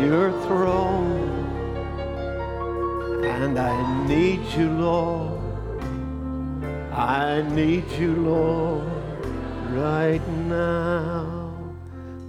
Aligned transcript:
your 0.00 0.30
throne. 0.42 1.44
And 3.24 3.58
I 3.58 4.06
need 4.06 4.40
you, 4.56 4.70
Lord. 4.70 5.40
I 6.92 7.42
need 7.50 7.90
you, 7.92 8.14
Lord, 8.14 8.86
right 9.70 10.26
now. 10.46 11.52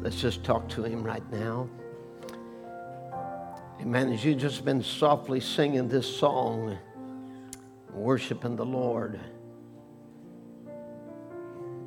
Let's 0.01 0.19
just 0.19 0.43
talk 0.43 0.67
to 0.69 0.83
him 0.83 1.03
right 1.03 1.23
now. 1.31 1.69
Amen. 3.81 4.11
As 4.11 4.25
you've 4.25 4.39
just 4.39 4.65
been 4.65 4.81
softly 4.81 5.39
singing 5.39 5.87
this 5.87 6.17
song, 6.17 6.77
worshiping 7.93 8.55
the 8.55 8.65
Lord, 8.65 9.19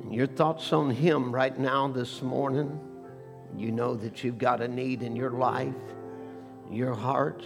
and 0.01 0.13
your 0.13 0.27
thoughts 0.27 0.71
on 0.71 0.89
him 0.89 1.33
right 1.33 1.57
now 1.59 1.87
this 1.89 2.21
morning, 2.21 2.79
you 3.57 3.71
know 3.71 3.95
that 3.95 4.23
you've 4.23 4.37
got 4.37 4.61
a 4.61 4.67
need 4.67 5.01
in 5.03 5.15
your 5.15 5.31
life, 5.31 5.73
your 6.71 6.93
heart, 6.93 7.43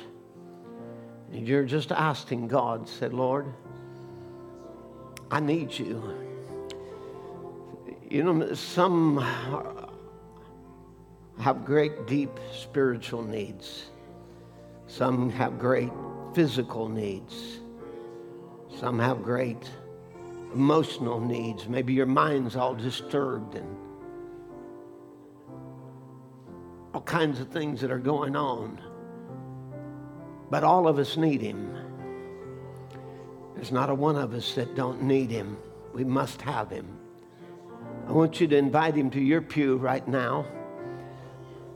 and 1.32 1.48
you're 1.48 1.66
just 1.66 1.92
asking 1.92 2.48
God, 2.48 2.88
said, 2.88 3.14
Lord, 3.14 3.52
I 5.32 5.40
need 5.40 5.78
you. 5.78 6.16
You 8.10 8.24
know, 8.24 8.54
some 8.54 9.18
have 11.40 11.66
great, 11.66 12.06
deep 12.06 12.30
spiritual 12.54 13.24
needs. 13.24 13.86
Some 14.88 15.32
have 15.32 15.58
great 15.58 15.92
physical 16.36 16.88
needs. 16.88 17.60
Some 18.80 19.00
have 19.00 19.24
great 19.24 19.70
emotional 20.54 21.20
needs. 21.20 21.68
Maybe 21.68 21.94
your 21.94 22.06
mind's 22.06 22.56
all 22.56 22.76
disturbed 22.76 23.56
and 23.56 23.76
all 26.94 27.02
kinds 27.02 27.40
of 27.40 27.50
things 27.50 27.82
that 27.82 27.92
are 27.92 28.00
going 28.00 28.36
on. 28.36 28.80
But 30.50 30.64
all 30.64 30.88
of 30.88 31.00
us 31.00 31.18
need 31.18 31.42
Him. 31.42 31.76
There's 33.56 33.72
not 33.72 33.90
a 33.90 33.96
one 33.96 34.16
of 34.16 34.34
us 34.34 34.54
that 34.54 34.76
don't 34.76 35.02
need 35.04 35.32
Him. 35.32 35.58
We 35.94 36.04
must 36.04 36.42
have 36.42 36.70
Him. 36.70 36.88
I 38.08 38.12
want 38.12 38.40
you 38.40 38.48
to 38.48 38.58
invite 38.58 38.96
Him 38.96 39.10
to 39.12 39.22
your 39.22 39.42
pew 39.42 39.78
right 39.78 40.08
now, 40.08 40.46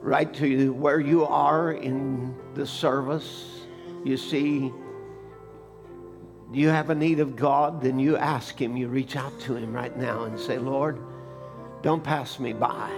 right 0.01 0.31
to 0.35 0.73
where 0.73 0.99
you 0.99 1.25
are 1.25 1.71
in 1.71 2.35
the 2.53 2.67
service. 2.67 3.61
You 4.03 4.17
see, 4.17 4.71
you 6.53 6.69
have 6.69 6.89
a 6.89 6.95
need 6.95 7.19
of 7.19 7.35
God, 7.35 7.81
then 7.81 7.97
you 7.99 8.17
ask 8.17 8.61
Him, 8.61 8.77
you 8.77 8.87
reach 8.87 9.15
out 9.15 9.39
to 9.41 9.55
Him 9.55 9.73
right 9.73 9.95
now 9.97 10.25
and 10.25 10.39
say, 10.39 10.59
Lord, 10.59 10.99
don't 11.81 12.03
pass 12.03 12.39
me 12.39 12.53
by. 12.53 12.91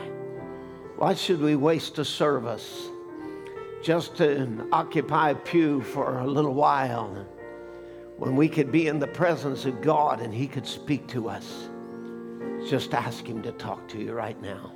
Why 1.00 1.14
should 1.14 1.39
we 1.39 1.55
waste 1.55 1.97
a 1.97 2.03
service 2.03 2.89
just 3.81 4.17
to 4.17 4.67
occupy 4.73 5.30
a 5.30 5.36
pew 5.36 5.81
for 5.81 6.19
a 6.19 6.28
little 6.28 6.53
while 6.53 7.25
when 8.17 8.36
we 8.36 8.50
could 8.50 8.69
be 8.69 8.89
in 8.89 9.00
the 9.00 9.08
presence 9.08 9.64
of 9.64 9.81
God 9.81 10.20
and 10.20 10.33
He 10.33 10.45
could 10.45 10.67
speak 10.67 11.08
to 11.08 11.30
us? 11.30 11.70
Just 12.70 12.94
ask 12.94 13.25
Him 13.25 13.42
to 13.44 13.53
talk 13.53 13.88
to 13.88 13.97
you 13.97 14.11
right 14.11 14.39
now. 14.42 14.73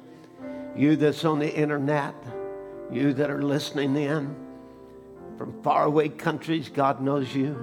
You 0.77 0.95
that's 0.95 1.25
on 1.25 1.39
the 1.39 1.53
internet, 1.53 2.15
you 2.89 3.13
that 3.15 3.29
are 3.29 3.43
listening 3.43 3.93
in 3.97 4.33
from 5.37 5.61
faraway 5.61 6.07
countries, 6.07 6.69
God 6.69 7.01
knows 7.01 7.35
you. 7.35 7.53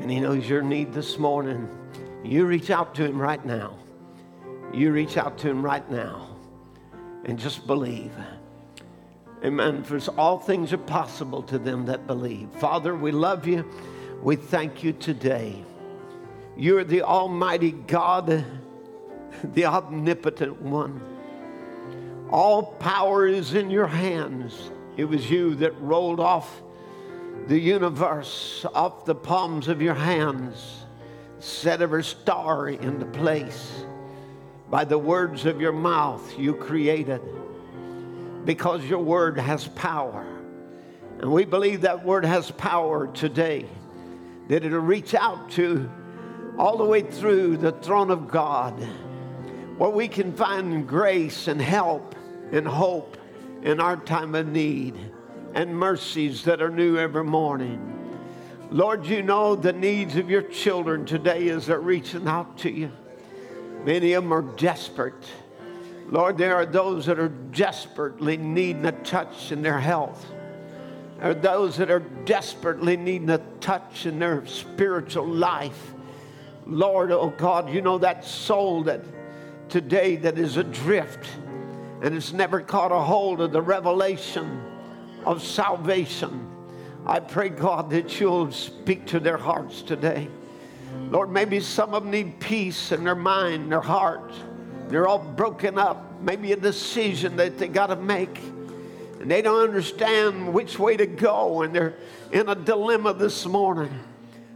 And 0.00 0.10
He 0.10 0.18
knows 0.18 0.48
your 0.48 0.62
need 0.62 0.92
this 0.92 1.16
morning. 1.16 1.68
You 2.24 2.44
reach 2.44 2.70
out 2.70 2.92
to 2.96 3.04
Him 3.04 3.22
right 3.22 3.46
now. 3.46 3.78
You 4.74 4.90
reach 4.90 5.16
out 5.16 5.38
to 5.38 5.48
Him 5.48 5.64
right 5.64 5.88
now 5.88 6.35
and 7.26 7.38
just 7.38 7.66
believe. 7.66 8.12
Amen. 9.44 9.84
For 9.84 9.98
all 10.16 10.38
things 10.38 10.72
are 10.72 10.78
possible 10.78 11.42
to 11.42 11.58
them 11.58 11.84
that 11.86 12.06
believe. 12.06 12.48
Father, 12.58 12.94
we 12.94 13.12
love 13.12 13.46
you. 13.46 13.70
We 14.22 14.36
thank 14.36 14.82
you 14.82 14.94
today. 14.94 15.62
You're 16.56 16.84
the 16.84 17.02
Almighty 17.02 17.72
God, 17.72 18.44
the 19.44 19.66
omnipotent 19.66 20.62
one. 20.62 21.02
All 22.30 22.62
power 22.62 23.26
is 23.26 23.52
in 23.52 23.70
your 23.70 23.86
hands. 23.86 24.70
It 24.96 25.04
was 25.04 25.30
you 25.30 25.54
that 25.56 25.78
rolled 25.80 26.18
off 26.18 26.62
the 27.46 27.58
universe 27.58 28.66
off 28.74 29.04
the 29.04 29.14
palms 29.14 29.68
of 29.68 29.80
your 29.80 29.94
hands, 29.94 30.84
set 31.38 31.80
every 31.80 32.02
star 32.02 32.68
into 32.68 33.06
place. 33.06 33.85
By 34.68 34.84
the 34.84 34.98
words 34.98 35.46
of 35.46 35.60
your 35.60 35.72
mouth, 35.72 36.38
you 36.38 36.54
created 36.54 37.20
because 38.44 38.84
your 38.84 39.00
word 39.00 39.38
has 39.38 39.68
power. 39.68 40.26
And 41.20 41.32
we 41.32 41.44
believe 41.44 41.82
that 41.82 42.04
word 42.04 42.24
has 42.24 42.50
power 42.50 43.06
today, 43.08 43.66
that 44.48 44.64
it'll 44.64 44.80
reach 44.80 45.14
out 45.14 45.50
to 45.52 45.90
all 46.58 46.76
the 46.76 46.84
way 46.84 47.02
through 47.02 47.58
the 47.58 47.72
throne 47.72 48.10
of 48.10 48.28
God, 48.28 48.74
where 49.78 49.90
we 49.90 50.08
can 50.08 50.32
find 50.32 50.86
grace 50.86 51.48
and 51.48 51.60
help 51.60 52.14
and 52.52 52.66
hope 52.66 53.16
in 53.62 53.80
our 53.80 53.96
time 53.96 54.34
of 54.34 54.46
need 54.46 54.94
and 55.54 55.76
mercies 55.76 56.44
that 56.44 56.60
are 56.60 56.70
new 56.70 56.98
every 56.98 57.24
morning. 57.24 57.92
Lord, 58.70 59.06
you 59.06 59.22
know 59.22 59.54
the 59.54 59.72
needs 59.72 60.16
of 60.16 60.28
your 60.28 60.42
children 60.42 61.06
today 61.06 61.48
as 61.48 61.66
they're 61.66 61.78
reaching 61.78 62.26
out 62.26 62.58
to 62.58 62.70
you. 62.70 62.90
Many 63.86 64.14
of 64.14 64.24
them 64.24 64.32
are 64.32 64.42
desperate. 64.42 65.24
Lord, 66.10 66.36
there 66.36 66.56
are 66.56 66.66
those 66.66 67.06
that 67.06 67.20
are 67.20 67.28
desperately 67.28 68.36
needing 68.36 68.84
a 68.84 68.90
touch 68.90 69.52
in 69.52 69.62
their 69.62 69.78
health. 69.78 70.26
There 71.20 71.30
are 71.30 71.34
those 71.34 71.76
that 71.76 71.88
are 71.88 72.00
desperately 72.00 72.96
needing 72.96 73.30
a 73.30 73.38
touch 73.60 74.04
in 74.04 74.18
their 74.18 74.44
spiritual 74.44 75.28
life. 75.28 75.94
Lord, 76.66 77.12
oh 77.12 77.32
God, 77.38 77.72
you 77.72 77.80
know 77.80 77.96
that 77.98 78.24
soul 78.24 78.82
that 78.82 79.02
today 79.68 80.16
that 80.16 80.36
is 80.36 80.56
adrift 80.56 81.24
and 82.02 82.12
has 82.12 82.32
never 82.32 82.60
caught 82.60 82.90
a 82.90 82.98
hold 82.98 83.40
of 83.40 83.52
the 83.52 83.62
revelation 83.62 84.64
of 85.24 85.44
salvation. 85.44 86.44
I 87.06 87.20
pray, 87.20 87.50
God, 87.50 87.90
that 87.90 88.18
you'll 88.18 88.50
speak 88.50 89.06
to 89.06 89.20
their 89.20 89.36
hearts 89.36 89.80
today. 89.82 90.28
Lord, 91.10 91.30
maybe 91.30 91.60
some 91.60 91.94
of 91.94 92.02
them 92.02 92.10
need 92.10 92.40
peace 92.40 92.90
in 92.90 93.04
their 93.04 93.14
mind, 93.14 93.70
their 93.70 93.80
heart. 93.80 94.32
They're 94.88 95.06
all 95.06 95.18
broken 95.18 95.78
up. 95.78 96.20
Maybe 96.20 96.52
a 96.52 96.56
decision 96.56 97.36
that 97.36 97.58
they 97.58 97.68
got 97.68 97.88
to 97.88 97.96
make. 97.96 98.38
And 99.20 99.30
they 99.30 99.40
don't 99.40 99.62
understand 99.62 100.52
which 100.52 100.78
way 100.78 100.96
to 100.96 101.06
go. 101.06 101.62
And 101.62 101.74
they're 101.74 101.94
in 102.32 102.48
a 102.48 102.54
dilemma 102.54 103.14
this 103.14 103.46
morning. 103.46 103.98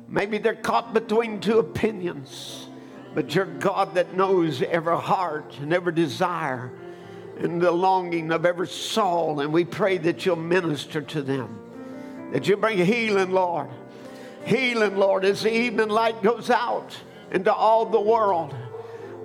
Maybe 0.09 0.39
they're 0.39 0.55
caught 0.55 0.93
between 0.93 1.41
two 1.41 1.61
opinions. 1.61 2.67
But 3.15 3.35
you're 3.35 3.47
God 3.47 3.95
that 3.95 4.15
knows 4.15 4.63
every 4.63 4.97
heart 4.97 5.57
and 5.61 5.73
every 5.73 5.93
desire 5.93 6.73
and 7.39 7.61
the 7.61 7.71
longing 7.71 8.33
of 8.33 8.45
every 8.45 8.69
soul. 8.69 9.41
And 9.41 9.53
we 9.53 9.65
pray 9.65 9.99
that 9.99 10.27
you'll 10.27 10.37
minister 10.37 11.01
to 11.01 11.23
them, 11.23 11.59
that 12.33 12.49
you 12.49 12.57
bring 12.57 12.79
healing, 12.85 13.31
Lord 13.31 13.71
healing, 14.45 14.97
Lord, 14.97 15.25
as 15.25 15.43
the 15.43 15.55
evening 15.55 15.89
light 15.89 16.23
goes 16.23 16.51
out 16.51 16.97
into 17.31 17.53
all 17.53 17.87
the 17.87 18.01
world. 18.01 18.55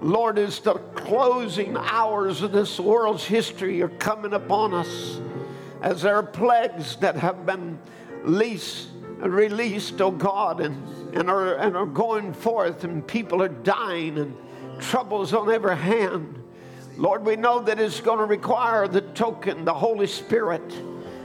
Lord, 0.02 0.38
as 0.38 0.60
the 0.60 0.74
closing 0.74 1.76
hours 1.78 2.42
of 2.42 2.52
this 2.52 2.80
world's 2.80 3.24
history 3.24 3.82
are 3.82 3.90
coming 3.90 4.34
upon 4.34 4.74
us, 4.74 5.20
as 5.82 6.02
there 6.02 6.16
are 6.16 6.24
plagues 6.24 6.98
that 6.98 7.16
have 7.16 7.46
been 7.46 7.80
leased, 8.24 8.90
released, 9.18 10.02
oh 10.02 10.12
God, 10.12 10.60
and, 10.60 11.16
and, 11.16 11.30
are, 11.30 11.56
and 11.56 11.78
are 11.78 11.86
going 11.86 12.34
forth, 12.34 12.84
and 12.84 13.06
people 13.08 13.42
are 13.42 13.50
dying, 13.50 14.18
and 14.18 14.36
troubles 14.80 15.34
on 15.34 15.52
every 15.52 15.76
hand. 15.76 16.42
Lord, 16.98 17.26
we 17.26 17.36
know 17.36 17.62
that 17.62 17.80
it's 17.80 18.02
going 18.02 18.20
to 18.20 18.26
require 18.26 18.88
the 18.88 19.02
token, 19.02 19.66
the 19.66 19.74
Holy 19.74 20.08
Spirit, 20.08 20.64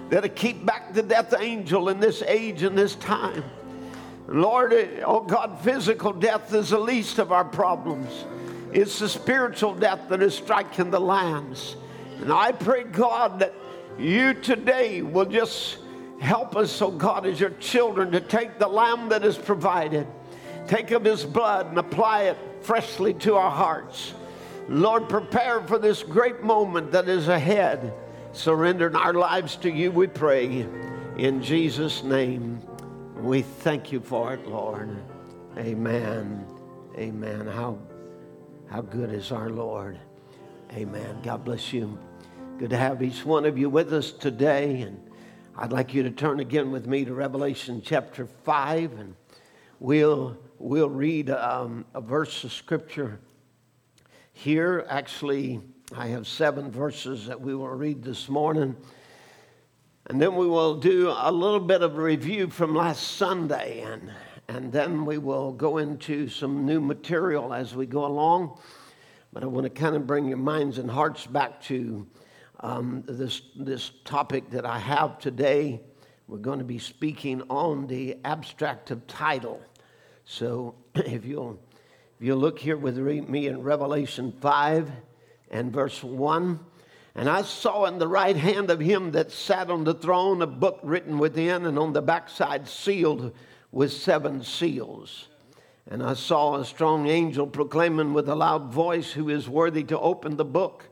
that'll 0.08 0.30
keep 0.30 0.64
back 0.64 0.94
the 0.94 1.02
death 1.02 1.34
angel 1.38 1.88
in 1.88 2.00
this 2.00 2.22
age 2.22 2.62
and 2.62 2.76
this 2.76 2.94
time. 2.96 3.44
Lord, 4.30 4.72
oh 5.04 5.22
God, 5.22 5.58
physical 5.60 6.12
death 6.12 6.54
is 6.54 6.70
the 6.70 6.78
least 6.78 7.18
of 7.18 7.32
our 7.32 7.44
problems. 7.44 8.24
It's 8.72 9.00
the 9.00 9.08
spiritual 9.08 9.74
death 9.74 10.08
that 10.08 10.22
is 10.22 10.36
striking 10.36 10.92
the 10.92 11.00
lands. 11.00 11.74
And 12.20 12.32
I 12.32 12.52
pray, 12.52 12.84
God, 12.84 13.40
that 13.40 13.52
you 13.98 14.34
today 14.34 15.02
will 15.02 15.24
just 15.24 15.78
help 16.20 16.54
us, 16.54 16.80
oh 16.80 16.92
God, 16.92 17.26
as 17.26 17.40
your 17.40 17.50
children, 17.58 18.12
to 18.12 18.20
take 18.20 18.60
the 18.60 18.68
lamb 18.68 19.08
that 19.08 19.24
is 19.24 19.36
provided, 19.36 20.06
take 20.68 20.92
of 20.92 21.02
his 21.02 21.24
blood 21.24 21.66
and 21.66 21.78
apply 21.78 22.24
it 22.24 22.38
freshly 22.60 23.12
to 23.14 23.34
our 23.34 23.50
hearts. 23.50 24.14
Lord, 24.68 25.08
prepare 25.08 25.60
for 25.62 25.78
this 25.78 26.04
great 26.04 26.44
moment 26.44 26.92
that 26.92 27.08
is 27.08 27.26
ahead. 27.26 27.92
Surrendering 28.32 28.94
our 28.94 29.14
lives 29.14 29.56
to 29.56 29.70
you, 29.72 29.90
we 29.90 30.06
pray. 30.06 30.68
In 31.16 31.42
Jesus' 31.42 32.04
name. 32.04 32.62
We 33.22 33.42
thank 33.42 33.92
you 33.92 34.00
for 34.00 34.32
it, 34.32 34.46
Lord. 34.46 34.96
Amen. 35.58 36.46
Amen. 36.96 37.46
How, 37.46 37.78
how 38.70 38.80
good 38.80 39.12
is 39.12 39.30
our 39.30 39.50
Lord. 39.50 39.98
Amen. 40.72 41.20
God 41.22 41.44
bless 41.44 41.70
you. 41.70 41.98
Good 42.56 42.70
to 42.70 42.78
have 42.78 43.02
each 43.02 43.26
one 43.26 43.44
of 43.44 43.58
you 43.58 43.68
with 43.68 43.92
us 43.92 44.10
today. 44.10 44.80
And 44.80 44.98
I'd 45.54 45.70
like 45.70 45.92
you 45.92 46.02
to 46.02 46.10
turn 46.10 46.40
again 46.40 46.70
with 46.70 46.86
me 46.86 47.04
to 47.04 47.12
Revelation 47.12 47.82
chapter 47.84 48.24
5. 48.24 48.98
And 48.98 49.14
we'll, 49.80 50.38
we'll 50.58 50.88
read 50.88 51.28
um, 51.28 51.84
a 51.92 52.00
verse 52.00 52.42
of 52.44 52.54
scripture 52.54 53.20
here. 54.32 54.86
Actually, 54.88 55.60
I 55.94 56.06
have 56.06 56.26
seven 56.26 56.70
verses 56.70 57.26
that 57.26 57.38
we 57.38 57.54
will 57.54 57.68
read 57.68 58.02
this 58.02 58.30
morning. 58.30 58.76
And 60.10 60.20
then 60.20 60.34
we 60.34 60.48
will 60.48 60.74
do 60.74 61.14
a 61.16 61.30
little 61.30 61.60
bit 61.60 61.82
of 61.82 61.96
review 61.96 62.50
from 62.50 62.74
last 62.74 63.12
Sunday. 63.16 63.82
And, 63.82 64.10
and 64.48 64.72
then 64.72 65.04
we 65.04 65.18
will 65.18 65.52
go 65.52 65.78
into 65.78 66.28
some 66.28 66.66
new 66.66 66.80
material 66.80 67.54
as 67.54 67.76
we 67.76 67.86
go 67.86 68.04
along. 68.04 68.58
But 69.32 69.44
I 69.44 69.46
want 69.46 69.66
to 69.66 69.70
kind 69.70 69.94
of 69.94 70.08
bring 70.08 70.26
your 70.26 70.36
minds 70.36 70.78
and 70.78 70.90
hearts 70.90 71.26
back 71.26 71.62
to 71.66 72.08
um, 72.58 73.04
this, 73.06 73.42
this 73.54 73.92
topic 74.04 74.50
that 74.50 74.66
I 74.66 74.80
have 74.80 75.20
today. 75.20 75.80
We're 76.26 76.38
going 76.38 76.58
to 76.58 76.64
be 76.64 76.80
speaking 76.80 77.42
on 77.48 77.86
the 77.86 78.16
abstract 78.24 78.90
of 78.90 79.06
title. 79.06 79.62
So 80.24 80.74
if 80.96 81.24
you'll, 81.24 81.56
if 82.18 82.26
you'll 82.26 82.38
look 82.38 82.58
here 82.58 82.76
with 82.76 82.98
me 82.98 83.46
in 83.46 83.62
Revelation 83.62 84.32
5 84.40 84.90
and 85.52 85.72
verse 85.72 86.02
1. 86.02 86.58
And 87.20 87.28
I 87.28 87.42
saw 87.42 87.84
in 87.84 87.98
the 87.98 88.08
right 88.08 88.34
hand 88.34 88.70
of 88.70 88.80
him 88.80 89.10
that 89.10 89.30
sat 89.30 89.70
on 89.70 89.84
the 89.84 89.92
throne 89.92 90.40
a 90.40 90.46
book 90.46 90.80
written 90.82 91.18
within 91.18 91.66
and 91.66 91.78
on 91.78 91.92
the 91.92 92.00
backside 92.00 92.66
sealed 92.66 93.34
with 93.70 93.92
seven 93.92 94.42
seals. 94.42 95.28
And 95.86 96.02
I 96.02 96.14
saw 96.14 96.54
a 96.54 96.64
strong 96.64 97.08
angel 97.08 97.46
proclaiming 97.46 98.14
with 98.14 98.26
a 98.30 98.34
loud 98.34 98.72
voice, 98.72 99.12
Who 99.12 99.28
is 99.28 99.50
worthy 99.50 99.84
to 99.84 100.00
open 100.00 100.38
the 100.38 100.46
book 100.46 100.88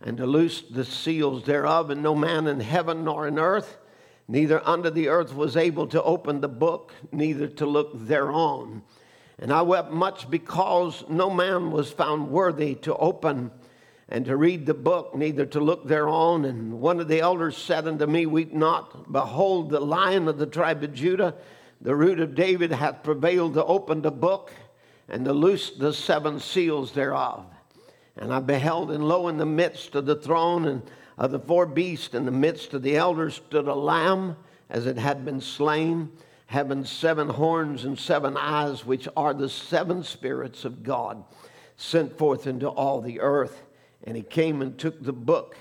and 0.00 0.16
to 0.18 0.26
loose 0.26 0.62
the 0.62 0.84
seals 0.84 1.42
thereof, 1.42 1.90
and 1.90 2.04
no 2.04 2.14
man 2.14 2.46
in 2.46 2.60
heaven 2.60 3.02
nor 3.02 3.26
in 3.26 3.36
earth, 3.36 3.76
neither 4.28 4.64
under 4.64 4.90
the 4.90 5.08
earth 5.08 5.34
was 5.34 5.56
able 5.56 5.88
to 5.88 6.00
open 6.04 6.40
the 6.40 6.48
book, 6.48 6.94
neither 7.10 7.48
to 7.48 7.66
look 7.66 7.90
thereon. 7.94 8.82
And 9.40 9.52
I 9.52 9.62
wept 9.62 9.90
much 9.90 10.30
because 10.30 11.02
no 11.08 11.30
man 11.30 11.72
was 11.72 11.90
found 11.90 12.30
worthy 12.30 12.76
to 12.76 12.94
open 12.94 13.50
and 14.08 14.24
to 14.26 14.36
read 14.36 14.66
the 14.66 14.74
book, 14.74 15.14
neither 15.14 15.46
to 15.46 15.60
look 15.60 15.86
thereon. 15.86 16.44
And 16.44 16.80
one 16.80 17.00
of 17.00 17.08
the 17.08 17.20
elders 17.20 17.56
said 17.56 17.88
unto 17.88 18.06
me, 18.06 18.26
Weep 18.26 18.52
not. 18.52 19.10
Behold, 19.10 19.70
the 19.70 19.80
lion 19.80 20.28
of 20.28 20.38
the 20.38 20.46
tribe 20.46 20.82
of 20.82 20.92
Judah, 20.92 21.34
the 21.80 21.96
root 21.96 22.20
of 22.20 22.34
David, 22.34 22.72
hath 22.72 23.02
prevailed 23.02 23.54
to 23.54 23.64
open 23.64 24.02
the 24.02 24.10
book 24.10 24.52
and 25.08 25.24
to 25.24 25.32
loose 25.32 25.70
the 25.70 25.92
seven 25.92 26.40
seals 26.40 26.92
thereof. 26.92 27.46
And 28.16 28.32
I 28.32 28.40
beheld, 28.40 28.90
and 28.90 29.06
lo, 29.06 29.28
in 29.28 29.38
the 29.38 29.46
midst 29.46 29.94
of 29.94 30.06
the 30.06 30.16
throne 30.16 30.66
and 30.66 30.82
of 31.16 31.30
the 31.30 31.38
four 31.38 31.66
beasts, 31.66 32.14
in 32.14 32.24
the 32.24 32.30
midst 32.30 32.74
of 32.74 32.82
the 32.82 32.96
elders, 32.96 33.34
stood 33.34 33.68
a 33.68 33.74
lamb 33.74 34.36
as 34.70 34.86
it 34.86 34.98
had 34.98 35.24
been 35.24 35.40
slain, 35.40 36.10
having 36.46 36.84
seven 36.84 37.28
horns 37.28 37.84
and 37.84 37.98
seven 37.98 38.36
eyes, 38.36 38.84
which 38.84 39.08
are 39.16 39.34
the 39.34 39.48
seven 39.48 40.02
spirits 40.02 40.64
of 40.64 40.82
God, 40.82 41.24
sent 41.76 42.16
forth 42.16 42.46
into 42.46 42.68
all 42.68 43.00
the 43.00 43.20
earth. 43.20 43.63
And 44.04 44.16
he 44.16 44.22
came 44.22 44.62
and 44.62 44.78
took 44.78 45.02
the 45.02 45.12
book 45.12 45.56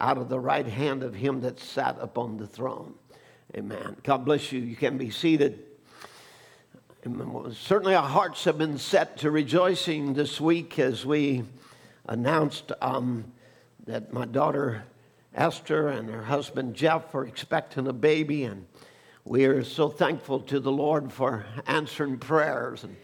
out 0.00 0.18
of 0.18 0.28
the 0.28 0.40
right 0.40 0.66
hand 0.66 1.02
of 1.02 1.14
him 1.14 1.40
that 1.42 1.60
sat 1.60 1.96
upon 2.00 2.36
the 2.36 2.46
throne. 2.46 2.94
Amen. 3.56 3.96
God 4.02 4.24
bless 4.24 4.50
you. 4.50 4.60
You 4.60 4.76
can 4.76 4.96
be 4.96 5.10
seated. 5.10 5.64
Certainly, 7.52 7.94
our 7.94 8.08
hearts 8.08 8.44
have 8.44 8.58
been 8.58 8.78
set 8.78 9.18
to 9.18 9.30
rejoicing 9.30 10.14
this 10.14 10.40
week 10.40 10.78
as 10.78 11.04
we 11.04 11.44
announced 12.06 12.72
um, 12.80 13.24
that 13.86 14.12
my 14.12 14.24
daughter 14.24 14.84
Esther 15.34 15.88
and 15.88 16.08
her 16.10 16.22
husband 16.22 16.74
Jeff 16.74 17.14
are 17.14 17.26
expecting 17.26 17.86
a 17.88 17.92
baby, 17.92 18.44
and 18.44 18.66
we 19.24 19.46
are 19.46 19.64
so 19.64 19.88
thankful 19.88 20.40
to 20.40 20.60
the 20.60 20.70
Lord 20.70 21.12
for 21.12 21.44
answering 21.66 22.18
prayers. 22.18 22.84
And 22.84 22.96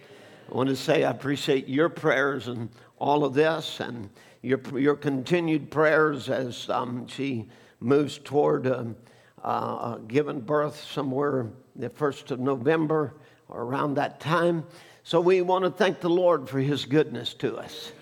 I 0.50 0.54
want 0.54 0.68
to 0.68 0.76
say 0.76 1.04
I 1.04 1.10
appreciate 1.10 1.68
your 1.68 1.88
prayers 1.88 2.48
and 2.48 2.68
all 2.98 3.24
of 3.24 3.34
this, 3.34 3.80
and 3.80 4.10
your 4.42 4.60
your 4.78 4.96
continued 4.96 5.70
prayers 5.70 6.28
as 6.28 6.68
um, 6.70 7.06
she 7.06 7.46
moves 7.80 8.18
toward 8.18 8.66
um, 8.66 8.96
uh, 9.42 9.96
giving 10.08 10.40
birth 10.40 10.82
somewhere 10.82 11.46
the 11.76 11.88
first 11.90 12.30
of 12.30 12.40
November 12.40 13.14
or 13.48 13.62
around 13.62 13.94
that 13.94 14.20
time. 14.20 14.64
So 15.04 15.20
we 15.20 15.40
want 15.42 15.64
to 15.64 15.70
thank 15.70 16.00
the 16.00 16.10
Lord 16.10 16.48
for 16.48 16.58
His 16.58 16.84
goodness 16.84 17.34
to 17.34 17.56
us. 17.56 17.92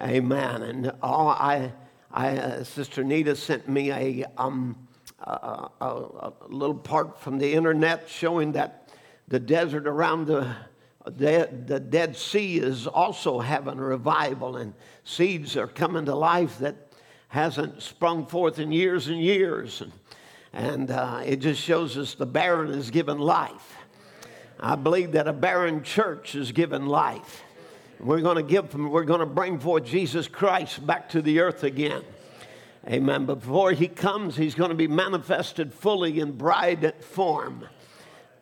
Amen. 0.00 0.62
And 0.62 0.92
oh, 1.02 1.28
I, 1.28 1.72
I, 2.10 2.38
uh, 2.38 2.64
Sister 2.64 3.04
Nita 3.04 3.36
sent 3.36 3.68
me 3.68 3.92
a, 3.92 4.24
um, 4.38 4.88
a, 5.18 5.68
a, 5.80 5.86
a, 5.86 6.32
little 6.48 6.74
part 6.74 7.20
from 7.20 7.38
the 7.38 7.52
internet 7.52 8.08
showing 8.08 8.52
that 8.52 8.88
the 9.28 9.38
desert 9.38 9.86
around 9.86 10.26
the, 10.26 10.56
the, 11.06 11.80
Dead 11.80 12.16
Sea 12.16 12.58
is 12.58 12.86
also 12.86 13.40
having 13.40 13.78
a 13.78 13.82
revival, 13.82 14.56
and 14.56 14.74
seeds 15.04 15.56
are 15.56 15.66
coming 15.66 16.04
to 16.04 16.14
life 16.14 16.58
that 16.58 16.76
hasn't 17.28 17.82
sprung 17.82 18.26
forth 18.26 18.58
in 18.58 18.70
years 18.72 19.08
and 19.08 19.20
years. 19.20 19.80
And, 19.80 19.92
and 20.52 20.90
uh, 20.90 21.22
it 21.24 21.36
just 21.36 21.60
shows 21.60 21.96
us 21.96 22.14
the 22.14 22.26
barren 22.26 22.70
is 22.70 22.90
given 22.90 23.18
life. 23.18 23.76
I 24.58 24.74
believe 24.74 25.12
that 25.12 25.26
a 25.26 25.32
barren 25.32 25.82
church 25.82 26.34
is 26.34 26.52
given 26.52 26.86
life. 26.86 27.42
We're 27.98 28.20
going 28.20 28.36
to 28.36 28.42
give 28.42 28.70
them, 28.70 28.90
we're 28.90 29.04
going 29.04 29.20
to 29.20 29.26
bring 29.26 29.58
forth 29.58 29.84
Jesus 29.84 30.28
Christ 30.28 30.86
back 30.86 31.08
to 31.10 31.22
the 31.22 31.40
earth 31.40 31.64
again. 31.64 32.02
Amen. 32.88 33.26
Before 33.26 33.72
he 33.72 33.88
comes, 33.88 34.36
he's 34.36 34.54
going 34.54 34.70
to 34.70 34.76
be 34.76 34.88
manifested 34.88 35.72
fully 35.72 36.18
in 36.18 36.32
bride 36.32 36.94
form. 37.00 37.66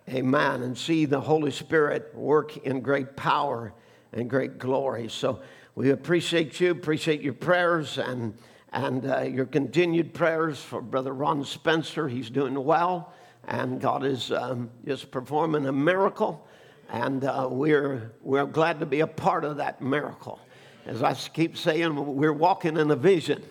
Amen. 0.08 0.62
And 0.62 0.76
see 0.76 1.04
the 1.04 1.20
Holy 1.20 1.50
Spirit 1.50 2.14
work 2.14 2.56
in 2.58 2.80
great 2.80 3.16
power 3.16 3.72
and 4.12 4.28
great 4.28 4.58
glory. 4.58 5.08
So 5.08 5.40
we 5.74 5.90
appreciate 5.90 6.60
you, 6.60 6.70
appreciate 6.70 7.20
your 7.20 7.34
prayers 7.34 7.98
and, 7.98 8.34
and 8.72 9.10
uh, 9.10 9.20
your 9.22 9.46
continued 9.46 10.14
prayers 10.14 10.60
for 10.60 10.80
Brother 10.80 11.12
Ron 11.12 11.44
Spencer. 11.44 12.08
He's 12.08 12.30
doing 12.30 12.62
well, 12.64 13.12
and 13.46 13.80
God 13.80 14.04
is 14.04 14.32
um, 14.32 14.70
just 14.84 15.10
performing 15.10 15.66
a 15.66 15.72
miracle 15.72 16.44
and 16.90 17.24
uh, 17.24 17.48
we're, 17.50 18.12
we're 18.22 18.46
glad 18.46 18.80
to 18.80 18.86
be 18.86 19.00
a 19.00 19.06
part 19.06 19.44
of 19.44 19.58
that 19.58 19.82
miracle. 19.82 20.40
As 20.86 21.02
I 21.02 21.12
keep 21.12 21.56
saying, 21.58 21.94
we're 22.16 22.32
walking 22.32 22.78
in 22.78 22.90
a 22.90 22.96
vision. 22.96 23.42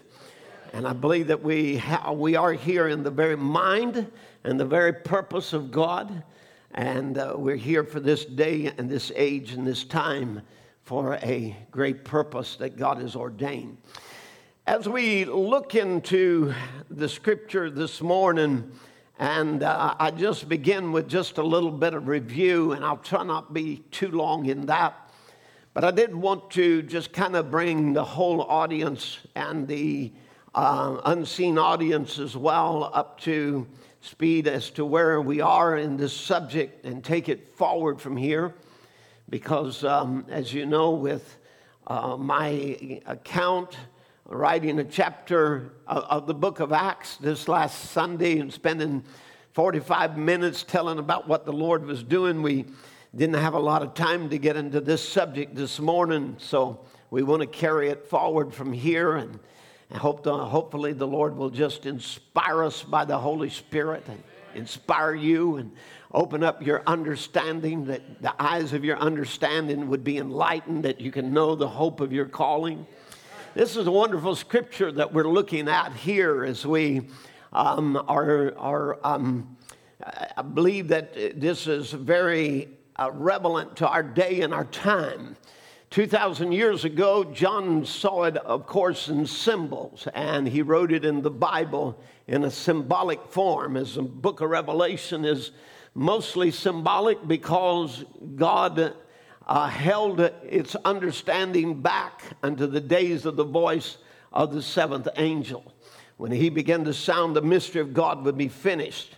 And 0.73 0.87
I 0.87 0.93
believe 0.93 1.27
that 1.27 1.43
we, 1.43 1.77
ha- 1.77 2.11
we 2.11 2.35
are 2.35 2.51
here 2.51 2.87
in 2.87 3.03
the 3.03 3.11
very 3.11 3.37
mind 3.37 4.11
and 4.43 4.59
the 4.59 4.65
very 4.65 4.91
purpose 4.91 5.53
of 5.53 5.71
God. 5.71 6.23
And 6.71 7.17
uh, 7.17 7.33
we're 7.35 7.55
here 7.55 7.83
for 7.83 7.99
this 7.99 8.25
day 8.25 8.71
and 8.77 8.89
this 8.89 9.11
age 9.15 9.53
and 9.53 9.65
this 9.65 9.83
time 9.83 10.41
for 10.83 11.15
a 11.15 11.55
great 11.71 12.03
purpose 12.03 12.55
that 12.57 12.77
God 12.77 12.99
has 12.99 13.15
ordained. 13.15 13.77
As 14.65 14.87
we 14.87 15.25
look 15.25 15.75
into 15.75 16.53
the 16.89 17.07
scripture 17.07 17.69
this 17.69 18.01
morning, 18.01 18.71
and 19.17 19.63
uh, 19.63 19.95
I 19.97 20.11
just 20.11 20.47
begin 20.47 20.91
with 20.91 21.07
just 21.07 21.37
a 21.37 21.43
little 21.43 21.71
bit 21.71 21.93
of 21.93 22.07
review, 22.07 22.73
and 22.73 22.85
I'll 22.85 22.97
try 22.97 23.23
not 23.23 23.53
be 23.53 23.77
too 23.91 24.11
long 24.11 24.45
in 24.45 24.65
that. 24.67 25.09
But 25.73 25.83
I 25.83 25.91
did 25.91 26.13
want 26.13 26.51
to 26.51 26.81
just 26.81 27.13
kind 27.13 27.35
of 27.35 27.49
bring 27.49 27.93
the 27.93 28.03
whole 28.03 28.41
audience 28.41 29.19
and 29.35 29.67
the 29.67 30.11
uh, 30.53 31.01
unseen 31.05 31.57
audience 31.57 32.19
as 32.19 32.35
well 32.35 32.91
up 32.93 33.19
to 33.21 33.67
speed 34.07 34.47
as 34.47 34.69
to 34.69 34.85
where 34.85 35.21
we 35.21 35.41
are 35.41 35.77
in 35.77 35.97
this 35.97 36.13
subject 36.13 36.85
and 36.85 37.03
take 37.03 37.27
it 37.27 37.55
forward 37.55 37.99
from 37.99 38.15
here. 38.15 38.55
Because, 39.29 39.83
um, 39.83 40.25
as 40.29 40.53
you 40.53 40.65
know, 40.65 40.91
with 40.91 41.37
uh, 41.87 42.15
my 42.15 43.01
account, 43.05 43.75
writing 44.25 44.79
a 44.79 44.83
chapter 44.85 45.73
of 45.87 46.25
the 46.25 46.33
book 46.33 46.61
of 46.61 46.71
Acts 46.71 47.17
this 47.17 47.49
last 47.49 47.91
Sunday 47.91 48.39
and 48.39 48.51
spending 48.51 49.03
45 49.51 50.17
minutes 50.17 50.63
telling 50.63 50.99
about 50.99 51.27
what 51.27 51.45
the 51.45 51.53
Lord 51.53 51.85
was 51.85 52.01
doing. 52.01 52.41
We 52.41 52.65
didn't 53.13 53.35
have 53.35 53.55
a 53.55 53.59
lot 53.59 53.81
of 53.81 53.93
time 53.93 54.29
to 54.29 54.37
get 54.37 54.55
into 54.55 54.79
this 54.79 55.07
subject 55.07 55.55
this 55.55 55.79
morning, 55.79 56.35
so 56.39 56.79
we 57.09 57.23
want 57.23 57.41
to 57.41 57.47
carry 57.47 57.89
it 57.89 58.05
forward 58.05 58.53
from 58.53 58.71
here 58.71 59.17
and, 59.17 59.39
and 59.89 59.99
hope 59.99 60.23
to, 60.23 60.33
hopefully 60.33 60.93
the 60.93 61.07
Lord 61.07 61.35
will 61.37 61.49
just 61.49 61.85
inspire 61.85 62.63
us 62.63 62.83
by 62.83 63.05
the 63.05 63.17
Holy 63.17 63.49
Spirit 63.49 64.03
and 64.07 64.21
inspire 64.55 65.15
you 65.15 65.57
and 65.57 65.71
open 66.13 66.43
up 66.43 66.65
your 66.65 66.83
understanding, 66.87 67.85
that 67.85 68.21
the 68.21 68.33
eyes 68.41 68.73
of 68.73 68.83
your 68.83 68.97
understanding 68.97 69.89
would 69.89 70.03
be 70.03 70.17
enlightened, 70.17 70.83
that 70.83 70.99
you 70.99 71.11
can 71.11 71.33
know 71.33 71.55
the 71.55 71.67
hope 71.67 71.99
of 71.99 72.11
your 72.11 72.25
calling. 72.25 72.87
This 73.53 73.75
is 73.75 73.87
a 73.87 73.91
wonderful 73.91 74.35
scripture 74.35 74.91
that 74.91 75.13
we're 75.13 75.27
looking 75.27 75.67
at 75.67 75.93
here 75.93 76.43
as 76.43 76.65
we 76.65 77.09
um, 77.53 77.97
are, 78.07 78.53
are 78.57 78.99
um, 79.03 79.57
I 80.35 80.41
believe 80.41 80.89
that 80.89 81.13
this 81.39 81.67
is 81.67 81.91
very 81.91 82.69
uh, 82.97 83.09
relevant 83.13 83.77
to 83.77 83.87
our 83.87 84.03
day 84.03 84.41
and 84.41 84.53
our 84.53 84.65
time 84.65 85.35
2,000 85.89 86.51
years 86.51 86.83
ago, 86.83 87.23
John 87.23 87.85
saw 87.85 88.23
it, 88.23 88.35
of 88.37 88.67
course, 88.67 89.07
in 89.07 89.25
symbols, 89.25 90.07
and 90.13 90.45
he 90.47 90.61
wrote 90.61 90.91
it 90.91 91.05
in 91.05 91.21
the 91.21 91.31
Bible 91.31 91.97
in 92.27 92.43
a 92.43 92.51
symbolic 92.51 93.25
form, 93.27 93.77
as 93.77 93.95
the 93.95 94.01
book 94.01 94.41
of 94.41 94.49
Revelation 94.49 95.23
is 95.23 95.51
mostly 95.95 96.51
symbolic 96.51 97.25
because 97.25 98.03
God 98.35 98.93
uh, 99.47 99.67
held 99.69 100.19
its 100.19 100.75
understanding 100.83 101.81
back 101.81 102.21
unto 102.43 102.67
the 102.67 102.81
days 102.81 103.25
of 103.25 103.37
the 103.37 103.45
voice 103.45 103.97
of 104.33 104.53
the 104.53 104.61
seventh 104.61 105.07
angel. 105.15 105.73
When 106.17 106.31
he 106.33 106.49
began 106.49 106.83
to 106.83 106.93
sound, 106.93 107.33
the 107.33 107.41
mystery 107.41 107.79
of 107.79 107.93
God 107.93 108.25
would 108.25 108.37
be 108.37 108.49
finished. 108.49 109.15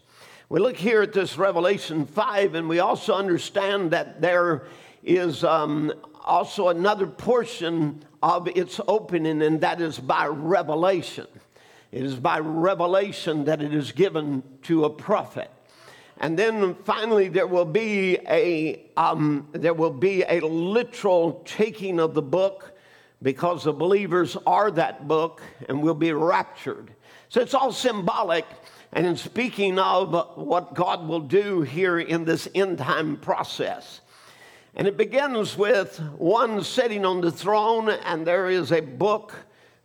We 0.50 0.60
look 0.60 0.78
here 0.78 1.02
at 1.02 1.14
this 1.14 1.38
Revelation 1.38 2.06
5, 2.06 2.54
and 2.54 2.70
we 2.70 2.80
also 2.80 3.16
understand 3.16 3.92
that 3.92 4.22
there 4.22 4.68
is 5.04 5.44
um, 5.44 5.92
also 6.24 6.70
another 6.70 7.08
portion 7.08 8.04
of 8.22 8.48
its 8.48 8.80
opening, 8.88 9.42
and 9.42 9.62
that 9.62 9.82
is 9.82 9.98
by 9.98 10.28
revelation. 10.28 11.28
It 11.92 12.04
is 12.04 12.16
by 12.16 12.40
revelation 12.40 13.46
that 13.46 13.62
it 13.62 13.74
is 13.74 13.92
given 13.92 14.44
to 14.64 14.86
a 14.86 14.90
prophet. 14.90 15.50
And 16.20 16.38
then 16.38 16.76
finally, 16.84 17.30
there 17.30 17.48
will 17.48 17.66
be 17.66 18.18
a, 18.28 18.86
um, 18.98 19.48
there 19.54 19.74
will 19.74 19.94
be 19.94 20.24
a 20.24 20.42
literal 20.42 21.42
taking 21.46 22.00
of 22.00 22.14
the 22.14 22.22
book 22.22 22.74
because 23.22 23.64
the 23.64 23.74
believers 23.74 24.38
are 24.46 24.70
that 24.72 25.08
book 25.08 25.42
and 25.68 25.82
will 25.82 25.94
be 25.94 26.12
raptured. 26.12 26.92
So 27.30 27.42
it's 27.42 27.54
all 27.54 27.72
symbolic. 27.72 28.46
And 28.92 29.06
in 29.06 29.16
speaking 29.16 29.80
of 29.80 30.38
what 30.38 30.74
God 30.74 31.08
will 31.08 31.20
do 31.20 31.62
here 31.62 32.00
in 32.00 32.26
this 32.26 32.48
end 32.54 32.80
time 32.80 33.18
process, 33.18 34.02
and 34.80 34.88
it 34.88 34.96
begins 34.96 35.58
with 35.58 35.98
one 36.18 36.64
sitting 36.64 37.04
on 37.04 37.20
the 37.20 37.34
throne, 37.34 37.90
and 37.90 38.26
there 38.26 38.50
is 38.50 38.72
a 38.72 38.80
book 38.80 39.36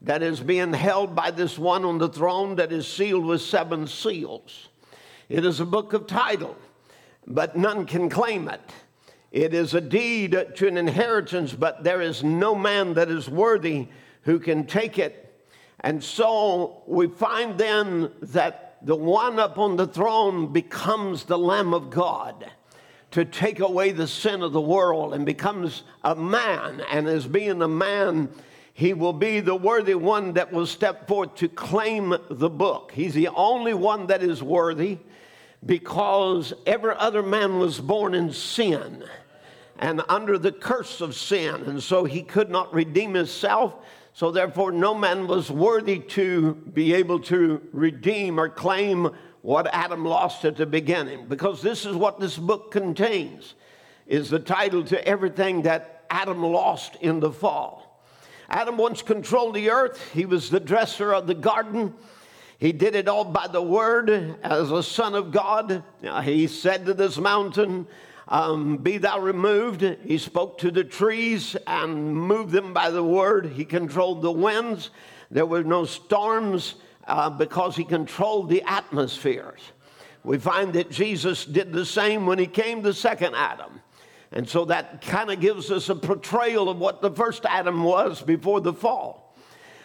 that 0.02 0.22
is 0.22 0.38
being 0.38 0.72
held 0.72 1.16
by 1.16 1.32
this 1.32 1.58
one 1.58 1.84
on 1.84 1.98
the 1.98 2.08
throne 2.08 2.54
that 2.54 2.70
is 2.70 2.86
sealed 2.86 3.24
with 3.24 3.40
seven 3.40 3.88
seals. 3.88 4.68
It 5.28 5.44
is 5.44 5.58
a 5.58 5.64
book 5.64 5.94
of 5.94 6.06
title, 6.06 6.56
but 7.26 7.56
none 7.56 7.86
can 7.86 8.08
claim 8.08 8.48
it. 8.48 8.60
It 9.32 9.52
is 9.52 9.74
a 9.74 9.80
deed 9.80 10.30
to 10.54 10.68
an 10.68 10.78
inheritance, 10.78 11.52
but 11.52 11.82
there 11.82 12.00
is 12.00 12.22
no 12.22 12.54
man 12.54 12.94
that 12.94 13.08
is 13.08 13.28
worthy 13.28 13.88
who 14.22 14.38
can 14.38 14.64
take 14.64 14.96
it. 14.96 15.44
And 15.80 16.04
so 16.04 16.84
we 16.86 17.08
find 17.08 17.58
then 17.58 18.12
that 18.22 18.76
the 18.82 18.94
one 18.94 19.40
up 19.40 19.58
on 19.58 19.74
the 19.74 19.88
throne 19.88 20.52
becomes 20.52 21.24
the 21.24 21.36
Lamb 21.36 21.74
of 21.74 21.90
God 21.90 22.48
to 23.14 23.25
take 23.25 23.61
away 23.61 23.92
the 23.92 24.09
sin 24.09 24.42
of 24.42 24.52
the 24.52 24.61
world 24.61 25.14
and 25.14 25.25
becomes 25.25 25.85
a 26.02 26.16
man. 26.16 26.83
And 26.90 27.06
as 27.06 27.28
being 27.28 27.62
a 27.62 27.68
man, 27.68 28.28
he 28.73 28.92
will 28.92 29.12
be 29.12 29.38
the 29.38 29.54
worthy 29.54 29.94
one 29.94 30.33
that 30.33 30.52
will 30.52 30.66
step 30.66 31.06
forth 31.06 31.37
to 31.37 31.49
claim 31.49 32.16
the 32.28 32.50
book. 32.50 32.90
He's 32.92 33.14
the 33.14 33.28
only 33.28 33.73
one 33.73 34.09
that 34.09 34.25
is 34.25 34.42
worthy 34.42 34.99
because 35.64 36.52
every 36.66 36.92
other 36.97 37.23
man 37.23 37.61
was 37.61 37.80
born 37.80 38.14
in 38.14 38.33
sin 38.33 39.04
and 39.78 40.02
under 40.09 40.37
the 40.37 40.50
curse 40.50 41.00
of 41.00 41.14
sin. 41.14 41.54
And 41.66 41.80
so 41.80 42.04
he 42.04 42.21
could 42.21 42.50
not 42.50 42.75
redeem 42.75 43.14
himself. 43.14 43.76
So 44.12 44.33
therefore, 44.33 44.73
no 44.73 44.92
man 44.92 45.28
was 45.28 45.52
worthy 45.52 46.00
to 46.00 46.54
be 46.54 46.94
able 46.94 47.21
to 47.21 47.62
redeem 47.73 48.40
or 48.40 48.49
claim 48.49 49.11
what 49.44 49.68
Adam 49.74 50.06
lost 50.06 50.46
at 50.46 50.56
the 50.56 50.64
beginning. 50.64 51.26
Because 51.26 51.60
this 51.60 51.84
is 51.84 51.94
what 51.94 52.18
this 52.18 52.38
book 52.38 52.70
contains, 52.70 53.52
is 54.06 54.30
the 54.30 54.38
title 54.38 54.82
to 54.84 55.06
everything 55.06 55.60
that 55.62 56.06
Adam 56.08 56.42
lost 56.42 56.96
in 57.02 57.20
the 57.20 57.30
fall. 57.30 58.02
Adam 58.48 58.78
once 58.78 59.02
controlled 59.02 59.54
the 59.54 59.68
earth. 59.68 60.00
He 60.14 60.24
was 60.24 60.48
the 60.48 60.60
dresser 60.60 61.12
of 61.12 61.26
the 61.26 61.34
garden. 61.34 61.92
He 62.58 62.72
did 62.72 62.94
it 62.94 63.06
all 63.06 63.26
by 63.26 63.46
the 63.46 63.60
word 63.60 64.08
as 64.42 64.70
a 64.70 64.82
son 64.82 65.14
of 65.14 65.30
God. 65.30 65.84
He 66.22 66.46
said 66.46 66.86
to 66.86 66.94
this 66.94 67.18
mountain, 67.18 67.86
um, 68.28 68.78
Be 68.78 68.96
thou 68.96 69.20
removed. 69.20 69.82
He 69.82 70.16
spoke 70.16 70.56
to 70.58 70.70
the 70.70 70.84
trees 70.84 71.54
and 71.66 72.16
moved 72.16 72.52
them 72.52 72.72
by 72.72 72.88
the 72.88 73.04
word. 73.04 73.44
He 73.44 73.66
controlled 73.66 74.22
the 74.22 74.32
winds. 74.32 74.88
There 75.30 75.44
were 75.44 75.64
no 75.64 75.84
storms 75.84 76.76
uh, 77.06 77.30
because 77.30 77.76
he 77.76 77.84
controlled 77.84 78.49
the 78.49 78.62
atmospheres. 78.62 79.61
We 80.23 80.38
find 80.38 80.73
that 80.73 80.90
Jesus 80.90 81.44
did 81.44 81.73
the 81.73 81.84
same 81.84 82.26
when 82.26 82.38
he 82.38 82.46
came 82.46 82.82
the 82.82 82.94
second 82.94 83.34
Adam. 83.34 83.80
And 84.32 84.49
so 84.49 84.64
that 84.64 85.02
kind 85.02 85.30
of 85.30 85.40
gives 85.40 85.70
us 85.70 85.88
a 85.90 85.94
portrayal 85.94 86.68
of 86.68 86.78
what 86.78 87.02
the 87.02 87.11
first 87.11 87.44
Adam 87.44 87.84
was 87.84 88.23
before 88.23 88.61
the 88.61 88.73
fall. 88.73 89.37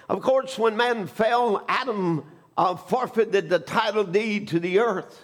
Of 0.08 0.22
course, 0.22 0.58
when 0.58 0.76
man 0.76 1.06
fell, 1.06 1.64
Adam 1.68 2.24
uh, 2.58 2.76
forfeited 2.76 3.50
the 3.50 3.60
title 3.60 4.04
deed 4.04 4.48
to 4.48 4.60
the 4.60 4.80
earth, 4.80 5.24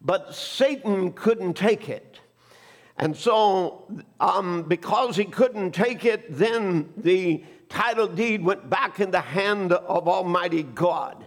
but 0.00 0.34
Satan 0.34 1.12
couldn't 1.12 1.54
take 1.54 1.88
it. 1.88 2.20
And 2.96 3.16
so, 3.16 3.90
um, 4.20 4.62
because 4.64 5.16
he 5.16 5.24
couldn't 5.24 5.72
take 5.72 6.04
it, 6.04 6.26
then 6.38 6.92
the 6.96 7.42
title 7.72 8.06
deed 8.06 8.44
went 8.44 8.68
back 8.68 9.00
in 9.00 9.10
the 9.10 9.20
hand 9.20 9.72
of 9.72 10.06
Almighty 10.06 10.62
God. 10.62 11.26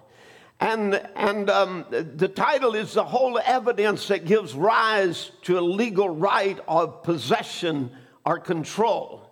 And, 0.59 0.95
and 1.15 1.49
um, 1.49 1.85
the 1.89 2.27
title 2.27 2.75
is 2.75 2.93
the 2.93 3.03
whole 3.03 3.39
evidence 3.43 4.07
that 4.07 4.25
gives 4.25 4.53
rise 4.53 5.31
to 5.41 5.57
a 5.57 5.61
legal 5.61 6.07
right 6.07 6.57
of 6.67 7.03
possession 7.03 7.91
or 8.25 8.39
control. 8.39 9.29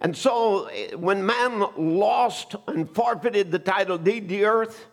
And 0.00 0.16
so, 0.16 0.66
eh, 0.66 0.94
when 0.94 1.24
man 1.24 1.64
lost 1.76 2.54
and 2.66 2.92
forfeited 2.92 3.50
the 3.50 3.58
title 3.58 3.96
deed 3.96 4.28
to 4.28 4.44
earth, 4.44 4.86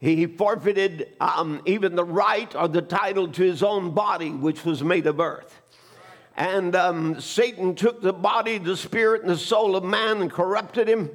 he 0.00 0.26
forfeited 0.26 1.14
um, 1.20 1.62
even 1.64 1.94
the 1.94 2.04
right 2.04 2.52
or 2.56 2.68
the 2.68 2.82
title 2.82 3.28
to 3.28 3.42
his 3.42 3.62
own 3.62 3.92
body, 3.92 4.30
which 4.30 4.64
was 4.64 4.82
made 4.82 5.06
of 5.06 5.20
earth. 5.20 5.61
And 6.36 6.74
um, 6.74 7.20
Satan 7.20 7.74
took 7.74 8.00
the 8.00 8.12
body, 8.12 8.58
the 8.58 8.76
spirit, 8.76 9.22
and 9.22 9.30
the 9.30 9.36
soul 9.36 9.76
of 9.76 9.84
man 9.84 10.22
and 10.22 10.30
corrupted 10.30 10.88
him. 10.88 11.10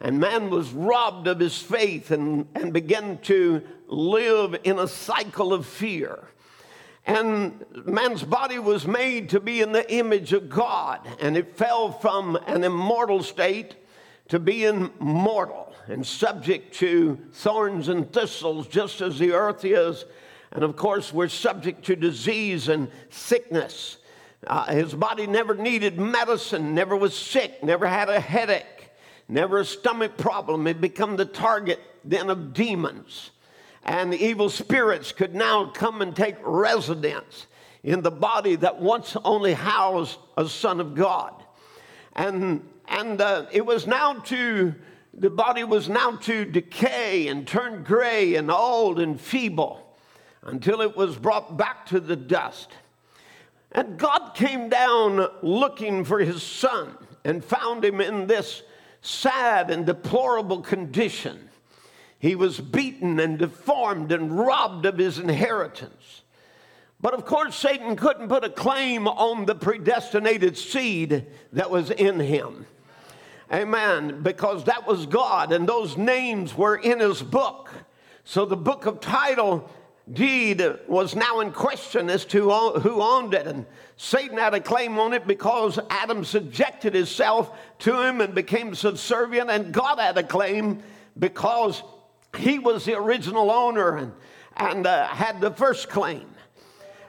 And 0.00 0.18
man 0.18 0.50
was 0.50 0.72
robbed 0.72 1.26
of 1.26 1.38
his 1.38 1.58
faith 1.58 2.10
and, 2.10 2.46
and 2.54 2.72
began 2.72 3.18
to 3.18 3.62
live 3.86 4.56
in 4.64 4.78
a 4.78 4.88
cycle 4.88 5.52
of 5.52 5.66
fear. 5.66 6.28
And 7.06 7.64
man's 7.84 8.22
body 8.22 8.58
was 8.58 8.86
made 8.86 9.28
to 9.30 9.40
be 9.40 9.60
in 9.60 9.72
the 9.72 9.90
image 9.92 10.32
of 10.32 10.48
God, 10.48 11.00
and 11.20 11.36
it 11.36 11.56
fell 11.56 11.90
from 11.90 12.36
an 12.46 12.62
immortal 12.62 13.22
state 13.22 13.74
to 14.28 14.38
being 14.38 14.90
mortal 15.00 15.74
and 15.88 16.06
subject 16.06 16.74
to 16.76 17.18
thorns 17.32 17.88
and 17.88 18.12
thistles, 18.12 18.68
just 18.68 19.00
as 19.00 19.18
the 19.18 19.32
earth 19.32 19.64
is. 19.64 20.04
And 20.52 20.62
of 20.62 20.76
course, 20.76 21.12
we're 21.12 21.28
subject 21.28 21.84
to 21.86 21.96
disease 21.96 22.68
and 22.68 22.88
sickness. 23.10 23.98
Uh, 24.46 24.66
his 24.72 24.94
body 24.94 25.26
never 25.26 25.54
needed 25.54 25.98
medicine, 25.98 26.74
never 26.74 26.96
was 26.96 27.16
sick, 27.16 27.62
never 27.62 27.86
had 27.86 28.08
a 28.08 28.18
headache, 28.18 28.90
never 29.28 29.60
a 29.60 29.64
stomach 29.64 30.16
problem. 30.16 30.66
It 30.66 30.80
become 30.80 31.16
the 31.16 31.24
target 31.24 31.80
then 32.04 32.30
of 32.30 32.52
demons. 32.52 33.30
And 33.84 34.12
the 34.12 34.24
evil 34.24 34.48
spirits 34.48 35.12
could 35.12 35.34
now 35.34 35.66
come 35.66 36.02
and 36.02 36.14
take 36.14 36.36
residence 36.42 37.46
in 37.82 38.02
the 38.02 38.10
body 38.10 38.56
that 38.56 38.80
once 38.80 39.16
only 39.24 39.54
housed 39.54 40.18
a 40.36 40.48
son 40.48 40.80
of 40.80 40.94
God. 40.94 41.34
And, 42.14 42.68
and 42.88 43.20
uh, 43.20 43.46
it 43.52 43.64
was 43.64 43.86
now 43.86 44.14
to 44.14 44.74
the 45.14 45.30
body 45.30 45.62
was 45.62 45.88
now 45.88 46.16
to 46.16 46.44
decay 46.44 47.28
and 47.28 47.46
turn 47.46 47.82
gray 47.82 48.36
and 48.36 48.50
old 48.50 48.98
and 48.98 49.20
feeble 49.20 49.94
until 50.42 50.80
it 50.80 50.96
was 50.96 51.16
brought 51.16 51.56
back 51.56 51.86
to 51.86 52.00
the 52.00 52.16
dust. 52.16 52.70
And 53.72 53.98
God 53.98 54.32
came 54.34 54.68
down 54.68 55.26
looking 55.42 56.04
for 56.04 56.20
his 56.20 56.42
son 56.42 56.96
and 57.24 57.44
found 57.44 57.84
him 57.84 58.00
in 58.00 58.26
this 58.26 58.62
sad 59.00 59.70
and 59.70 59.86
deplorable 59.86 60.60
condition. 60.60 61.48
He 62.18 62.34
was 62.36 62.60
beaten 62.60 63.18
and 63.18 63.38
deformed 63.38 64.12
and 64.12 64.38
robbed 64.38 64.86
of 64.86 64.98
his 64.98 65.18
inheritance. 65.18 66.22
But 67.00 67.14
of 67.14 67.24
course, 67.24 67.56
Satan 67.56 67.96
couldn't 67.96 68.28
put 68.28 68.44
a 68.44 68.50
claim 68.50 69.08
on 69.08 69.46
the 69.46 69.56
predestinated 69.56 70.56
seed 70.56 71.26
that 71.52 71.70
was 71.70 71.90
in 71.90 72.20
him. 72.20 72.66
Amen. 73.52 74.22
Because 74.22 74.64
that 74.64 74.86
was 74.86 75.06
God 75.06 75.52
and 75.52 75.68
those 75.68 75.96
names 75.96 76.56
were 76.56 76.76
in 76.76 77.00
his 77.00 77.20
book. 77.22 77.70
So 78.24 78.44
the 78.44 78.56
book 78.56 78.86
of 78.86 79.00
title 79.00 79.68
deed 80.12 80.62
was 80.88 81.14
now 81.14 81.40
in 81.40 81.52
question 81.52 82.10
as 82.10 82.24
to 82.26 82.50
who 82.50 83.02
owned 83.02 83.34
it. 83.34 83.46
And 83.46 83.66
Satan 83.96 84.38
had 84.38 84.54
a 84.54 84.60
claim 84.60 84.98
on 84.98 85.12
it 85.12 85.26
because 85.26 85.78
Adam 85.90 86.24
subjected 86.24 86.94
himself 86.94 87.56
to 87.80 88.00
him 88.02 88.20
and 88.20 88.34
became 88.34 88.74
subservient. 88.74 89.50
And 89.50 89.72
God 89.72 89.98
had 89.98 90.18
a 90.18 90.22
claim 90.22 90.82
because 91.18 91.82
he 92.36 92.58
was 92.58 92.84
the 92.84 92.96
original 92.96 93.50
owner 93.50 93.96
and, 93.96 94.12
and 94.56 94.86
uh, 94.86 95.06
had 95.06 95.40
the 95.40 95.50
first 95.50 95.88
claim. 95.88 96.26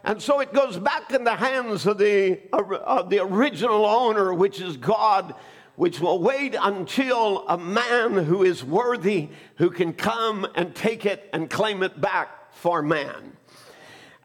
And 0.03 0.21
so 0.21 0.41
it 0.41 0.53
goes 0.53 0.77
back 0.77 1.13
in 1.13 1.23
the 1.23 1.35
hands 1.35 1.85
of 1.85 1.97
the, 1.97 2.39
of 2.51 3.09
the 3.09 3.19
original 3.19 3.85
owner, 3.85 4.33
which 4.33 4.59
is 4.59 4.75
God, 4.75 5.33
which 5.77 6.01
will 6.01 6.19
wait 6.19 6.55
until 6.59 7.47
a 7.47 7.57
man 7.57 8.13
who 8.13 8.43
is 8.43 8.65
worthy, 8.65 9.29
who 9.55 9.71
can 9.71 9.93
come 9.93 10.45
and 10.55 10.75
take 10.75 11.05
it 11.05 11.29
and 11.31 11.49
claim 11.49 11.83
it 11.83 12.01
back 12.01 12.42
for 12.53 12.81
man. 12.81 13.33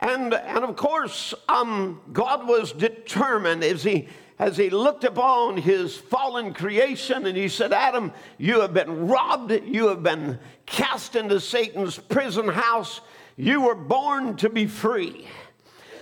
And, 0.01 0.33
and 0.33 0.65
of 0.65 0.77
course, 0.77 1.35
um, 1.49 2.01
God 2.13 2.47
was 2.47 2.73
determined 2.73 3.65
as 3.65 3.83
he, 3.83 4.09
as 4.39 4.57
he 4.57 4.71
looked 4.71 5.05
upon 5.05 5.57
his 5.57 5.97
fallen 5.97 6.55
creation 6.55 7.27
and 7.27 7.37
he 7.37 7.49
said, 7.49 7.73
Adam, 7.73 8.13
you 8.39 8.61
have 8.61 8.73
been 8.73 9.09
robbed, 9.09 9.51
you 9.51 9.89
have 9.89 10.03
been 10.03 10.39
cast 10.67 11.17
into 11.17 11.41
Satan's 11.41 11.99
prison 11.99 12.49
house, 12.49 13.01
you 13.37 13.63
were 13.63 13.75
born 13.75 14.37
to 14.37 14.49
be 14.49 14.67
free. 14.67 15.27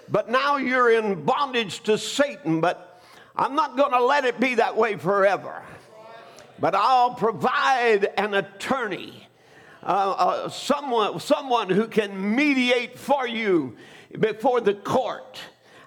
But 0.08 0.30
now 0.30 0.56
you're 0.56 0.90
in 0.90 1.24
bondage 1.24 1.82
to 1.84 1.96
Satan, 1.96 2.60
but 2.60 3.02
I'm 3.34 3.54
not 3.54 3.76
going 3.76 3.92
to 3.92 4.04
let 4.04 4.24
it 4.24 4.38
be 4.38 4.56
that 4.56 4.76
way 4.76 4.96
forever. 4.96 5.62
But 6.58 6.74
I'll 6.74 7.14
provide 7.14 8.10
an 8.16 8.34
attorney 8.34 9.25
uh, 9.86 9.88
uh, 9.88 10.48
someone, 10.48 11.20
someone 11.20 11.70
who 11.70 11.86
can 11.86 12.34
mediate 12.34 12.98
for 12.98 13.28
you 13.28 13.76
before 14.18 14.60
the 14.60 14.74
court 14.74 15.38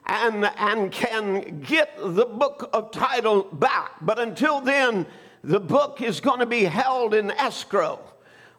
and, 0.06 0.50
and 0.58 0.90
can 0.90 1.60
get 1.60 1.98
the 2.00 2.26
book 2.26 2.70
of 2.72 2.92
title 2.92 3.44
back. 3.44 3.92
But 4.00 4.18
until 4.18 4.62
then, 4.62 5.06
the 5.44 5.60
book 5.60 6.02
is 6.02 6.22
going 6.22 6.40
to 6.40 6.46
be 6.46 6.64
held 6.64 7.14
in 7.14 7.32
escrow, 7.32 8.00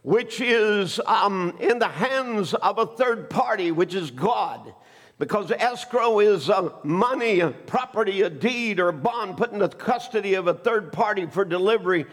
which 0.02 0.42
is 0.42 1.00
um, 1.06 1.56
in 1.58 1.78
the 1.78 1.88
hands 1.88 2.52
of 2.52 2.78
a 2.78 2.86
third 2.86 3.30
party, 3.30 3.72
which 3.72 3.94
is 3.94 4.10
God. 4.10 4.74
Because 5.18 5.50
escrow 5.52 6.20
is 6.20 6.50
uh, 6.50 6.70
money, 6.82 7.40
a 7.40 7.50
property, 7.50 8.20
a 8.22 8.30
deed, 8.30 8.78
or 8.78 8.88
a 8.88 8.92
bond 8.92 9.38
put 9.38 9.52
in 9.52 9.58
the 9.58 9.68
custody 9.68 10.34
of 10.34 10.48
a 10.48 10.54
third 10.54 10.92
party 10.92 11.24
for 11.24 11.46
delivery 11.46 12.04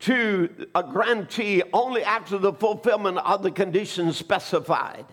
to 0.00 0.66
a 0.74 0.82
grantee 0.82 1.62
only 1.72 2.02
after 2.02 2.38
the 2.38 2.52
fulfillment 2.52 3.18
of 3.18 3.42
the 3.42 3.50
conditions 3.50 4.16
specified. 4.16 5.06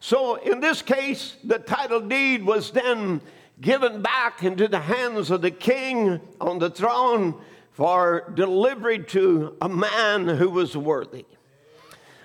So 0.00 0.36
in 0.36 0.60
this 0.60 0.82
case, 0.82 1.36
the 1.44 1.58
title 1.58 2.00
deed 2.00 2.44
was 2.44 2.70
then 2.70 3.20
given 3.60 4.02
back 4.02 4.42
into 4.42 4.68
the 4.68 4.80
hands 4.80 5.30
of 5.30 5.42
the 5.42 5.50
king 5.50 6.20
on 6.40 6.58
the 6.58 6.70
throne 6.70 7.40
for 7.72 8.32
delivery 8.34 8.98
to 9.04 9.56
a 9.60 9.68
man 9.68 10.26
who 10.26 10.48
was 10.48 10.76
worthy, 10.76 11.26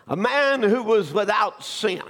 a 0.08 0.16
man 0.16 0.64
who 0.64 0.82
was 0.84 1.12
without 1.14 1.64
sin. 1.64 2.02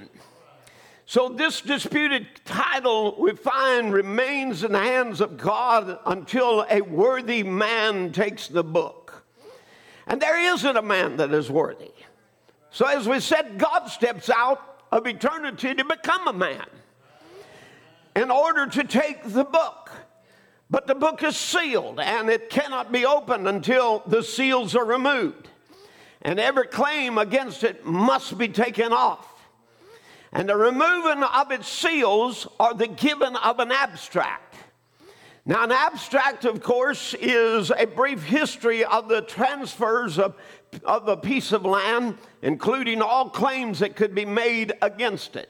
So, 1.08 1.28
this 1.28 1.60
disputed 1.60 2.28
title 2.46 3.18
we 3.20 3.36
find 3.36 3.92
remains 3.92 4.64
in 4.64 4.72
the 4.72 4.80
hands 4.80 5.20
of 5.20 5.38
God 5.38 6.00
until 6.06 6.66
a 6.70 6.82
worthy 6.82 7.44
man 7.44 8.14
takes 8.14 8.48
the 8.48 8.64
book. 8.64 9.01
And 10.08 10.22
there 10.22 10.54
isn't 10.54 10.78
a 10.78 10.82
man 10.82 11.18
that 11.18 11.34
is 11.34 11.50
worthy. 11.50 11.92
So, 12.72 12.86
as 12.86 13.08
we 13.08 13.20
said, 13.20 13.58
God 13.58 13.88
steps 13.88 14.30
out 14.30 14.84
of 14.92 15.06
eternity 15.06 15.74
to 15.74 15.86
become 15.86 16.28
a 16.28 16.34
man 16.34 16.66
in 18.16 18.32
order 18.32 18.68
to 18.68 18.84
take 18.84 19.24
the 19.24 19.44
book. 19.44 19.92
But 20.70 20.88
the 20.88 20.96
book 20.96 21.22
is 21.22 21.36
sealed 21.36 22.00
and 22.00 22.30
it 22.30 22.50
cannot 22.50 22.92
be 22.92 23.06
opened 23.06 23.48
until 23.48 24.04
the 24.08 24.24
seals 24.24 24.76
are 24.76 24.86
removed. 24.86 25.50
And 26.22 26.40
every 26.40 26.68
claim 26.68 27.18
against 27.18 27.64
it 27.64 27.86
must 27.86 28.38
be 28.38 28.48
taken 28.48 28.94
off. 28.94 29.28
And 30.32 30.48
the 30.48 30.56
removing 30.56 31.24
of 31.24 31.52
its 31.52 31.68
seals 31.68 32.48
are 32.58 32.74
the 32.74 32.88
giving 32.88 33.36
of 33.36 33.60
an 33.60 33.72
abstract. 33.72 34.51
Now, 35.46 35.64
an 35.64 35.72
abstract, 35.72 36.46
of 36.46 36.62
course, 36.62 37.16
is 37.16 37.72
a 37.72 37.88
brief 37.88 38.24
history 38.24 38.86
of 38.86 39.10
the 39.10 39.22
transfers 39.22 40.20
of, 40.20 40.36
of 40.84 41.08
a 41.08 41.18
piece 41.18 41.52
of 41.52 41.66
land, 41.66 42.18
including 42.44 43.02
all 43.02 43.30
claims 43.30 43.80
that 43.80 43.96
could 43.96 44.14
be 44.14 44.26
made 44.26 44.74
against 44.84 45.36
it. 45.36 45.50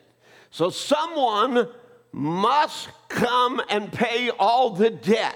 So, 0.49 0.69
someone 0.69 1.67
must 2.13 2.89
come 3.09 3.61
and 3.69 3.91
pay 3.91 4.29
all 4.29 4.69
the 4.69 4.89
debt 4.89 5.35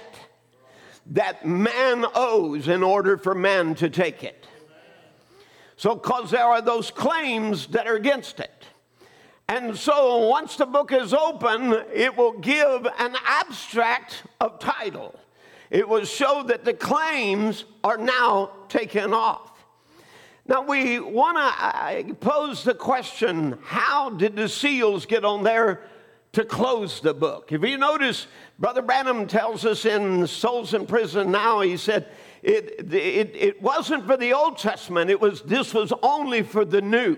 that 1.08 1.46
man 1.46 2.06
owes 2.16 2.70
in 2.70 2.82
order 2.82 3.18
for 3.18 3.36
man 3.36 3.76
to 3.76 3.90
take 3.90 4.24
it. 4.24 4.48
So, 5.76 5.96
because 5.96 6.32
there 6.32 6.46
are 6.46 6.62
those 6.62 6.92
claims 6.92 7.68
that 7.68 7.88
are 7.88 7.96
against 7.96 8.40
it. 8.40 8.55
And 9.48 9.78
so 9.78 10.28
once 10.28 10.56
the 10.56 10.66
book 10.66 10.92
is 10.92 11.14
open, 11.14 11.74
it 11.94 12.18
will 12.18 12.40
give 12.40 12.88
an 12.98 13.16
abstract 13.26 14.24
of 14.42 14.60
title. 14.60 15.20
It 15.70 15.88
will 15.88 16.06
show 16.06 16.44
that 16.48 16.66
the 16.66 16.74
claims 16.74 17.66
are 17.84 17.98
now 17.98 18.52
taken 18.70 19.14
off. 19.14 19.52
Now, 20.48 20.62
we 20.62 21.00
want 21.00 21.38
to 21.38 22.14
pose 22.16 22.64
the 22.64 22.76
question 22.76 23.58
how 23.64 24.12
did 24.12 24.36
the 24.36 24.48
seals 24.48 25.06
get 25.06 25.26
on 25.26 25.44
there 25.44 25.82
to 26.34 26.46
close 26.46 27.00
the 27.00 27.14
book? 27.14 27.52
If 27.52 27.64
you 27.64 27.78
notice, 27.78 28.28
Brother 28.60 28.84
Branham 28.84 29.26
tells 29.26 29.66
us 29.66 29.86
in 29.86 30.28
Souls 30.28 30.74
in 30.74 30.86
Prison 30.86 31.32
Now, 31.32 31.62
he 31.62 31.78
said, 31.78 32.08
it, 32.44 32.94
it, 32.94 33.32
it 33.36 33.62
wasn't 33.62 34.06
for 34.06 34.18
the 34.18 34.34
Old 34.34 34.58
Testament, 34.58 35.10
it 35.10 35.20
was, 35.20 35.42
this 35.42 35.74
was 35.74 35.92
only 36.04 36.44
for 36.44 36.64
the 36.64 36.82
New 36.82 37.18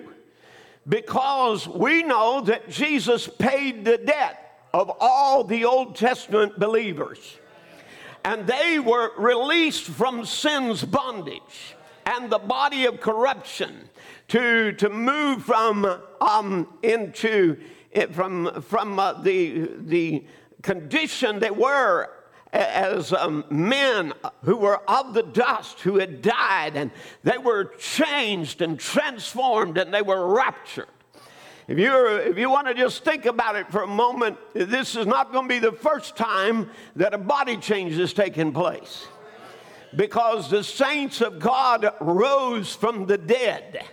because 0.88 1.68
we 1.68 2.04
know 2.04 2.42
that 2.42 2.70
Jesus 2.70 3.28
paid 3.28 3.84
the 3.84 3.98
debt 3.98 4.62
of 4.74 4.92
all 5.00 5.44
the 5.44 5.66
Old 5.66 5.96
Testament 5.96 6.60
believers. 6.60 7.38
And 8.24 8.48
they 8.48 8.80
were 8.80 9.12
released 9.18 9.84
from 9.84 10.26
sin's 10.26 10.84
bondage 10.84 11.76
and 12.06 12.30
the 12.30 12.40
body 12.40 12.86
of 12.86 13.02
corruption 13.02 13.90
to, 14.30 14.74
to 14.74 14.90
move 14.90 15.44
from 15.44 15.86
um, 16.22 16.68
into 16.84 17.58
it, 17.92 18.14
from, 18.14 18.62
from 18.62 19.00
uh, 19.00 19.14
the, 19.22 19.70
the 19.80 20.26
condition 20.62 21.40
they 21.40 21.52
were 21.52 22.10
as 22.54 23.14
um, 23.14 23.46
men 23.50 24.14
who 24.44 24.56
were 24.58 24.78
of 24.90 25.14
the 25.14 25.24
dust 25.24 25.82
who 25.82 25.98
had 25.98 26.22
died 26.22 26.76
and 26.76 26.92
they 27.24 27.38
were 27.38 27.66
changed 27.80 28.62
and 28.62 28.80
transformed 28.80 29.78
and 29.78 29.94
they 29.94 30.02
were 30.02 30.34
raptured. 30.34 30.88
If, 31.68 31.78
you 31.78 32.08
if 32.20 32.38
you 32.38 32.50
want 32.50 32.68
to 32.68 32.74
just 32.74 33.04
think 33.04 33.26
about 33.26 33.58
it 33.58 33.70
for 33.70 33.82
a 33.82 33.88
moment, 33.88 34.38
this 34.54 34.96
is 34.96 35.06
not 35.06 35.34
going 35.34 35.50
to 35.50 35.54
be 35.54 35.60
the 35.60 35.74
first 35.74 36.16
time 36.16 36.70
that 36.96 37.14
a 37.14 37.18
body 37.18 37.58
change 37.58 37.94
is 37.94 38.14
taking 38.14 38.54
place. 38.54 39.06
Because 39.96 40.50
the 40.50 40.64
saints 40.64 41.20
of 41.20 41.40
God 41.40 41.94
rose 42.00 42.74
from 42.74 43.06
the 43.06 43.18
dead. 43.18 43.84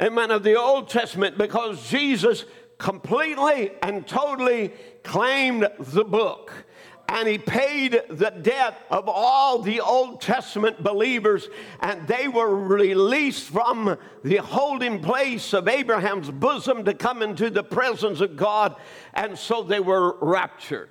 Amen. 0.00 0.30
Of 0.30 0.44
the 0.44 0.56
Old 0.56 0.88
Testament, 0.88 1.38
because 1.38 1.88
Jesus 1.88 2.44
completely 2.78 3.72
and 3.82 4.06
totally 4.06 4.72
claimed 5.02 5.68
the 5.78 6.04
book 6.04 6.65
and 7.08 7.28
he 7.28 7.38
paid 7.38 8.02
the 8.08 8.30
debt 8.30 8.80
of 8.90 9.08
all 9.08 9.60
the 9.60 9.80
Old 9.80 10.20
Testament 10.20 10.82
believers, 10.82 11.48
and 11.80 12.06
they 12.08 12.26
were 12.26 12.54
released 12.54 13.44
from 13.44 13.96
the 14.24 14.36
holding 14.36 15.00
place 15.00 15.52
of 15.52 15.68
Abraham's 15.68 16.30
bosom 16.30 16.84
to 16.84 16.94
come 16.94 17.22
into 17.22 17.48
the 17.48 17.62
presence 17.62 18.20
of 18.20 18.36
God, 18.36 18.76
and 19.14 19.38
so 19.38 19.62
they 19.62 19.80
were 19.80 20.16
raptured. 20.20 20.88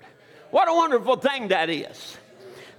What 0.52 0.70
a 0.70 0.74
wonderful 0.74 1.18
thing 1.18 1.50
that 1.50 1.70
is! 1.70 2.18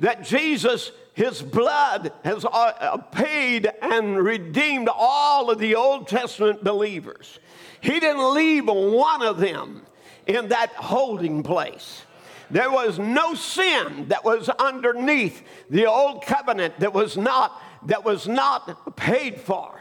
That 0.00 0.24
Jesus, 0.24 0.92
his 1.12 1.42
blood, 1.42 2.12
has 2.24 2.44
uh, 2.44 2.48
uh, 2.48 2.96
paid 2.96 3.70
and 3.82 4.18
redeemed 4.18 4.88
all 4.92 5.50
of 5.50 5.58
the 5.58 5.74
Old 5.74 6.08
Testament 6.08 6.64
believers. 6.64 7.38
He 7.80 8.00
didn't 8.00 8.34
leave 8.34 8.66
one 8.66 9.22
of 9.22 9.38
them 9.38 9.82
in 10.26 10.48
that 10.48 10.72
holding 10.72 11.42
place. 11.42 12.02
There 12.50 12.70
was 12.70 12.98
no 12.98 13.34
sin 13.34 14.06
that 14.08 14.24
was 14.24 14.48
underneath 14.48 15.42
the 15.68 15.86
old 15.86 16.24
covenant 16.24 16.78
that 16.80 16.92
was 16.92 17.16
not 17.16 17.62
that 17.86 18.04
was 18.04 18.26
not 18.26 18.96
paid 18.96 19.40
for. 19.40 19.80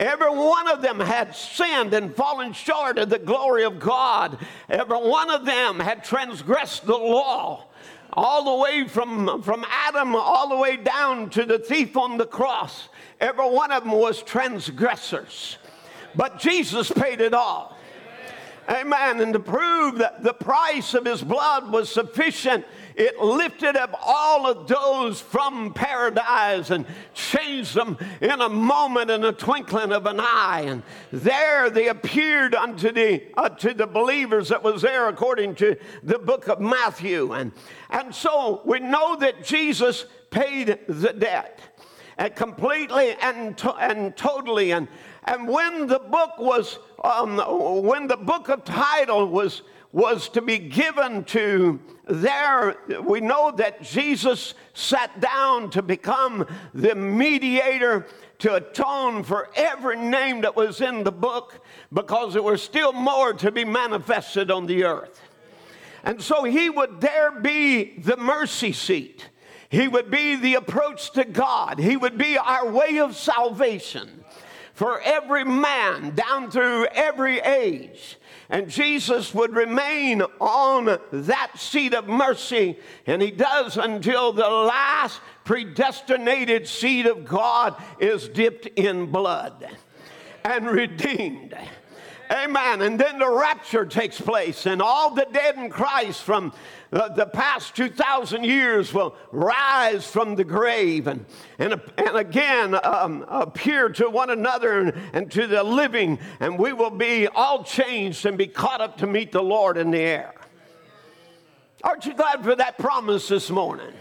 Every 0.00 0.30
one 0.30 0.68
of 0.68 0.82
them 0.82 0.98
had 0.98 1.36
sinned 1.36 1.94
and 1.94 2.14
fallen 2.14 2.52
short 2.52 2.98
of 2.98 3.10
the 3.10 3.18
glory 3.18 3.64
of 3.64 3.78
God. 3.78 4.38
Every 4.68 4.98
one 4.98 5.30
of 5.30 5.44
them 5.44 5.78
had 5.78 6.04
transgressed 6.04 6.84
the 6.84 6.96
law, 6.96 7.66
all 8.12 8.44
the 8.44 8.62
way 8.62 8.88
from, 8.88 9.42
from 9.42 9.64
Adam 9.70 10.16
all 10.16 10.48
the 10.48 10.56
way 10.56 10.76
down 10.76 11.30
to 11.30 11.44
the 11.44 11.58
thief 11.58 11.96
on 11.96 12.16
the 12.18 12.26
cross. 12.26 12.88
Every 13.20 13.48
one 13.48 13.70
of 13.70 13.84
them 13.84 13.92
was 13.92 14.22
transgressors. 14.22 15.58
But 16.16 16.38
Jesus 16.38 16.90
paid 16.90 17.20
it 17.20 17.34
all. 17.34 17.76
Amen. 18.68 19.20
And 19.20 19.32
to 19.34 19.40
prove 19.40 19.98
that 19.98 20.22
the 20.22 20.32
price 20.32 20.94
of 20.94 21.04
his 21.04 21.22
blood 21.22 21.70
was 21.70 21.90
sufficient, 21.90 22.64
it 22.96 23.18
lifted 23.18 23.76
up 23.76 23.98
all 24.02 24.46
of 24.46 24.66
those 24.68 25.20
from 25.20 25.74
paradise 25.74 26.70
and 26.70 26.86
changed 27.12 27.74
them 27.74 27.98
in 28.20 28.40
a 28.40 28.48
moment, 28.48 29.10
in 29.10 29.24
a 29.24 29.32
twinkling 29.32 29.92
of 29.92 30.06
an 30.06 30.18
eye. 30.20 30.64
And 30.66 30.82
there 31.12 31.68
they 31.68 31.88
appeared 31.88 32.54
unto 32.54 32.90
the, 32.90 33.22
uh, 33.36 33.50
to 33.50 33.74
the 33.74 33.86
believers 33.86 34.48
that 34.48 34.62
was 34.62 34.82
there 34.82 35.08
according 35.08 35.56
to 35.56 35.76
the 36.02 36.18
book 36.18 36.48
of 36.48 36.60
Matthew. 36.60 37.32
And, 37.32 37.52
and 37.90 38.14
so 38.14 38.62
we 38.64 38.80
know 38.80 39.16
that 39.16 39.44
Jesus 39.44 40.06
paid 40.30 40.78
the 40.88 41.12
debt 41.12 41.60
and 42.16 42.34
completely 42.34 43.14
and, 43.20 43.58
to- 43.58 43.74
and 43.74 44.16
totally. 44.16 44.72
And, 44.72 44.88
and 45.24 45.48
when 45.48 45.86
the 45.86 45.98
book 45.98 46.38
was, 46.38 46.78
um, 47.04 47.36
when 47.84 48.06
the 48.06 48.16
book 48.16 48.48
of 48.48 48.64
title 48.64 49.28
was, 49.28 49.60
was 49.92 50.30
to 50.30 50.40
be 50.40 50.58
given 50.58 51.24
to 51.24 51.78
there, 52.08 52.76
we 53.02 53.20
know 53.20 53.52
that 53.56 53.82
Jesus 53.82 54.54
sat 54.72 55.20
down 55.20 55.68
to 55.70 55.82
become 55.82 56.46
the 56.72 56.94
mediator 56.94 58.06
to 58.38 58.54
atone 58.54 59.22
for 59.22 59.50
every 59.54 59.96
name 59.96 60.40
that 60.40 60.56
was 60.56 60.80
in 60.80 61.04
the 61.04 61.12
book 61.12 61.62
because 61.92 62.32
there 62.32 62.42
was 62.42 62.62
still 62.62 62.92
more 62.94 63.34
to 63.34 63.52
be 63.52 63.66
manifested 63.66 64.50
on 64.50 64.66
the 64.66 64.84
earth. 64.84 65.20
And 66.04 66.22
so 66.22 66.44
he 66.44 66.70
would 66.70 67.02
there 67.02 67.32
be 67.32 67.98
the 67.98 68.16
mercy 68.16 68.72
seat. 68.72 69.28
He 69.68 69.88
would 69.88 70.10
be 70.10 70.36
the 70.36 70.54
approach 70.54 71.12
to 71.12 71.24
God. 71.24 71.78
He 71.78 71.96
would 71.96 72.16
be 72.16 72.38
our 72.38 72.70
way 72.70 72.98
of 72.98 73.16
salvation 73.16 74.24
for 74.74 75.00
every 75.00 75.44
man 75.44 76.14
down 76.14 76.50
through 76.50 76.86
every 76.86 77.38
age. 77.38 78.18
And 78.50 78.68
Jesus 78.68 79.32
would 79.34 79.54
remain 79.54 80.20
on 80.40 80.98
that 81.12 81.52
seat 81.56 81.94
of 81.94 82.08
mercy, 82.08 82.78
and 83.06 83.22
he 83.22 83.30
does 83.30 83.76
until 83.76 84.32
the 84.32 84.48
last 84.48 85.20
predestinated 85.44 86.68
seed 86.68 87.06
of 87.06 87.24
God 87.24 87.80
is 87.98 88.28
dipped 88.28 88.66
in 88.66 89.06
blood 89.06 89.66
and 90.44 90.66
redeemed. 90.66 91.56
Amen. 92.30 92.82
And 92.82 92.98
then 92.98 93.18
the 93.18 93.30
rapture 93.30 93.84
takes 93.84 94.20
place, 94.20 94.66
and 94.66 94.80
all 94.80 95.14
the 95.14 95.26
dead 95.30 95.56
in 95.56 95.68
Christ 95.68 96.22
from 96.22 96.52
the, 96.90 97.08
the 97.14 97.26
past 97.26 97.74
2,000 97.76 98.44
years 98.44 98.94
will 98.94 99.14
rise 99.32 100.06
from 100.06 100.34
the 100.36 100.44
grave 100.44 101.06
and, 101.06 101.26
and, 101.58 101.80
and 101.98 102.16
again 102.16 102.74
um, 102.84 103.24
appear 103.28 103.88
to 103.90 104.08
one 104.08 104.30
another 104.30 104.80
and, 104.80 104.94
and 105.12 105.30
to 105.32 105.46
the 105.46 105.62
living, 105.62 106.18
and 106.40 106.58
we 106.58 106.72
will 106.72 106.90
be 106.90 107.26
all 107.28 107.64
changed 107.64 108.24
and 108.26 108.38
be 108.38 108.46
caught 108.46 108.80
up 108.80 108.98
to 108.98 109.06
meet 109.06 109.32
the 109.32 109.42
Lord 109.42 109.76
in 109.76 109.90
the 109.90 109.98
air. 109.98 110.34
Aren't 111.82 112.06
you 112.06 112.14
glad 112.14 112.42
for 112.42 112.56
that 112.56 112.78
promise 112.78 113.28
this 113.28 113.50
morning? 113.50 113.92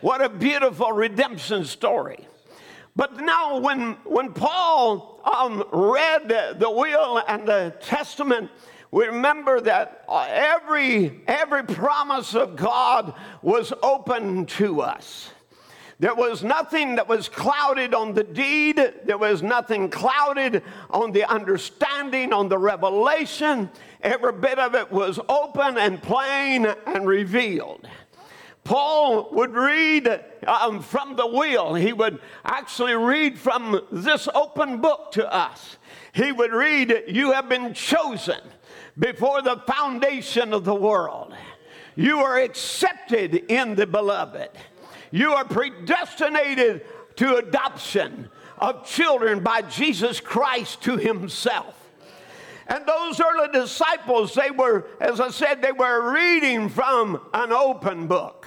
What 0.00 0.20
a 0.20 0.28
beautiful 0.28 0.92
redemption 0.92 1.64
story. 1.64 2.26
But 2.96 3.16
now, 3.16 3.58
when, 3.58 3.92
when 4.04 4.32
Paul 4.32 5.20
um, 5.24 5.64
read 5.72 6.28
the 6.28 6.70
will 6.70 7.22
and 7.26 7.46
the 7.46 7.74
testament, 7.80 8.50
we 8.92 9.06
remember 9.06 9.60
that 9.62 10.04
every, 10.08 11.20
every 11.26 11.64
promise 11.64 12.36
of 12.36 12.54
God 12.54 13.14
was 13.42 13.72
open 13.82 14.46
to 14.46 14.80
us. 14.82 15.30
There 15.98 16.14
was 16.14 16.44
nothing 16.44 16.96
that 16.96 17.08
was 17.08 17.28
clouded 17.28 17.94
on 17.94 18.14
the 18.14 18.22
deed. 18.22 18.76
There 19.04 19.18
was 19.18 19.42
nothing 19.42 19.90
clouded 19.90 20.62
on 20.90 21.10
the 21.10 21.24
understanding, 21.24 22.32
on 22.32 22.48
the 22.48 22.58
revelation. 22.58 23.70
Every 24.02 24.32
bit 24.32 24.58
of 24.58 24.74
it 24.74 24.92
was 24.92 25.18
open 25.28 25.78
and 25.78 26.02
plain 26.02 26.66
and 26.86 27.06
revealed. 27.06 27.88
Paul 28.64 29.28
would 29.32 29.52
read 29.52 30.24
um, 30.46 30.80
from 30.80 31.16
the 31.16 31.26
will. 31.26 31.74
He 31.74 31.92
would 31.92 32.18
actually 32.44 32.94
read 32.94 33.38
from 33.38 33.80
this 33.92 34.26
open 34.34 34.80
book 34.80 35.12
to 35.12 35.32
us. 35.32 35.76
He 36.12 36.32
would 36.32 36.52
read, 36.52 37.04
You 37.06 37.32
have 37.32 37.48
been 37.48 37.74
chosen 37.74 38.40
before 38.98 39.42
the 39.42 39.58
foundation 39.66 40.54
of 40.54 40.64
the 40.64 40.74
world. 40.74 41.34
You 41.94 42.20
are 42.20 42.38
accepted 42.38 43.34
in 43.50 43.74
the 43.74 43.86
beloved. 43.86 44.50
You 45.10 45.32
are 45.32 45.44
predestinated 45.44 46.86
to 47.16 47.36
adoption 47.36 48.30
of 48.58 48.86
children 48.86 49.40
by 49.40 49.62
Jesus 49.62 50.20
Christ 50.20 50.82
to 50.82 50.96
Himself. 50.96 51.84
And 52.66 52.86
those 52.86 53.20
early 53.20 53.48
disciples, 53.52 54.34
they 54.34 54.50
were, 54.50 54.86
as 55.00 55.20
I 55.20 55.30
said, 55.30 55.60
they 55.60 55.72
were 55.72 56.12
reading 56.12 56.68
from 56.68 57.20
an 57.34 57.52
open 57.52 58.06
book. 58.06 58.46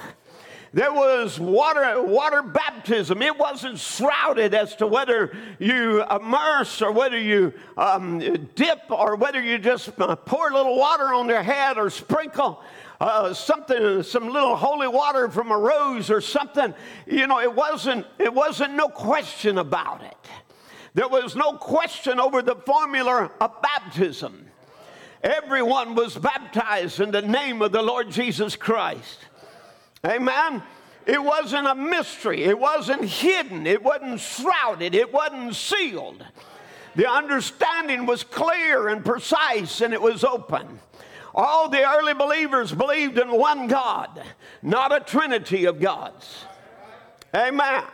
There 0.72 0.92
was 0.92 1.40
water, 1.40 2.02
water 2.02 2.42
baptism. 2.42 3.22
It 3.22 3.38
wasn't 3.38 3.78
shrouded 3.78 4.54
as 4.54 4.76
to 4.76 4.86
whether 4.86 5.34
you 5.58 6.04
immerse 6.04 6.82
or 6.82 6.92
whether 6.92 7.18
you 7.18 7.54
um, 7.76 8.18
dip 8.54 8.82
or 8.90 9.16
whether 9.16 9.40
you 9.40 9.58
just 9.58 9.90
uh, 9.98 10.14
pour 10.14 10.50
a 10.50 10.54
little 10.54 10.76
water 10.76 11.14
on 11.14 11.26
their 11.26 11.42
head 11.42 11.78
or 11.78 11.88
sprinkle. 11.88 12.62
Uh, 13.00 13.32
something, 13.32 14.02
some 14.02 14.28
little 14.28 14.56
holy 14.56 14.88
water 14.88 15.30
from 15.30 15.52
a 15.52 15.56
rose 15.56 16.10
or 16.10 16.20
something. 16.20 16.74
You 17.06 17.26
know, 17.28 17.40
it 17.40 17.54
wasn't, 17.54 18.06
it 18.18 18.34
wasn't 18.34 18.74
no 18.74 18.88
question 18.88 19.58
about 19.58 20.02
it. 20.02 20.16
There 20.94 21.08
was 21.08 21.36
no 21.36 21.52
question 21.52 22.18
over 22.18 22.42
the 22.42 22.56
formula 22.56 23.30
of 23.40 23.62
baptism. 23.62 24.46
Everyone 25.22 25.94
was 25.94 26.16
baptized 26.16 27.00
in 27.00 27.10
the 27.10 27.22
name 27.22 27.62
of 27.62 27.72
the 27.72 27.82
Lord 27.82 28.10
Jesus 28.10 28.56
Christ. 28.56 29.27
Amen. 30.06 30.62
It 31.06 31.22
wasn't 31.22 31.66
a 31.66 31.74
mystery. 31.74 32.44
It 32.44 32.58
wasn't 32.58 33.04
hidden. 33.04 33.66
It 33.66 33.82
wasn't 33.82 34.20
shrouded. 34.20 34.94
It 34.94 35.12
wasn't 35.12 35.54
sealed. 35.54 36.24
The 36.96 37.08
understanding 37.08 38.06
was 38.06 38.24
clear 38.24 38.88
and 38.88 39.04
precise 39.04 39.80
and 39.80 39.94
it 39.94 40.02
was 40.02 40.24
open. 40.24 40.80
All 41.34 41.68
the 41.68 41.88
early 41.88 42.14
believers 42.14 42.72
believed 42.72 43.18
in 43.18 43.30
one 43.30 43.68
God, 43.68 44.22
not 44.62 44.94
a 44.94 45.00
trinity 45.00 45.66
of 45.66 45.80
gods. 45.80 46.44
Amen. 47.34 47.84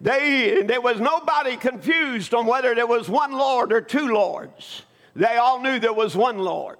They, 0.00 0.62
there 0.62 0.80
was 0.80 1.00
nobody 1.00 1.56
confused 1.56 2.34
on 2.34 2.46
whether 2.46 2.74
there 2.74 2.86
was 2.86 3.08
one 3.08 3.32
Lord 3.32 3.72
or 3.72 3.80
two 3.80 4.12
Lords. 4.12 4.82
They 5.14 5.36
all 5.36 5.60
knew 5.60 5.78
there 5.78 5.92
was 5.92 6.16
one 6.16 6.38
Lord. 6.38 6.78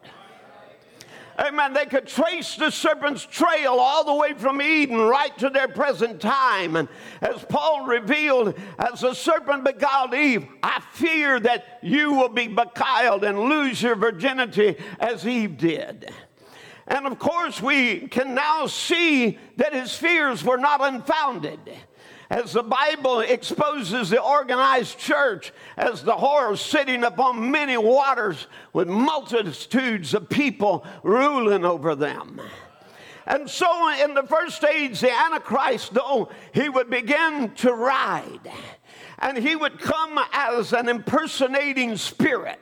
Amen. 1.39 1.73
They 1.73 1.87
could 1.87 2.07
trace 2.07 2.55
the 2.55 2.71
serpent's 2.71 3.27
trail 3.27 3.73
all 3.81 4.05
the 4.05 4.15
way 4.15 4.35
from 4.35 4.63
Eden 4.63 4.99
right 4.99 5.37
to 5.39 5.51
their 5.51 5.67
present 5.67 6.21
time. 6.21 6.77
And 6.77 6.89
as 7.21 7.45
Paul 7.49 7.87
revealed, 7.87 8.55
as 8.79 9.01
the 9.01 9.15
serpent 9.15 9.65
beguiled 9.65 10.15
Eve, 10.15 10.47
I 10.63 10.81
fear 10.93 11.41
that 11.41 11.81
you 11.83 12.13
will 12.13 12.29
be 12.29 12.47
beguiled 12.47 13.25
and 13.25 13.41
lose 13.41 13.83
your 13.83 13.97
virginity 13.97 14.77
as 15.01 15.27
Eve 15.27 15.59
did. 15.59 16.13
And 16.87 17.07
of 17.07 17.19
course, 17.19 17.61
we 17.61 18.09
can 18.09 18.35
now 18.35 18.67
see 18.67 19.39
that 19.57 19.73
his 19.73 19.97
fears 19.97 20.45
were 20.45 20.59
not 20.59 20.85
unfounded 20.85 21.59
as 22.35 22.53
the 22.53 22.65
Bible 22.65 23.21
exposes 23.21 24.11
the 24.11 24.21
organized 24.21 24.99
church 24.99 25.53
as 25.77 26.03
the 26.03 26.17
horror 26.17 26.57
sitting 26.57 27.05
upon 27.05 27.53
many 27.53 27.77
waters 27.77 28.49
with 28.73 28.89
multitudes 28.89 30.15
of 30.15 30.29
people 30.29 30.85
ruling 31.05 31.65
over 31.65 31.95
them. 31.95 32.41
And 33.25 33.49
so, 33.49 33.89
in 34.03 34.15
the 34.15 34.25
first 34.25 34.65
age, 34.65 35.01
the 35.01 35.13
Antichrist, 35.13 35.95
though, 35.95 36.29
he 36.53 36.69
would 36.69 36.91
begin 36.91 37.53
to 37.59 37.73
ride. 37.73 38.41
And 39.21 39.39
he 39.39 39.55
would 39.55 39.79
come 39.79 40.19
as 40.33 40.73
an 40.73 40.89
impersonating 40.89 41.97
spirit. 41.97 42.59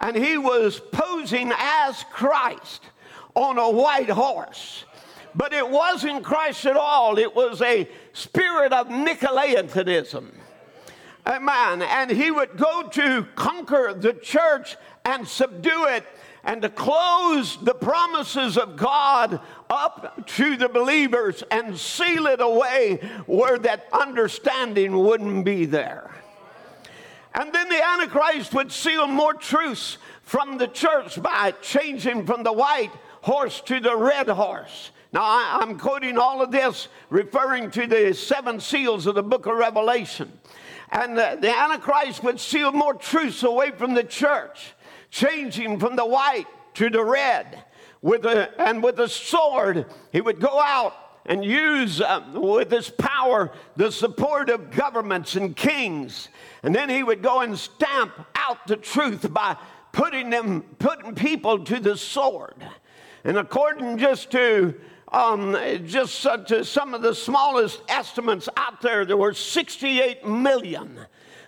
And 0.00 0.14
he 0.14 0.36
was 0.36 0.78
posing 0.92 1.52
as 1.56 2.04
Christ 2.10 2.82
on 3.34 3.56
a 3.56 3.70
white 3.70 4.10
horse. 4.10 4.84
But 5.34 5.52
it 5.52 5.68
wasn't 5.68 6.24
Christ 6.24 6.66
at 6.66 6.76
all, 6.76 7.18
it 7.18 7.34
was 7.34 7.62
a 7.62 7.88
spirit 8.12 8.72
of 8.72 8.88
Nicolaitanism. 8.88 10.32
Amen. 11.26 11.82
And 11.82 12.10
he 12.10 12.30
would 12.30 12.56
go 12.56 12.88
to 12.88 13.26
conquer 13.34 13.94
the 13.94 14.14
church 14.14 14.76
and 15.04 15.26
subdue 15.28 15.86
it 15.86 16.04
and 16.42 16.62
to 16.62 16.68
close 16.68 17.62
the 17.62 17.74
promises 17.74 18.56
of 18.56 18.76
God 18.76 19.40
up 19.68 20.26
to 20.26 20.56
the 20.56 20.68
believers 20.68 21.44
and 21.50 21.76
seal 21.76 22.26
it 22.26 22.40
away 22.40 22.96
where 23.26 23.58
that 23.58 23.86
understanding 23.92 24.98
wouldn't 24.98 25.44
be 25.44 25.66
there. 25.66 26.10
And 27.34 27.52
then 27.52 27.68
the 27.68 27.84
Antichrist 27.84 28.54
would 28.54 28.72
seal 28.72 29.06
more 29.06 29.34
truths 29.34 29.98
from 30.22 30.58
the 30.58 30.66
church 30.66 31.22
by 31.22 31.52
changing 31.62 32.26
from 32.26 32.42
the 32.42 32.52
white 32.52 32.90
horse 33.22 33.60
to 33.62 33.78
the 33.78 33.96
red 33.96 34.28
horse. 34.28 34.90
Now, 35.12 35.22
I, 35.22 35.58
am 35.62 35.76
quoting 35.76 36.18
all 36.18 36.40
of 36.40 36.52
this 36.52 36.86
referring 37.08 37.70
to 37.72 37.86
the 37.86 38.14
seven 38.14 38.60
seals 38.60 39.06
of 39.06 39.16
the 39.16 39.22
book 39.22 39.46
of 39.46 39.56
Revelation. 39.56 40.32
And 40.90 41.16
the, 41.16 41.38
the 41.40 41.50
Antichrist 41.56 42.22
would 42.22 42.38
seal 42.38 42.70
more 42.70 42.94
truths 42.94 43.42
away 43.42 43.72
from 43.72 43.94
the 43.94 44.04
church, 44.04 44.72
changing 45.10 45.80
from 45.80 45.96
the 45.96 46.06
white 46.06 46.46
to 46.74 46.90
the 46.90 47.02
red. 47.02 47.64
With 48.02 48.24
a, 48.24 48.50
and 48.60 48.82
with 48.82 48.98
a 49.00 49.08
sword, 49.08 49.86
he 50.12 50.20
would 50.20 50.40
go 50.40 50.60
out 50.60 50.94
and 51.26 51.44
use 51.44 52.00
uh, 52.00 52.24
with 52.32 52.70
his 52.70 52.88
power 52.88 53.52
the 53.76 53.92
support 53.92 54.48
of 54.48 54.70
governments 54.70 55.36
and 55.36 55.54
kings. 55.54 56.28
And 56.62 56.74
then 56.74 56.88
he 56.88 57.02
would 57.02 57.22
go 57.22 57.40
and 57.40 57.58
stamp 57.58 58.12
out 58.34 58.66
the 58.66 58.76
truth 58.76 59.32
by 59.32 59.56
putting 59.92 60.30
them, 60.30 60.62
putting 60.78 61.14
people 61.14 61.64
to 61.64 61.78
the 61.78 61.96
sword. 61.96 62.54
And 63.24 63.36
according 63.36 63.98
just 63.98 64.30
to 64.30 64.74
um, 65.12 65.56
just 65.86 66.24
uh, 66.24 66.36
to 66.38 66.64
some 66.64 66.94
of 66.94 67.02
the 67.02 67.14
smallest 67.14 67.82
estimates 67.88 68.48
out 68.56 68.80
there, 68.80 69.04
there 69.04 69.16
were 69.16 69.34
68 69.34 70.24
million 70.26 70.98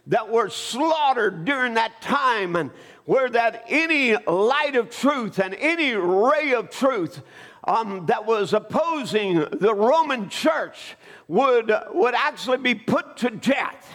that 0.09 0.29
were 0.29 0.49
slaughtered 0.49 1.45
during 1.45 1.75
that 1.75 2.03
time, 2.03 2.57
and 2.57 2.71
where 3.05 3.29
that 3.29 3.65
any 3.69 4.17
light 4.27 4.75
of 4.75 4.91
truth 4.91 5.39
and 5.39 5.55
any 5.55 5.95
ray 5.95 6.55
of 6.55 6.71
truth 6.71 7.23
um, 7.65 8.07
that 8.07 8.27
was 8.27 8.53
opposing 8.53 9.37
the 9.37 9.75
Roman 9.75 10.29
church 10.29 10.97
would, 11.29 11.73
would 11.93 12.15
actually 12.15 12.59
be 12.59 12.75
put 12.75 13.17
to 13.19 13.31
death. 13.31 13.89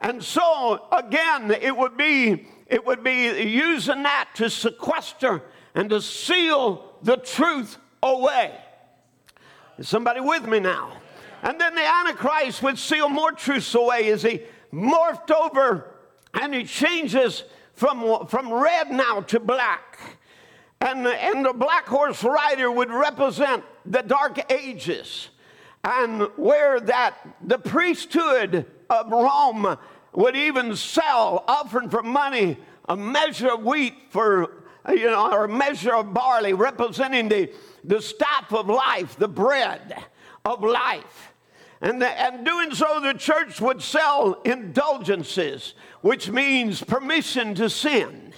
And 0.00 0.22
so, 0.22 0.86
again, 0.92 1.50
it 1.50 1.74
would 1.74 1.96
be, 1.96 2.46
it 2.66 2.84
would 2.84 3.02
be 3.02 3.42
using 3.44 4.02
that 4.02 4.28
to 4.34 4.50
sequester 4.50 5.42
and 5.74 5.88
to 5.88 6.02
seal 6.02 6.98
the 7.02 7.16
truth 7.16 7.78
away. 8.02 8.52
Is 9.78 9.88
somebody 9.88 10.20
with 10.20 10.46
me 10.46 10.60
now? 10.60 10.92
And 11.42 11.60
then 11.60 11.74
the 11.74 11.84
Antichrist 11.84 12.62
would 12.62 12.78
seal 12.78 13.08
more 13.08 13.32
truths 13.32 13.74
away 13.74 14.10
as 14.10 14.22
he 14.22 14.42
morphed 14.72 15.30
over 15.30 15.94
and 16.32 16.54
he 16.54 16.64
changes 16.64 17.44
from, 17.74 18.26
from 18.26 18.52
red 18.52 18.90
now 18.90 19.20
to 19.22 19.40
black. 19.40 19.98
And, 20.80 21.06
and 21.06 21.44
the 21.44 21.52
black 21.52 21.86
horse 21.86 22.22
rider 22.22 22.70
would 22.70 22.90
represent 22.90 23.64
the 23.84 24.02
dark 24.02 24.52
ages 24.52 25.30
and 25.82 26.22
where 26.36 26.80
that 26.80 27.16
the 27.42 27.58
priesthood 27.58 28.66
of 28.88 29.10
Rome 29.10 29.76
would 30.12 30.36
even 30.36 30.76
sell, 30.76 31.44
offering 31.46 31.90
for 31.90 32.02
money, 32.02 32.56
a 32.88 32.96
measure 32.96 33.52
of 33.52 33.64
wheat 33.64 33.94
for, 34.10 34.64
you 34.88 35.06
know, 35.06 35.32
or 35.32 35.44
a 35.44 35.48
measure 35.48 35.94
of 35.94 36.14
barley, 36.14 36.54
representing 36.54 37.28
the, 37.28 37.50
the 37.84 38.00
staff 38.00 38.52
of 38.52 38.68
life, 38.68 39.16
the 39.16 39.28
bread 39.28 39.96
of 40.44 40.62
life. 40.62 41.32
And, 41.80 42.00
the, 42.00 42.08
and 42.08 42.44
doing 42.44 42.74
so, 42.74 43.00
the 43.00 43.14
church 43.14 43.60
would 43.60 43.82
sell 43.82 44.40
indulgences, 44.44 45.74
which 46.00 46.30
means 46.30 46.82
permission 46.82 47.54
to 47.56 47.68
sin. 47.68 48.32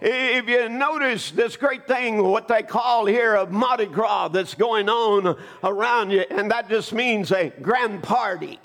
If 0.00 0.48
you 0.48 0.68
notice 0.68 1.32
this 1.32 1.56
great 1.56 1.88
thing, 1.88 2.22
what 2.22 2.46
they 2.46 2.62
call 2.62 3.06
here 3.06 3.34
a 3.34 3.46
Mardi 3.46 3.86
Gras 3.86 4.28
that's 4.28 4.54
going 4.54 4.88
on 4.88 5.36
around 5.64 6.12
you, 6.12 6.24
and 6.30 6.50
that 6.52 6.68
just 6.68 6.92
means 6.92 7.32
a 7.32 7.52
grand 7.60 8.04
party. 8.04 8.60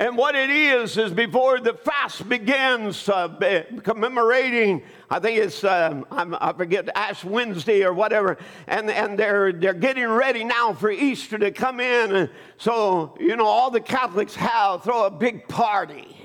And 0.00 0.16
what 0.16 0.34
it 0.34 0.48
is, 0.48 0.96
is 0.96 1.12
before 1.12 1.60
the 1.60 1.74
fast 1.74 2.26
begins, 2.26 3.06
uh, 3.06 3.64
commemorating, 3.82 4.80
I 5.10 5.18
think 5.18 5.38
it's, 5.38 5.62
um, 5.62 6.06
I 6.10 6.54
forget, 6.54 6.88
Ash 6.94 7.22
Wednesday 7.22 7.84
or 7.84 7.92
whatever, 7.92 8.38
and, 8.66 8.90
and 8.90 9.18
they're, 9.18 9.52
they're 9.52 9.74
getting 9.74 10.08
ready 10.08 10.42
now 10.42 10.72
for 10.72 10.90
Easter 10.90 11.36
to 11.36 11.50
come 11.50 11.80
in. 11.80 12.16
And 12.16 12.30
so, 12.56 13.14
you 13.20 13.36
know, 13.36 13.44
all 13.44 13.70
the 13.70 13.82
Catholics 13.82 14.34
have, 14.36 14.84
throw 14.84 15.04
a 15.04 15.10
big 15.10 15.46
party 15.48 16.16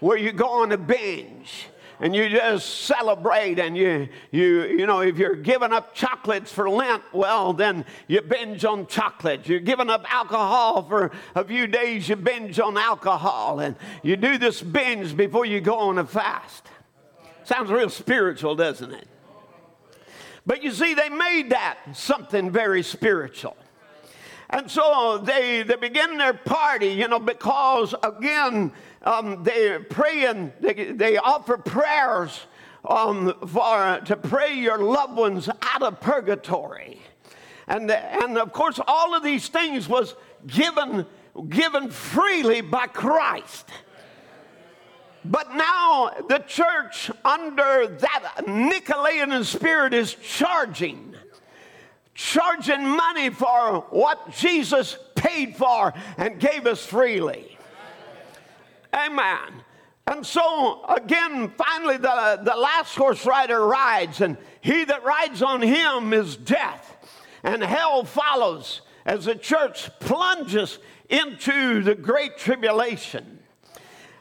where 0.00 0.16
you 0.16 0.32
go 0.32 0.62
on 0.62 0.72
a 0.72 0.78
binge 0.78 1.66
and 2.00 2.14
you 2.14 2.28
just 2.28 2.84
celebrate 2.84 3.58
and 3.58 3.76
you 3.76 4.08
you 4.30 4.64
you 4.64 4.86
know 4.86 5.00
if 5.00 5.18
you're 5.18 5.34
giving 5.34 5.72
up 5.72 5.94
chocolates 5.94 6.52
for 6.52 6.70
lent 6.70 7.02
well 7.12 7.52
then 7.52 7.84
you 8.06 8.20
binge 8.22 8.64
on 8.64 8.86
chocolate. 8.86 9.48
You're 9.48 9.60
giving 9.60 9.90
up 9.90 10.12
alcohol 10.12 10.82
for 10.82 11.10
a 11.34 11.44
few 11.44 11.66
days 11.66 12.08
you 12.08 12.16
binge 12.16 12.58
on 12.60 12.76
alcohol. 12.76 13.60
And 13.60 13.76
you 14.02 14.16
do 14.16 14.38
this 14.38 14.62
binge 14.62 15.16
before 15.16 15.46
you 15.46 15.60
go 15.60 15.78
on 15.78 15.98
a 15.98 16.06
fast. 16.06 16.66
Sounds 17.44 17.70
real 17.70 17.90
spiritual 17.90 18.54
doesn't 18.54 18.92
it? 18.92 19.08
But 20.46 20.62
you 20.62 20.70
see 20.70 20.94
they 20.94 21.08
made 21.10 21.50
that 21.50 21.78
something 21.94 22.50
very 22.50 22.82
spiritual. 22.82 23.56
And 24.50 24.70
so 24.70 25.18
they, 25.18 25.62
they 25.62 25.76
begin 25.76 26.16
their 26.16 26.32
party, 26.32 26.88
you 26.88 27.06
know, 27.06 27.18
because 27.18 27.94
again, 28.02 28.72
um, 29.02 29.44
they 29.44 29.78
pray 29.78 30.26
and 30.26 30.52
they, 30.60 30.92
they 30.92 31.16
offer 31.16 31.56
prayers 31.56 32.40
um, 32.88 33.34
for, 33.46 34.00
to 34.04 34.16
pray 34.16 34.54
your 34.54 34.78
loved 34.78 35.16
ones 35.16 35.48
out 35.62 35.82
of 35.82 36.00
purgatory. 36.00 37.00
And, 37.66 37.90
and 37.90 38.38
of 38.38 38.52
course, 38.52 38.80
all 38.86 39.14
of 39.14 39.22
these 39.22 39.48
things 39.48 39.88
was 39.88 40.14
given, 40.46 41.06
given 41.48 41.90
freely 41.90 42.60
by 42.60 42.86
Christ. 42.86 43.68
But 45.24 45.54
now 45.54 46.12
the 46.28 46.38
church, 46.38 47.10
under 47.24 47.86
that 47.86 48.44
Nicolaitan 48.46 49.44
spirit, 49.44 49.92
is 49.92 50.14
charging, 50.14 51.14
charging 52.14 52.88
money 52.88 53.28
for 53.30 53.84
what 53.90 54.32
Jesus 54.32 54.96
paid 55.14 55.56
for 55.56 55.92
and 56.16 56.40
gave 56.40 56.66
us 56.66 56.86
freely. 56.86 57.47
Amen. 58.92 59.62
And 60.06 60.24
so, 60.24 60.84
again, 60.86 61.50
finally, 61.50 61.98
the, 61.98 62.40
the 62.42 62.56
last 62.56 62.94
horse 62.94 63.26
rider 63.26 63.66
rides, 63.66 64.22
and 64.22 64.38
he 64.62 64.84
that 64.84 65.04
rides 65.04 65.42
on 65.42 65.60
him 65.60 66.12
is 66.14 66.36
death. 66.36 66.96
And 67.42 67.62
hell 67.62 68.04
follows 68.04 68.80
as 69.04 69.26
the 69.26 69.34
church 69.34 69.90
plunges 70.00 70.78
into 71.10 71.82
the 71.82 71.94
great 71.94 72.38
tribulation. 72.38 73.38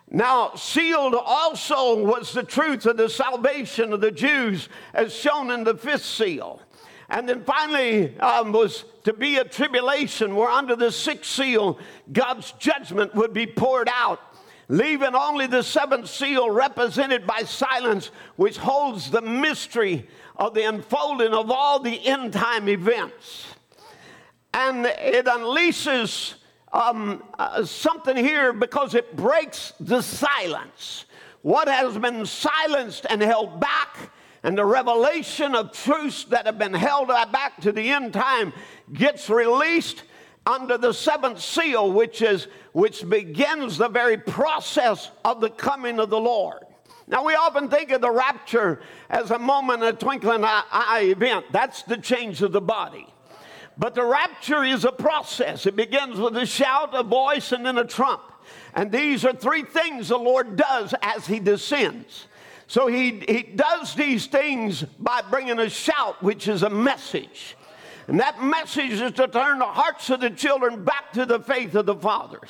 Now, 0.10 0.56
sealed 0.56 1.16
also 1.16 2.04
was 2.06 2.34
the 2.34 2.44
truth 2.44 2.86
of 2.86 2.98
the 2.98 3.10
salvation 3.10 3.92
of 3.92 4.02
the 4.02 4.12
Jews, 4.12 4.70
as 4.94 5.14
shown 5.14 5.52
in 5.52 5.64
the 5.64 5.76
fifth 5.76 6.06
seal. 6.06 6.62
And 7.10 7.28
then 7.28 7.44
finally 7.44 8.18
um, 8.20 8.52
was 8.52 8.84
to 9.04 9.14
be 9.14 9.38
a 9.38 9.46
tribulation 9.46 10.36
where 10.36 10.50
under 10.50 10.76
the 10.76 10.92
sixth 10.92 11.32
seal, 11.32 11.80
God's 12.12 12.52
judgment 12.54 13.16
would 13.16 13.34
be 13.34 13.48
poured 13.48 13.90
out 13.94 14.20
leaving 14.70 15.16
only 15.16 15.48
the 15.48 15.64
seventh 15.64 16.10
seal 16.10 16.50
represented 16.50 17.26
by 17.26 17.44
silence, 17.44 18.12
which 18.36 18.58
holds 18.58 19.10
the 19.10 19.22
mystery 19.22 20.08
of 20.36 20.54
the 20.54 20.64
unfolding 20.64 21.34
of 21.34 21.50
all 21.50 21.80
the 21.80 22.06
end 22.06 22.34
time 22.34 22.68
events. 22.68 23.48
And 24.54 24.86
it 24.86 25.26
unleashes 25.26 26.36
um, 26.74 27.24
uh, 27.40 27.64
something 27.64 28.18
here 28.18 28.54
because 28.54 28.94
it 28.94 29.16
breaks 29.16 29.74
the 29.80 30.02
silence. 30.02 31.06
What 31.42 31.68
has 31.68 31.98
been 31.98 32.26
silenced 32.26 33.06
and 33.10 33.22
held 33.22 33.60
back, 33.60 34.12
and 34.44 34.58
the 34.58 34.66
revelation 34.66 35.56
of 35.56 35.72
truths 35.72 36.26
that 36.26 36.46
have 36.46 36.58
been 36.58 36.74
held 36.74 37.08
back 37.08 37.62
to 37.62 37.72
the 37.72 37.90
end 37.90 38.14
time 38.14 38.54
gets 38.94 39.30
released 39.30 40.04
under 40.48 40.78
the 40.78 40.94
seventh 40.94 41.42
seal, 41.42 41.92
which 41.92 42.22
is 42.22 42.48
which 42.72 43.08
begins 43.08 43.78
the 43.78 43.90
very 43.90 44.18
process 44.18 45.12
of 45.26 45.42
the 45.42 45.50
coming 45.50 46.00
of 46.00 46.10
the 46.10 46.20
Lord. 46.20 46.64
Now, 47.08 47.26
we 47.26 47.34
often 47.36 47.70
think 47.70 47.92
of 47.92 48.02
the 48.02 48.12
rapture 48.12 48.82
as 49.10 49.32
a 49.32 49.40
moment, 49.40 49.84
a 49.84 49.94
twinkling 49.94 50.44
eye 50.44 51.06
event. 51.06 51.46
That's 51.52 51.84
the 51.84 51.98
change 51.98 52.42
of 52.42 52.52
the 52.52 52.62
body. 52.62 53.08
But 53.78 53.96
the 53.96 54.04
rapture 54.04 54.64
is 54.64 54.86
a 54.86 54.92
process. 54.92 55.66
It 55.66 55.76
begins 55.76 56.20
with 56.20 56.36
a 56.38 56.46
shout, 56.46 56.90
a 56.94 57.04
voice, 57.04 57.52
and 57.52 57.66
then 57.66 57.78
a 57.78 57.86
trump. 57.86 58.22
And 58.74 58.92
these 58.92 59.26
are 59.26 59.34
three 59.34 59.64
things 59.64 60.10
the 60.10 60.18
Lord 60.18 60.56
does 60.56 60.94
as 61.02 61.28
He 61.28 61.40
descends. 61.40 62.28
So 62.68 62.88
He, 62.88 63.24
he 63.28 63.44
does 63.44 63.96
these 63.96 64.28
things 64.28 64.84
by 65.00 65.22
bringing 65.30 65.60
a 65.60 65.70
shout, 65.70 66.22
which 66.22 66.48
is 66.48 66.64
a 66.64 66.70
message. 66.70 67.57
And 68.08 68.20
that 68.20 68.42
message 68.42 68.94
is 68.94 69.12
to 69.14 69.28
turn 69.28 69.60
the 69.60 69.66
hearts 69.66 70.10
of 70.10 70.22
the 70.22 70.30
children 70.30 70.86
back 70.86 71.12
to 71.14 71.26
the 71.26 71.40
faith 71.40 71.76
of 71.76 71.86
the 71.86 71.96
fathers. 71.96 72.50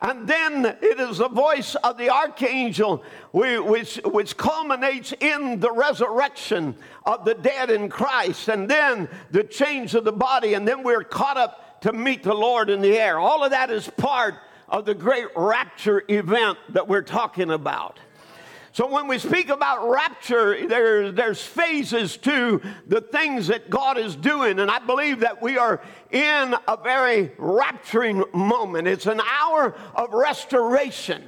And 0.00 0.28
then 0.28 0.64
it 0.64 1.00
is 1.00 1.18
the 1.18 1.28
voice 1.28 1.74
of 1.74 1.98
the 1.98 2.10
archangel, 2.10 3.02
which, 3.32 3.96
which 4.04 4.36
culminates 4.36 5.12
in 5.18 5.58
the 5.60 5.72
resurrection 5.72 6.76
of 7.04 7.24
the 7.24 7.34
dead 7.34 7.70
in 7.70 7.88
Christ, 7.88 8.48
and 8.48 8.68
then 8.68 9.08
the 9.32 9.42
change 9.42 9.94
of 9.94 10.04
the 10.04 10.12
body, 10.12 10.54
and 10.54 10.66
then 10.66 10.84
we're 10.84 11.02
caught 11.02 11.36
up 11.36 11.80
to 11.80 11.92
meet 11.92 12.22
the 12.22 12.34
Lord 12.34 12.70
in 12.70 12.80
the 12.80 12.96
air. 12.96 13.18
All 13.18 13.44
of 13.44 13.50
that 13.50 13.70
is 13.70 13.88
part 13.96 14.36
of 14.68 14.84
the 14.84 14.94
great 14.94 15.26
rapture 15.34 16.04
event 16.08 16.58
that 16.70 16.86
we're 16.86 17.02
talking 17.02 17.50
about. 17.50 17.98
So 18.78 18.86
when 18.86 19.08
we 19.08 19.18
speak 19.18 19.48
about 19.48 19.90
rapture, 19.90 20.68
there, 20.68 21.10
there's 21.10 21.42
phases 21.42 22.16
to 22.18 22.62
the 22.86 23.00
things 23.00 23.48
that 23.48 23.68
God 23.68 23.98
is 23.98 24.14
doing. 24.14 24.60
And 24.60 24.70
I 24.70 24.78
believe 24.78 25.18
that 25.18 25.42
we 25.42 25.58
are 25.58 25.80
in 26.12 26.54
a 26.68 26.76
very 26.80 27.30
rapturing 27.38 28.32
moment. 28.32 28.86
It's 28.86 29.06
an 29.06 29.20
hour 29.20 29.74
of 29.96 30.12
restoration 30.12 31.24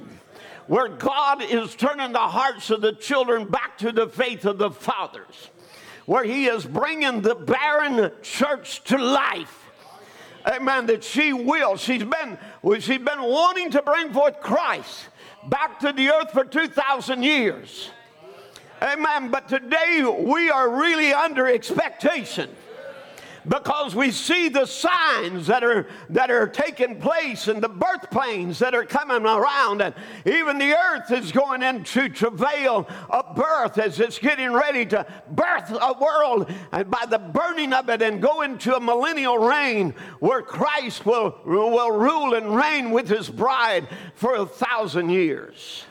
where 0.67 0.87
God 0.87 1.41
is 1.43 1.75
turning 1.75 2.13
the 2.13 2.19
hearts 2.19 2.69
of 2.69 2.79
the 2.79 2.93
children 2.93 3.43
back 3.43 3.77
to 3.79 3.91
the 3.91 4.07
faith 4.07 4.45
of 4.45 4.57
the 4.57 4.71
fathers, 4.71 5.49
where 6.05 6.23
He 6.23 6.45
is 6.45 6.63
bringing 6.63 7.19
the 7.19 7.35
barren 7.35 8.13
church 8.21 8.81
to 8.85 8.97
life. 8.97 9.67
Amen. 10.47 10.85
That 10.85 11.03
she 11.03 11.33
will. 11.33 11.75
She's 11.75 12.05
been, 12.05 12.37
she's 12.79 12.97
been 12.97 13.21
wanting 13.21 13.71
to 13.71 13.81
bring 13.81 14.13
forth 14.13 14.39
Christ 14.39 15.09
back 15.49 15.79
to 15.79 15.91
the 15.91 16.09
earth 16.09 16.31
for 16.31 16.43
2,000 16.43 17.23
years. 17.23 17.89
Amen. 18.81 19.29
But 19.29 19.47
today 19.47 20.03
we 20.03 20.49
are 20.49 20.69
really 20.69 21.13
under 21.13 21.47
expectation 21.47 22.49
because 23.47 23.95
we 23.95 24.11
see 24.11 24.49
the 24.49 24.65
signs 24.65 25.47
that 25.47 25.63
are 25.63 25.87
that 26.09 26.29
are 26.29 26.47
taking 26.47 26.99
place 26.99 27.47
and 27.47 27.61
the 27.61 27.69
birth 27.69 28.09
pains 28.11 28.59
that 28.59 28.75
are 28.75 28.85
coming 28.85 29.25
around 29.25 29.81
and 29.81 29.95
even 30.25 30.57
the 30.57 30.73
earth 30.73 31.11
is 31.11 31.31
going 31.31 31.63
into 31.63 32.09
travail 32.09 32.87
of 33.09 33.35
birth 33.35 33.77
as 33.77 33.99
it's 33.99 34.19
getting 34.19 34.51
ready 34.51 34.85
to 34.85 35.05
birth 35.31 35.69
a 35.71 35.93
world 35.99 36.51
and 36.71 36.89
by 36.89 37.05
the 37.09 37.19
burning 37.19 37.73
of 37.73 37.89
it 37.89 38.01
and 38.01 38.21
go 38.21 38.41
into 38.41 38.75
a 38.75 38.79
millennial 38.79 39.37
reign 39.37 39.93
where 40.19 40.41
Christ 40.41 41.05
will, 41.05 41.35
will 41.45 41.91
rule 41.91 42.35
and 42.35 42.55
reign 42.55 42.91
with 42.91 43.07
his 43.07 43.29
bride 43.29 43.87
for 44.15 44.35
a 44.35 44.45
thousand 44.45 45.09
years. 45.09 45.83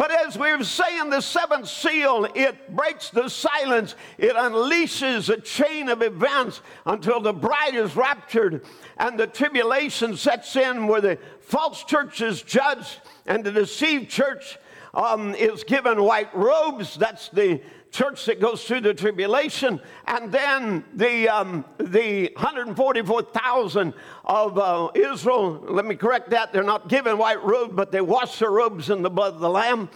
But 0.00 0.12
as 0.12 0.38
we 0.38 0.50
were 0.50 0.64
saying, 0.64 1.10
the 1.10 1.20
seventh 1.20 1.68
seal, 1.68 2.26
it 2.34 2.74
breaks 2.74 3.10
the 3.10 3.28
silence. 3.28 3.96
It 4.16 4.34
unleashes 4.34 5.28
a 5.28 5.38
chain 5.38 5.90
of 5.90 6.00
events 6.00 6.62
until 6.86 7.20
the 7.20 7.34
bride 7.34 7.74
is 7.74 7.94
raptured 7.94 8.64
and 8.96 9.20
the 9.20 9.26
tribulation 9.26 10.16
sets 10.16 10.56
in 10.56 10.86
where 10.86 11.02
the 11.02 11.18
false 11.40 11.84
church 11.84 12.22
is 12.22 12.40
judged 12.40 13.02
and 13.26 13.44
the 13.44 13.52
deceived 13.52 14.08
church 14.08 14.56
um, 14.94 15.34
is 15.34 15.64
given 15.64 16.02
white 16.02 16.34
robes. 16.34 16.96
That's 16.96 17.28
the 17.28 17.60
church 17.90 18.24
that 18.26 18.40
goes 18.40 18.64
through 18.64 18.82
the 18.82 18.94
tribulation, 18.94 19.80
and 20.06 20.30
then 20.30 20.84
the, 20.94 21.28
um, 21.28 21.64
the 21.78 22.30
144,000 22.36 23.94
of 24.24 24.58
uh, 24.58 24.90
Israel, 24.94 25.64
let 25.68 25.84
me 25.84 25.96
correct 25.96 26.30
that, 26.30 26.52
they're 26.52 26.62
not 26.62 26.88
given 26.88 27.18
white 27.18 27.42
robes, 27.42 27.72
but 27.74 27.90
they 27.90 28.00
wash 28.00 28.38
their 28.38 28.50
robes 28.50 28.90
in 28.90 29.02
the 29.02 29.10
blood 29.10 29.34
of 29.34 29.40
the 29.40 29.50
Lamb. 29.50 29.88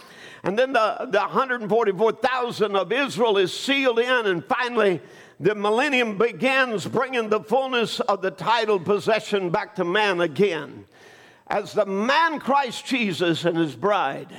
And 0.43 0.59
then 0.59 0.73
the, 0.73 1.07
the 1.09 1.19
144,000 1.19 2.75
of 2.75 2.91
Israel 2.91 3.37
is 3.37 3.57
sealed 3.57 3.99
in, 3.99 4.25
and 4.27 4.43
finally, 4.45 5.01
the 5.39 5.55
millennium 5.55 6.17
begins 6.17 6.85
bringing 6.85 7.29
the 7.29 7.41
fullness 7.41 7.99
of 8.01 8.21
the 8.21 8.31
title 8.31 8.79
possession 8.79 9.49
back 9.49 9.75
to 9.75 9.83
man 9.83 10.21
again. 10.21 10.85
As 11.47 11.73
the 11.73 11.85
man 11.85 12.39
Christ 12.39 12.85
Jesus 12.85 13.45
and 13.45 13.57
his 13.57 13.75
bride 13.75 14.35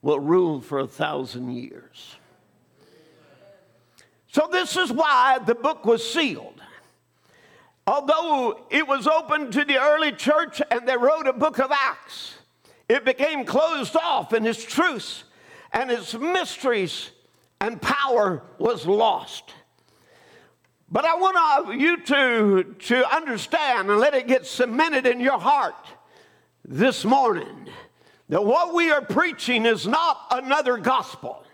will 0.00 0.20
rule 0.20 0.60
for 0.60 0.78
a 0.78 0.86
thousand 0.86 1.50
years. 1.52 2.17
So, 4.30 4.48
this 4.50 4.76
is 4.76 4.92
why 4.92 5.38
the 5.44 5.54
book 5.54 5.84
was 5.84 6.08
sealed. 6.08 6.60
Although 7.86 8.66
it 8.68 8.86
was 8.86 9.06
open 9.06 9.50
to 9.52 9.64
the 9.64 9.78
early 9.78 10.12
church 10.12 10.60
and 10.70 10.86
they 10.86 10.96
wrote 10.96 11.26
a 11.26 11.32
book 11.32 11.58
of 11.58 11.72
Acts, 11.72 12.34
it 12.86 13.04
became 13.04 13.46
closed 13.46 13.96
off 13.96 14.34
in 14.34 14.44
its 14.44 14.62
truths 14.62 15.24
and 15.72 15.90
its 15.90 16.12
mysteries 16.12 17.10
and 17.60 17.80
power 17.80 18.42
was 18.58 18.86
lost. 18.86 19.54
But 20.90 21.04
I 21.04 21.14
want 21.16 21.80
you 21.80 21.98
to, 21.98 22.74
to 22.78 23.14
understand 23.14 23.90
and 23.90 23.98
let 23.98 24.14
it 24.14 24.26
get 24.26 24.46
cemented 24.46 25.06
in 25.06 25.20
your 25.20 25.38
heart 25.38 25.86
this 26.66 27.04
morning 27.04 27.68
that 28.28 28.44
what 28.44 28.74
we 28.74 28.90
are 28.90 29.02
preaching 29.02 29.66
is 29.66 29.86
not 29.86 30.26
another 30.30 30.76
gospel. 30.76 31.44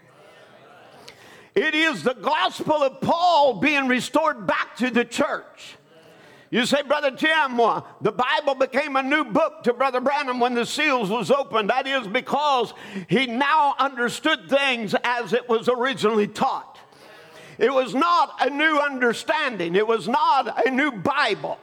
It 1.55 1.75
is 1.75 2.03
the 2.03 2.15
gospel 2.15 2.83
of 2.83 3.01
Paul 3.01 3.61
being 3.61 3.87
restored 3.87 4.47
back 4.47 4.77
to 4.79 4.91
the 4.91 5.05
church. 5.05 5.77
You 6.51 6.67
say, 6.67 6.83
Brother 6.83 7.11
Jim, 7.11 7.57
the 8.01 8.13
Bible 8.13 8.55
became 8.55 8.97
a 8.97 9.03
new 9.03 9.25
book 9.25 9.65
to 9.65 9.73
Brother 9.73 10.01
Branham 10.01 10.39
when 10.39 10.55
the 10.55 10.67
seals 10.67 11.11
was 11.11 11.31
opened. 11.31 11.71
That 11.71 11.87
is 11.87 12.07
because 12.07 12.75
he 13.09 13.27
now 13.27 13.75
understood 13.79 14.49
things 14.49 14.95
as 15.03 15.33
it 15.33 15.49
was 15.49 15.69
originally 15.69 16.29
taught. 16.29 16.79
It 17.59 17.73
was 17.73 17.95
not 17.95 18.35
a 18.41 18.51
new 18.51 18.79
understanding. 18.79 19.77
It 19.77 19.87
was 19.87 20.09
not 20.09 20.67
a 20.67 20.71
new 20.71 20.91
Bible. 20.93 21.59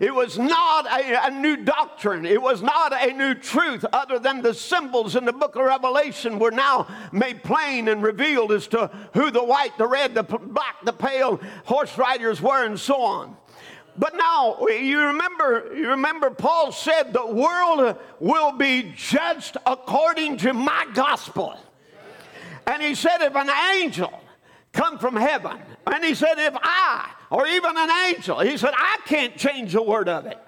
It 0.00 0.14
was 0.14 0.38
not 0.38 0.86
a, 0.86 1.26
a, 1.26 1.30
new 1.30 1.56
doctrine. 1.56 2.26
It 2.26 2.40
was 2.40 2.62
not 2.62 2.92
a 2.92 3.12
new 3.12 3.34
truth, 3.34 3.84
other 3.92 4.18
than 4.18 4.42
the 4.42 4.54
symbols 4.54 5.16
in 5.16 5.24
the 5.24 5.32
book 5.32 5.56
of 5.56 5.64
Revelation 5.64 6.38
were 6.38 6.50
now 6.50 6.88
made 7.12 7.42
plain 7.42 7.88
and 7.88 8.02
revealed 8.02 8.52
as 8.52 8.66
to 8.68 8.90
who 9.14 9.30
the 9.30 9.44
white, 9.44 9.76
the 9.78 9.86
red, 9.86 10.14
the 10.14 10.22
black, 10.22 10.84
the 10.84 10.92
pale 10.92 11.40
horse 11.64 11.96
riders 11.96 12.40
were, 12.40 12.64
and 12.64 12.78
so 12.78 13.00
on. 13.00 13.36
But 13.96 14.16
now 14.16 14.66
you 14.66 15.00
remember, 15.00 15.72
you 15.74 15.90
remember 15.90 16.30
Paul 16.30 16.72
said 16.72 17.12
the 17.12 17.26
world 17.26 17.96
will 18.20 18.52
be 18.52 18.94
judged 18.96 19.58
according 19.66 20.38
to 20.38 20.54
my 20.54 20.86
gospel. 20.94 21.58
And 22.66 22.82
he 22.82 22.94
said, 22.94 23.20
if 23.20 23.34
an 23.34 23.50
angel 23.74 24.12
come 24.72 24.98
from 24.98 25.16
heaven, 25.16 25.58
and 25.86 26.04
he 26.04 26.14
said, 26.14 26.38
if 26.38 26.54
I 26.62 27.10
or 27.32 27.46
even 27.46 27.76
an 27.76 27.90
angel. 28.08 28.40
He 28.40 28.58
said, 28.58 28.74
I 28.76 28.98
can't 29.06 29.36
change 29.36 29.74
a 29.74 29.82
word 29.82 30.08
of 30.08 30.26
it. 30.26 30.38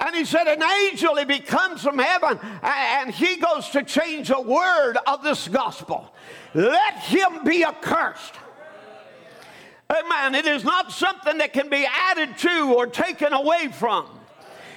And 0.00 0.16
he 0.16 0.24
said, 0.24 0.48
An 0.48 0.62
angel, 0.62 1.14
he 1.16 1.40
comes 1.40 1.82
from 1.82 1.98
heaven 1.98 2.40
and 2.62 3.10
he 3.10 3.36
goes 3.36 3.68
to 3.70 3.82
change 3.82 4.30
a 4.30 4.40
word 4.40 4.96
of 5.06 5.22
this 5.22 5.46
gospel, 5.46 6.12
let 6.54 6.94
him 7.00 7.44
be 7.44 7.64
accursed. 7.64 8.34
Amen. 9.90 10.34
It 10.34 10.46
is 10.46 10.64
not 10.64 10.90
something 10.90 11.38
that 11.38 11.52
can 11.52 11.68
be 11.68 11.86
added 11.86 12.38
to 12.38 12.74
or 12.74 12.86
taken 12.86 13.32
away 13.32 13.68
from. 13.68 14.06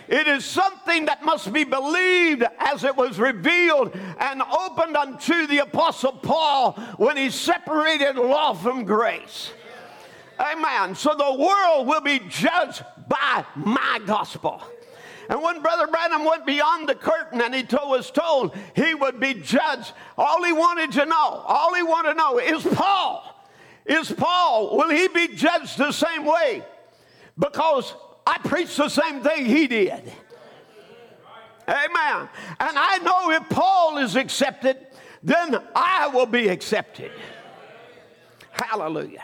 It 0.09 0.27
is 0.27 0.43
something 0.43 1.05
that 1.05 1.23
must 1.23 1.53
be 1.53 1.63
believed 1.63 2.43
as 2.59 2.83
it 2.83 2.95
was 2.95 3.17
revealed 3.17 3.95
and 4.19 4.41
opened 4.41 4.97
unto 4.97 5.47
the 5.47 5.59
Apostle 5.59 6.11
Paul 6.11 6.73
when 6.97 7.15
he 7.15 7.29
separated 7.29 8.17
law 8.17 8.53
from 8.53 8.83
grace. 8.83 9.53
Amen. 10.39 10.95
So 10.95 11.13
the 11.15 11.33
world 11.39 11.87
will 11.87 12.01
be 12.01 12.19
judged 12.29 12.83
by 13.07 13.45
my 13.55 13.99
gospel. 14.05 14.61
And 15.29 15.41
when 15.41 15.61
Brother 15.61 15.87
Branham 15.87 16.25
went 16.25 16.45
beyond 16.45 16.89
the 16.89 16.95
curtain 16.95 17.41
and 17.41 17.55
he 17.55 17.63
told, 17.63 17.89
was 17.89 18.11
told 18.11 18.55
he 18.75 18.93
would 18.93 19.19
be 19.19 19.33
judged, 19.35 19.93
all 20.17 20.43
he 20.43 20.51
wanted 20.51 20.91
to 20.93 21.05
know, 21.05 21.43
all 21.45 21.73
he 21.73 21.83
wanted 21.83 22.09
to 22.09 22.15
know 22.15 22.39
is 22.39 22.63
Paul. 22.63 23.29
Is 23.85 24.11
Paul, 24.11 24.77
will 24.77 24.89
he 24.89 25.07
be 25.07 25.29
judged 25.29 25.77
the 25.77 25.91
same 25.91 26.25
way? 26.25 26.63
Because 27.37 27.93
I 28.25 28.37
preached 28.37 28.77
the 28.77 28.89
same 28.89 29.21
thing 29.21 29.45
he 29.45 29.67
did. 29.67 30.11
Amen. 31.67 32.29
And 32.59 32.77
I 32.77 32.97
know 32.99 33.31
if 33.31 33.47
Paul 33.49 33.97
is 33.97 34.15
accepted, 34.15 34.77
then 35.21 35.57
I 35.75 36.07
will 36.07 36.25
be 36.25 36.49
accepted. 36.49 37.11
Hallelujah. 38.51 39.23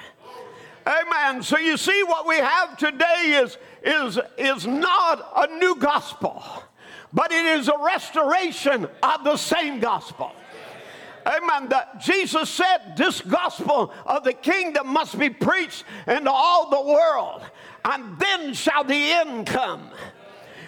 Amen. 0.89 1.43
So 1.43 1.59
you 1.59 1.77
see, 1.77 2.01
what 2.03 2.27
we 2.27 2.37
have 2.37 2.75
today 2.75 3.39
is, 3.43 3.57
is, 3.83 4.19
is 4.39 4.65
not 4.65 5.31
a 5.35 5.59
new 5.59 5.75
gospel, 5.75 6.43
but 7.13 7.31
it 7.31 7.45
is 7.45 7.67
a 7.67 7.77
restoration 7.79 8.87
of 9.03 9.23
the 9.23 9.37
same 9.37 9.79
gospel. 9.79 10.31
Amen. 11.27 11.69
That 11.69 12.01
Jesus 12.01 12.49
said 12.49 12.95
this 12.97 13.21
gospel 13.21 13.93
of 14.03 14.23
the 14.23 14.33
kingdom 14.33 14.87
must 14.87 15.19
be 15.19 15.29
preached 15.29 15.83
into 16.07 16.31
all 16.31 16.71
the 16.71 16.81
world, 16.81 17.43
and 17.85 18.17
then 18.17 18.55
shall 18.55 18.83
the 18.83 19.11
end 19.11 19.45
come. 19.45 19.91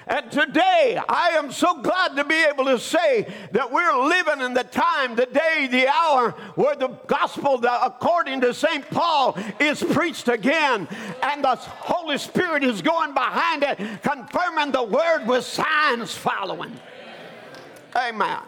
And 0.08 0.32
today, 0.32 1.00
I 1.08 1.30
am 1.32 1.52
so 1.52 1.82
glad 1.82 2.16
to 2.16 2.24
be 2.24 2.44
able 2.44 2.66
to 2.66 2.80
say 2.80 3.32
that 3.52 3.72
we're 3.72 3.98
living 3.98 4.42
in 4.42 4.54
the 4.54 4.64
time, 4.64 5.16
the 5.16 5.28
day, 5.28 5.68
the 5.70 5.88
hour 5.88 6.32
where 6.56 6.76
the 6.76 6.88
gospel, 7.08 7.58
the, 7.60 7.86
according 7.86 8.42
to 8.42 8.54
St. 8.54 8.90
Paul, 8.90 9.38
is 9.60 9.84
preached 9.84 10.28
again. 10.28 10.88
And 11.22 11.44
the 11.44 11.56
Holy 11.56 12.18
Spirit 12.18 12.64
is 12.64 12.82
going 12.82 13.14
behind 13.14 13.64
it, 13.64 13.78
confirming 14.02 14.72
the 14.72 14.84
word 14.84 15.28
with 15.28 15.46
signs 15.46 16.14
following. 16.14 16.80
Amen. 17.96 18.40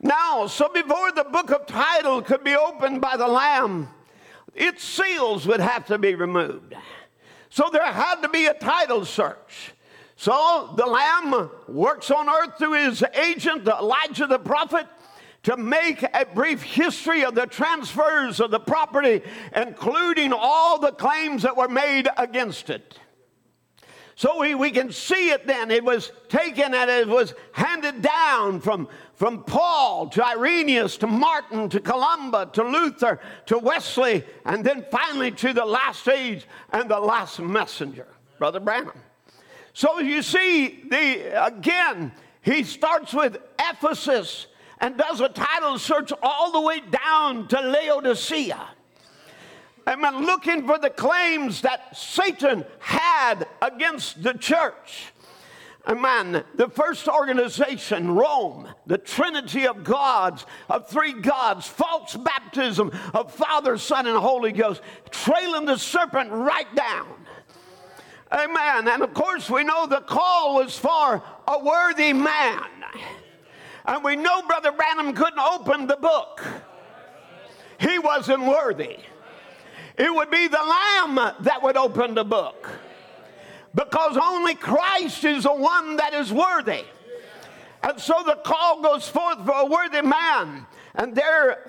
Now, 0.00 0.46
so 0.46 0.68
before 0.68 1.12
the 1.12 1.24
book 1.24 1.50
of 1.50 1.66
title 1.66 2.20
could 2.20 2.44
be 2.44 2.54
opened 2.54 3.00
by 3.00 3.16
the 3.16 3.26
Lamb, 3.26 3.88
its 4.54 4.84
seals 4.84 5.46
would 5.46 5.60
have 5.60 5.86
to 5.86 5.96
be 5.96 6.14
removed. 6.14 6.74
So 7.48 7.70
there 7.72 7.90
had 7.90 8.20
to 8.20 8.28
be 8.28 8.46
a 8.46 8.54
title 8.54 9.06
search. 9.06 9.72
So 10.16 10.72
the 10.76 10.86
Lamb 10.86 11.50
works 11.68 12.10
on 12.10 12.28
earth 12.28 12.58
through 12.58 12.86
his 12.86 13.04
agent, 13.14 13.68
Elijah 13.68 14.26
the 14.26 14.38
prophet, 14.38 14.86
to 15.42 15.56
make 15.56 16.02
a 16.02 16.24
brief 16.24 16.62
history 16.62 17.24
of 17.24 17.34
the 17.34 17.46
transfers 17.46 18.40
of 18.40 18.50
the 18.50 18.58
property, 18.58 19.22
including 19.54 20.32
all 20.32 20.80
the 20.80 20.90
claims 20.90 21.42
that 21.42 21.56
were 21.56 21.68
made 21.68 22.08
against 22.16 22.70
it. 22.70 22.98
So 24.16 24.40
we, 24.40 24.54
we 24.54 24.70
can 24.70 24.90
see 24.90 25.28
it 25.28 25.46
then. 25.46 25.70
It 25.70 25.84
was 25.84 26.10
taken 26.30 26.74
and 26.74 26.90
it 26.90 27.06
was 27.06 27.34
handed 27.52 28.00
down 28.00 28.60
from, 28.60 28.88
from 29.12 29.44
Paul 29.44 30.08
to 30.08 30.26
Irenaeus 30.26 30.96
to 30.98 31.06
Martin 31.06 31.68
to 31.68 31.80
Columba 31.80 32.48
to 32.54 32.64
Luther 32.64 33.20
to 33.44 33.58
Wesley, 33.58 34.24
and 34.46 34.64
then 34.64 34.86
finally 34.90 35.30
to 35.32 35.52
the 35.52 35.66
last 35.66 36.08
age 36.08 36.46
and 36.72 36.90
the 36.90 36.98
last 36.98 37.38
messenger, 37.38 38.08
Brother 38.38 38.58
Branham. 38.58 38.98
So 39.76 39.98
you 39.98 40.22
see, 40.22 40.84
the 40.88 41.44
again, 41.46 42.12
he 42.40 42.62
starts 42.62 43.12
with 43.12 43.36
Ephesus 43.60 44.46
and 44.80 44.96
does 44.96 45.20
a 45.20 45.28
title 45.28 45.78
search 45.78 46.14
all 46.22 46.50
the 46.50 46.62
way 46.62 46.80
down 46.80 47.46
to 47.48 47.60
Laodicea. 47.60 48.70
amen, 49.86 50.24
looking 50.24 50.66
for 50.66 50.78
the 50.78 50.88
claims 50.88 51.60
that 51.60 51.94
Satan 51.94 52.64
had 52.78 53.46
against 53.60 54.22
the 54.22 54.32
church. 54.32 55.12
Amen. 55.86 56.42
The 56.54 56.70
first 56.70 57.06
organization, 57.06 58.12
Rome, 58.12 58.68
the 58.86 58.96
Trinity 58.96 59.66
of 59.66 59.84
gods, 59.84 60.46
of 60.70 60.88
three 60.88 61.12
gods, 61.12 61.66
false 61.66 62.16
baptism 62.16 62.92
of 63.12 63.30
Father, 63.30 63.76
Son, 63.76 64.06
and 64.06 64.16
Holy 64.16 64.52
Ghost, 64.52 64.80
trailing 65.10 65.66
the 65.66 65.76
serpent 65.76 66.30
right 66.32 66.74
down. 66.74 67.15
Amen. 68.32 68.88
And 68.88 69.02
of 69.02 69.14
course, 69.14 69.48
we 69.48 69.64
know 69.64 69.86
the 69.86 70.00
call 70.00 70.56
was 70.56 70.76
for 70.76 71.22
a 71.46 71.58
worthy 71.58 72.12
man. 72.12 72.64
And 73.84 74.02
we 74.02 74.16
know 74.16 74.42
Brother 74.42 74.72
Branham 74.72 75.14
couldn't 75.14 75.38
open 75.38 75.86
the 75.86 75.96
book, 75.96 76.44
he 77.78 77.98
wasn't 77.98 78.42
worthy. 78.42 78.98
It 79.98 80.14
would 80.14 80.30
be 80.30 80.46
the 80.46 80.58
Lamb 80.58 81.14
that 81.40 81.62
would 81.62 81.76
open 81.78 82.14
the 82.14 82.24
book 82.24 82.68
because 83.74 84.18
only 84.20 84.54
Christ 84.54 85.24
is 85.24 85.44
the 85.44 85.54
one 85.54 85.96
that 85.96 86.12
is 86.12 86.32
worthy. 86.32 86.84
And 87.82 88.00
so 88.00 88.22
the 88.26 88.36
call 88.36 88.82
goes 88.82 89.08
forth 89.08 89.44
for 89.44 89.54
a 89.54 89.66
worthy 89.66 90.02
man. 90.02 90.66
And 90.94 91.14
there, 91.14 91.66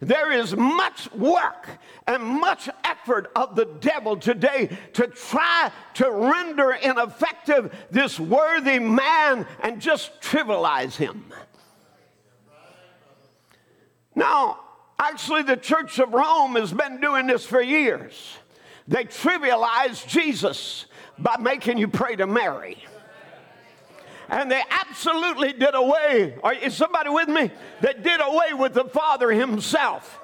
there 0.00 0.32
is 0.32 0.54
much 0.54 1.10
work 1.12 1.68
and 2.06 2.22
much 2.22 2.68
effort 2.84 3.30
of 3.34 3.56
the 3.56 3.64
devil 3.64 4.16
today 4.16 4.70
to 4.92 5.06
try 5.08 5.70
to 5.94 6.10
render 6.10 6.72
ineffective 6.72 7.74
this 7.90 8.18
worthy 8.20 8.78
man 8.78 9.46
and 9.60 9.80
just 9.80 10.20
trivialize 10.20 10.94
him. 10.96 11.32
Now, 14.14 14.60
actually, 14.98 15.42
the 15.42 15.56
Church 15.56 15.98
of 15.98 16.12
Rome 16.12 16.56
has 16.56 16.72
been 16.72 17.00
doing 17.00 17.26
this 17.26 17.44
for 17.44 17.60
years. 17.60 18.36
They 18.86 19.04
trivialize 19.04 20.06
Jesus 20.06 20.86
by 21.18 21.36
making 21.38 21.78
you 21.78 21.88
pray 21.88 22.16
to 22.16 22.26
Mary. 22.26 22.78
And 24.28 24.50
they 24.50 24.62
absolutely 24.70 25.54
did 25.54 25.74
away, 25.74 26.36
are, 26.42 26.52
is 26.52 26.76
somebody 26.76 27.08
with 27.08 27.28
me? 27.28 27.50
They 27.80 27.94
did 27.94 28.20
away 28.20 28.52
with 28.52 28.74
the 28.74 28.84
Father 28.84 29.30
Himself. 29.30 30.20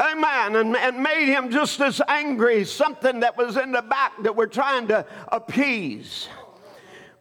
Amen. 0.00 0.56
And, 0.56 0.76
and 0.76 1.02
made 1.02 1.26
him 1.26 1.50
just 1.50 1.80
as 1.80 2.00
angry, 2.06 2.64
something 2.64 3.20
that 3.20 3.36
was 3.36 3.56
in 3.56 3.72
the 3.72 3.82
back 3.82 4.12
that 4.22 4.36
we're 4.36 4.46
trying 4.46 4.88
to 4.88 5.06
appease. 5.28 6.28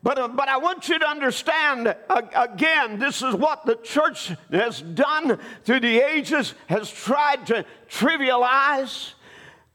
But, 0.03 0.19
uh, 0.19 0.28
but 0.28 0.49
I 0.49 0.57
want 0.57 0.88
you 0.88 0.99
to 0.99 1.07
understand 1.07 1.88
uh, 1.88 2.21
again, 2.36 2.99
this 2.99 3.21
is 3.21 3.34
what 3.34 3.65
the 3.65 3.76
church 3.76 4.32
has 4.51 4.82
done 4.82 5.39
through 5.63 5.80
the 5.80 5.99
ages, 5.99 6.53
has 6.67 6.91
tried 6.91 7.47
to 7.47 7.65
trivialize 7.89 9.13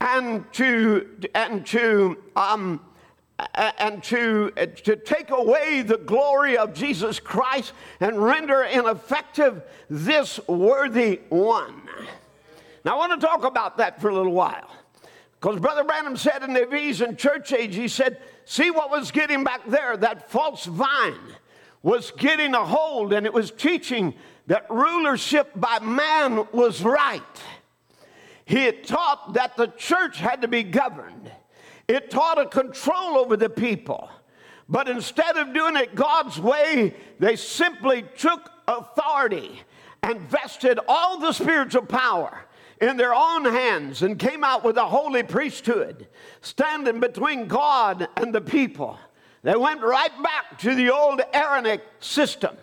and 0.01 0.44
to, 0.53 1.09
and 1.34 1.66
to, 1.66 2.16
um, 2.36 2.80
and 3.55 4.03
to, 4.05 4.53
uh, 4.57 4.66
to 4.66 4.97
take 4.97 5.30
away 5.30 5.82
the 5.82 5.99
glory 5.99 6.57
of 6.57 6.74
Jesus 6.74 7.20
Christ 7.20 7.72
and 8.01 8.22
render 8.22 8.62
ineffective 8.62 9.62
this 9.88 10.41
worthy 10.47 11.20
one. 11.28 11.82
Now, 12.84 12.95
I 12.95 12.97
want 12.97 13.20
to 13.20 13.26
talk 13.26 13.45
about 13.45 13.76
that 13.78 14.01
for 14.01 14.09
a 14.09 14.14
little 14.14 14.32
while. 14.32 14.70
Because 15.41 15.59
Brother 15.59 15.84
Branham 15.84 16.16
said 16.16 16.43
in 16.43 16.53
the 16.53 16.62
Ephesian 16.62 17.16
church 17.16 17.53
age, 17.53 17.74
he 17.74 17.88
said, 17.88 18.20
See 18.45 18.70
what 18.70 18.91
was 18.91 19.11
getting 19.11 19.45
back 19.45 19.66
there? 19.66 19.97
That 19.97 20.30
false 20.30 20.64
vine 20.64 21.14
was 21.82 22.11
getting 22.11 22.55
a 22.55 22.64
hold 22.64 23.12
and 23.12 23.24
it 23.24 23.32
was 23.32 23.51
teaching 23.51 24.14
that 24.49 24.66
rulership 24.68 25.51
by 25.55 25.78
man 25.78 26.47
was 26.53 26.82
right. 26.82 27.22
He 28.45 28.64
had 28.64 28.84
taught 28.84 29.34
that 29.34 29.57
the 29.57 29.68
church 29.68 30.18
had 30.18 30.43
to 30.43 30.49
be 30.49 30.64
governed, 30.64 31.30
it 31.91 32.09
taught 32.09 32.38
a 32.38 32.47
control 32.47 33.18
over 33.18 33.36
the 33.36 33.51
people. 33.51 34.09
But 34.68 34.88
instead 34.88 35.36
of 35.36 35.53
doing 35.53 35.76
it 35.76 35.97
God's 35.97 36.38
way, 36.38 36.95
they 37.18 37.34
simply 37.34 38.05
took 38.16 38.49
authority 38.68 39.61
and 40.05 40.20
vested 40.20 40.78
all 40.86 41.18
the 41.18 41.32
spiritual 41.32 41.82
power 41.82 42.45
in 42.80 42.97
their 42.97 43.12
own 43.12 43.45
hands 43.45 44.03
and 44.03 44.20
came 44.20 44.45
out 44.45 44.62
with 44.62 44.76
a 44.76 44.86
holy 44.86 45.24
priesthood 45.24 46.07
standing 46.43 47.01
between 47.01 47.49
God 47.49 48.07
and 48.16 48.32
the 48.32 48.41
people. 48.41 48.97
They 49.43 49.57
went 49.57 49.82
right 49.82 50.22
back 50.22 50.61
to 50.61 50.76
the 50.76 50.91
old 50.91 51.20
Aaronic 51.34 51.82
system. 51.99 52.57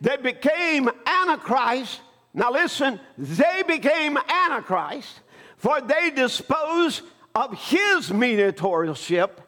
They 0.00 0.16
became 0.16 0.90
Antichrist. 1.06 2.00
Now, 2.34 2.50
listen, 2.50 2.98
they 3.16 3.62
became 3.64 4.18
Antichrist 4.18 5.20
for 5.62 5.80
they 5.80 6.10
dispose 6.10 7.02
of 7.34 7.58
his 7.58 8.12
mediatorship 8.12 9.40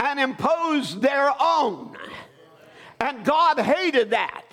and 0.00 0.18
imposed 0.20 1.02
their 1.02 1.30
own. 1.40 1.96
And 3.00 3.24
God 3.24 3.58
hated 3.58 4.10
that. 4.10 4.44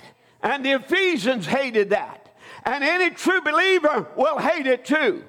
And 0.41 0.65
the 0.65 0.71
Ephesians 0.73 1.45
hated 1.45 1.91
that. 1.91 2.35
And 2.65 2.83
any 2.83 3.09
true 3.09 3.41
believer 3.41 4.07
will 4.15 4.37
hate 4.37 4.67
it 4.67 4.85
too. 4.85 5.23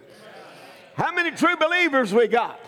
How 0.95 1.13
many 1.13 1.33
true 1.33 1.57
believers 1.57 2.13
we 2.13 2.29
got? 2.29 2.61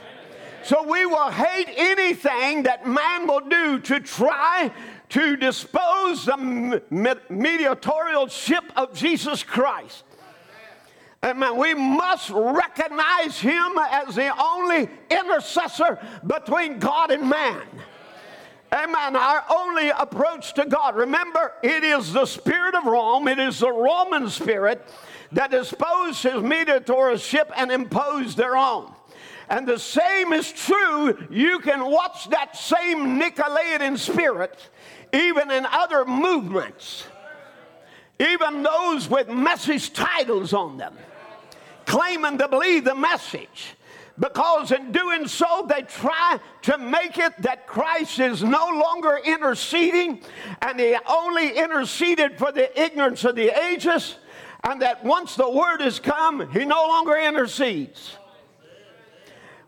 So 0.64 0.82
we 0.82 1.06
will 1.06 1.30
hate 1.30 1.68
anything 1.76 2.64
that 2.64 2.84
man 2.86 3.28
will 3.28 3.40
do 3.40 3.78
to 3.78 4.00
try 4.00 4.72
to 5.10 5.36
dispose 5.36 6.24
the 6.24 6.32
mediatorialship 6.32 8.64
of 8.74 8.92
Jesus 8.92 9.44
Christ. 9.44 10.02
Amen. 11.24 11.56
We 11.56 11.74
must 11.74 12.30
recognize 12.30 13.38
him 13.38 13.78
as 13.90 14.14
the 14.14 14.32
only 14.40 14.88
intercessor 15.10 15.98
between 16.26 16.78
God 16.78 17.10
and 17.10 17.28
man. 17.28 17.62
Amen. 18.72 19.16
Our 19.16 19.44
only 19.50 19.88
approach 19.90 20.54
to 20.54 20.66
God. 20.66 20.96
Remember, 20.96 21.52
it 21.62 21.82
is 21.84 22.12
the 22.12 22.26
spirit 22.26 22.74
of 22.74 22.84
Rome, 22.84 23.28
it 23.28 23.38
is 23.38 23.60
the 23.60 23.70
Roman 23.70 24.28
spirit 24.28 24.86
that 25.32 25.50
disposed 25.50 26.22
his 26.22 26.42
mediatorship 26.42 27.50
and 27.56 27.72
imposed 27.72 28.36
their 28.36 28.56
own. 28.56 28.92
And 29.48 29.66
the 29.66 29.78
same 29.78 30.32
is 30.32 30.50
true. 30.50 31.16
You 31.30 31.60
can 31.60 31.84
watch 31.84 32.28
that 32.30 32.56
same 32.56 33.20
Nicolaitan 33.20 33.96
spirit 33.96 34.58
even 35.12 35.50
in 35.50 35.66
other 35.66 36.04
movements, 36.04 37.06
even 38.18 38.62
those 38.62 39.08
with 39.08 39.28
message 39.28 39.92
titles 39.92 40.52
on 40.52 40.76
them 40.76 40.96
claiming 41.86 42.36
to 42.38 42.48
believe 42.48 42.84
the 42.84 42.94
message. 42.94 43.74
Because 44.18 44.72
in 44.72 44.92
doing 44.92 45.28
so, 45.28 45.66
they 45.68 45.82
try 45.82 46.40
to 46.62 46.78
make 46.78 47.18
it 47.18 47.34
that 47.42 47.66
Christ 47.66 48.18
is 48.18 48.42
no 48.42 48.68
longer 48.68 49.20
interceding 49.22 50.22
and 50.62 50.80
he 50.80 50.96
only 51.06 51.56
interceded 51.56 52.38
for 52.38 52.50
the 52.50 52.80
ignorance 52.80 53.24
of 53.24 53.36
the 53.36 53.50
ages, 53.66 54.16
and 54.64 54.80
that 54.80 55.04
once 55.04 55.36
the 55.36 55.48
word 55.48 55.82
has 55.82 56.00
come, 56.00 56.50
he 56.50 56.64
no 56.64 56.86
longer 56.88 57.14
intercedes. 57.14 58.16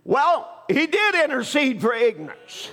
Well, 0.05 0.65
he 0.67 0.87
did 0.87 1.15
intercede 1.15 1.83
for 1.83 1.93
ignorance. 1.93 2.71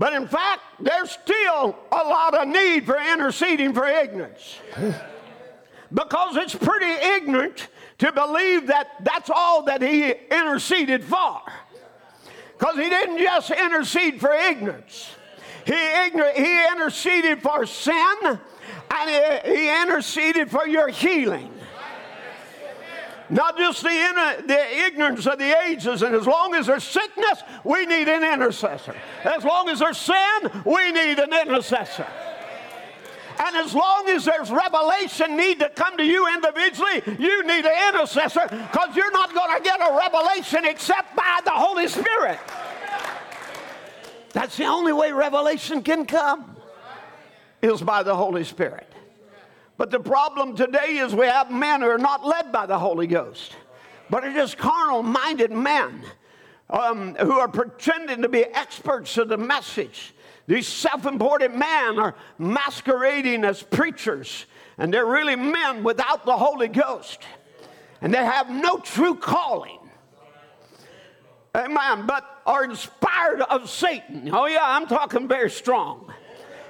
But 0.00 0.14
in 0.14 0.26
fact, 0.26 0.62
there's 0.80 1.10
still 1.10 1.76
a 1.92 1.94
lot 1.94 2.32
of 2.32 2.48
need 2.48 2.86
for 2.86 2.96
interceding 2.96 3.74
for 3.74 3.86
ignorance. 3.86 4.58
because 5.92 6.36
it's 6.38 6.54
pretty 6.54 6.90
ignorant 7.16 7.68
to 7.98 8.10
believe 8.10 8.68
that 8.68 9.04
that's 9.04 9.28
all 9.28 9.64
that 9.64 9.82
he 9.82 10.10
interceded 10.30 11.04
for. 11.04 11.42
Because 12.58 12.76
he 12.76 12.88
didn't 12.88 13.18
just 13.18 13.50
intercede 13.50 14.22
for 14.22 14.32
ignorance, 14.32 15.10
he, 15.66 15.74
he 15.74 16.66
interceded 16.72 17.42
for 17.42 17.66
sin 17.66 18.16
and 18.24 19.44
he, 19.44 19.54
he 19.54 19.82
interceded 19.82 20.50
for 20.50 20.66
your 20.66 20.88
healing. 20.88 21.52
Not 23.30 23.56
just 23.56 23.82
the, 23.82 23.90
inner, 23.90 24.42
the 24.42 24.86
ignorance 24.86 25.26
of 25.26 25.38
the 25.38 25.56
ages, 25.66 26.02
and 26.02 26.14
as 26.14 26.26
long 26.26 26.54
as 26.54 26.66
there's 26.66 26.82
sickness, 26.82 27.42
we 27.62 27.86
need 27.86 28.08
an 28.08 28.24
intercessor. 28.24 28.96
As 29.24 29.44
long 29.44 29.68
as 29.68 29.78
there's 29.78 29.98
sin, 29.98 30.62
we 30.64 30.90
need 30.90 31.18
an 31.18 31.32
intercessor. 31.32 32.06
And 33.38 33.56
as 33.56 33.72
long 33.72 34.08
as 34.08 34.24
there's 34.24 34.50
revelation 34.50 35.36
need 35.36 35.60
to 35.60 35.70
come 35.70 35.96
to 35.96 36.04
you 36.04 36.28
individually, 36.34 37.02
you 37.18 37.46
need 37.46 37.64
an 37.64 37.94
intercessor 37.94 38.46
because 38.48 38.96
you're 38.96 39.12
not 39.12 39.32
going 39.32 39.56
to 39.56 39.62
get 39.62 39.80
a 39.80 39.96
revelation 39.96 40.64
except 40.64 41.16
by 41.16 41.40
the 41.44 41.52
Holy 41.52 41.88
Spirit. 41.88 42.38
That's 44.32 44.56
the 44.56 44.66
only 44.66 44.92
way 44.92 45.12
revelation 45.12 45.82
can 45.82 46.04
come 46.04 46.56
is 47.62 47.80
by 47.80 48.02
the 48.02 48.14
Holy 48.14 48.44
Spirit. 48.44 48.89
But 49.80 49.90
the 49.90 49.98
problem 49.98 50.56
today 50.56 50.98
is 50.98 51.14
we 51.14 51.24
have 51.24 51.50
men 51.50 51.80
who 51.80 51.88
are 51.88 51.96
not 51.96 52.22
led 52.22 52.52
by 52.52 52.66
the 52.66 52.78
Holy 52.78 53.06
Ghost, 53.06 53.56
but 54.10 54.22
are 54.22 54.34
just 54.34 54.58
carnal 54.58 55.02
minded 55.02 55.50
men 55.50 56.02
um, 56.68 57.14
who 57.14 57.38
are 57.38 57.48
pretending 57.48 58.20
to 58.20 58.28
be 58.28 58.44
experts 58.44 59.16
of 59.16 59.30
the 59.30 59.38
message 59.38 60.12
these 60.46 60.68
self 60.68 61.06
important 61.06 61.56
men 61.56 61.98
are 61.98 62.14
masquerading 62.36 63.42
as 63.42 63.62
preachers, 63.62 64.44
and 64.76 64.92
they're 64.92 65.06
really 65.06 65.34
men 65.34 65.82
without 65.82 66.26
the 66.26 66.36
Holy 66.36 66.68
Ghost. 66.68 67.22
And 68.02 68.12
they 68.12 68.22
have 68.22 68.50
no 68.50 68.76
true 68.76 69.14
calling. 69.14 69.78
Amen. 71.54 72.04
But 72.06 72.42
are 72.44 72.64
inspired 72.64 73.40
of 73.40 73.70
Satan. 73.70 74.28
Oh, 74.30 74.44
yeah, 74.44 74.60
I'm 74.62 74.86
talking 74.86 75.26
very 75.26 75.50
strong. 75.50 76.12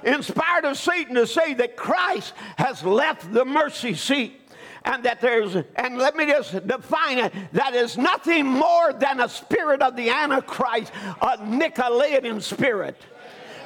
Inspired 0.03 0.65
of 0.65 0.77
Satan 0.77 1.15
to 1.15 1.27
say 1.27 1.53
that 1.55 1.75
Christ 1.75 2.33
has 2.57 2.83
left 2.83 3.31
the 3.33 3.45
mercy 3.45 3.93
seat 3.93 4.41
and 4.83 5.03
that 5.03 5.21
there's, 5.21 5.55
and 5.75 5.97
let 5.97 6.15
me 6.15 6.25
just 6.25 6.67
define 6.67 7.19
it, 7.19 7.33
that 7.53 7.75
is 7.75 7.97
nothing 7.97 8.45
more 8.45 8.93
than 8.93 9.19
a 9.19 9.29
spirit 9.29 9.81
of 9.81 9.95
the 9.95 10.09
Antichrist, 10.09 10.91
a 11.21 11.37
Nicolaitan 11.37 12.41
spirit 12.41 12.99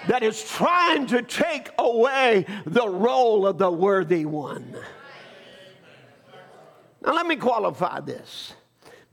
that 0.07 0.23
is 0.23 0.43
trying 0.43 1.07
to 1.07 1.21
take 1.21 1.69
away 1.79 2.45
the 2.65 2.87
role 2.87 3.47
of 3.47 3.57
the 3.57 3.71
worthy 3.71 4.25
one. 4.25 4.75
Now, 7.01 7.13
let 7.13 7.27
me 7.27 7.35
qualify 7.35 8.01
this. 8.01 8.53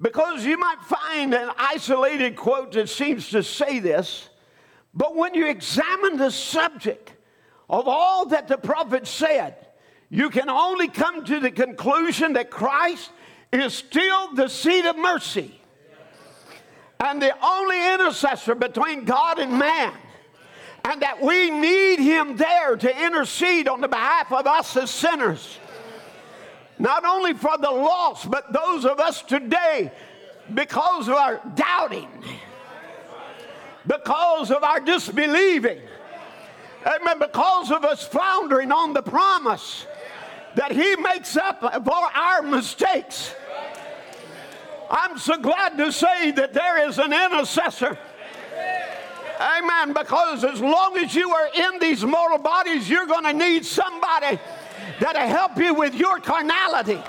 Because 0.01 0.45
you 0.45 0.59
might 0.59 0.81
find 0.83 1.33
an 1.35 1.51
isolated 1.57 2.35
quote 2.35 2.73
that 2.73 2.89
seems 2.89 3.31
to 3.31 3.43
say 3.43 3.79
this, 3.79 4.29
but 4.95 5.17
when 5.17 5.35
you 5.35 5.47
examine 5.47 6.17
the 6.17 6.31
subject 6.31 7.13
of 7.69 7.89
all 7.89 8.27
that 8.27 8.49
the 8.49 8.59
prophet 8.59 9.07
said, 9.07 9.57
you 10.11 10.29
can 10.29 10.51
only 10.51 10.89
come 10.89 11.25
to 11.25 11.41
the 11.41 11.51
conclusion 11.51 12.35
that 12.35 12.51
Christ 12.51 13.11
is 13.51 13.73
still 13.73 14.35
the 14.35 14.49
seat 14.49 14.85
of 14.85 14.97
mercy 14.99 15.59
and 17.01 17.21
the 17.21 17.35
only 17.45 17.95
intercessor 17.95 18.55
between 18.55 19.05
God 19.05 19.39
and 19.39 19.59
man. 19.59 19.93
And 20.85 21.01
that 21.03 21.23
we 21.23 21.51
need 21.51 22.01
him 22.01 22.37
there 22.37 22.77
to 22.77 23.05
intercede 23.05 23.69
on 23.69 23.81
the 23.81 23.89
behalf 23.89 24.33
of 24.33 24.47
us 24.47 24.77
as 24.77 24.91
sinners. 24.91 25.59
Not 26.79 27.05
only 27.05 27.35
for 27.35 27.57
the 27.57 27.71
lost, 27.71 28.29
but 28.29 28.53
those 28.53 28.85
of 28.85 28.99
us 28.99 29.23
today 29.23 29.93
because 30.55 31.07
of 31.07 31.15
our 31.15 31.41
doubting, 31.55 32.09
because 33.87 34.51
of 34.51 34.63
our 34.63 34.81
disbelieving, 34.81 35.81
amen, 36.87 37.19
because 37.19 37.71
of 37.71 37.85
us 37.85 38.07
floundering 38.07 38.73
on 38.73 38.93
the 38.93 39.03
promise 39.03 39.87
that 40.55 40.73
He 40.73 40.97
makes 40.97 41.37
up 41.37 41.61
for 41.61 41.93
our 42.15 42.43
mistakes. 42.43 43.35
I'm 44.91 45.19
so 45.19 45.39
glad 45.39 45.79
to 45.79 45.91
say 45.91 46.33
that 46.33 46.53
there 46.53 46.87
is 46.87 46.99
an 46.99 47.13
intercessor. 47.13 47.99
Amen. 49.41 49.95
Because 49.95 50.45
as 50.45 50.61
long 50.61 50.97
as 50.99 51.15
you 51.15 51.31
are 51.31 51.49
in 51.55 51.81
these 51.81 52.05
mortal 52.05 52.39
bodies, 52.39 52.89
you're 52.89 53.07
going 53.07 53.25
to 53.25 53.33
need 53.33 53.65
somebody 53.65 54.39
that'll 55.01 55.27
help 55.27 55.57
you 55.57 55.75
with 55.75 55.95
your 55.95 56.19
carnality. 56.21 57.01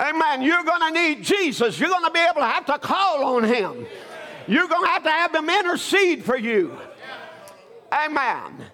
Amen. 0.00 0.42
You're 0.42 0.62
going 0.62 0.80
to 0.80 0.90
need 0.92 1.24
Jesus. 1.24 1.78
You're 1.78 1.88
going 1.88 2.04
to 2.04 2.10
be 2.10 2.20
able 2.20 2.40
to 2.40 2.46
have 2.46 2.66
to 2.66 2.78
call 2.78 3.24
on 3.36 3.44
Him. 3.44 3.86
You're 4.46 4.68
going 4.68 4.84
to 4.84 4.90
have 4.90 5.02
to 5.02 5.10
have 5.10 5.32
them 5.32 5.50
intercede 5.50 6.24
for 6.24 6.36
you. 6.36 6.78
Amen. 7.92 8.64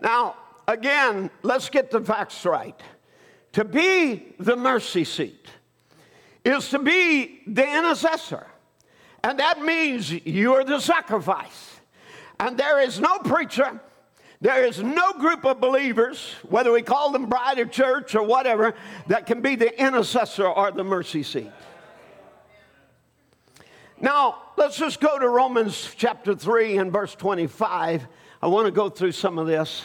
Now, 0.00 0.36
again, 0.66 1.30
let's 1.42 1.68
get 1.68 1.90
the 1.90 2.00
facts 2.00 2.44
right. 2.44 2.80
To 3.52 3.64
be 3.64 4.34
the 4.38 4.56
mercy 4.56 5.04
seat 5.04 5.46
is 6.44 6.68
to 6.70 6.78
be 6.78 7.42
the 7.46 7.62
intercessor. 7.62 8.46
And 9.22 9.38
that 9.38 9.62
means 9.62 10.10
you 10.10 10.54
are 10.54 10.64
the 10.64 10.80
sacrifice. 10.80 11.80
And 12.40 12.58
there 12.58 12.80
is 12.80 12.98
no 12.98 13.18
preacher, 13.18 13.80
there 14.40 14.64
is 14.64 14.82
no 14.82 15.12
group 15.12 15.44
of 15.44 15.60
believers, 15.60 16.34
whether 16.48 16.72
we 16.72 16.82
call 16.82 17.12
them 17.12 17.26
bride 17.26 17.60
or 17.60 17.66
church 17.66 18.16
or 18.16 18.24
whatever, 18.24 18.74
that 19.06 19.26
can 19.26 19.40
be 19.40 19.54
the 19.54 19.80
intercessor 19.80 20.46
or 20.46 20.72
the 20.72 20.82
mercy 20.82 21.22
seat. 21.22 21.52
Now, 24.02 24.38
let's 24.56 24.76
just 24.76 25.00
go 25.00 25.16
to 25.16 25.28
Romans 25.28 25.94
chapter 25.96 26.34
3 26.34 26.78
and 26.78 26.90
verse 26.90 27.14
25. 27.14 28.08
I 28.42 28.46
want 28.48 28.66
to 28.66 28.72
go 28.72 28.88
through 28.88 29.12
some 29.12 29.38
of 29.38 29.46
this. 29.46 29.84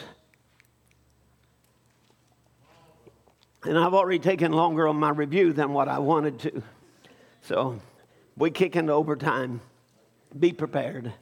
And 3.63 3.77
I've 3.77 3.93
already 3.93 4.17
taken 4.17 4.51
longer 4.53 4.87
on 4.87 4.95
my 4.95 5.11
review 5.11 5.53
than 5.53 5.71
what 5.71 5.87
I 5.87 5.99
wanted 5.99 6.39
to. 6.39 6.63
So 7.41 7.79
we 8.35 8.49
kick 8.49 8.75
into 8.75 8.91
overtime. 8.91 9.61
Be 10.37 10.51
prepared. 10.51 11.13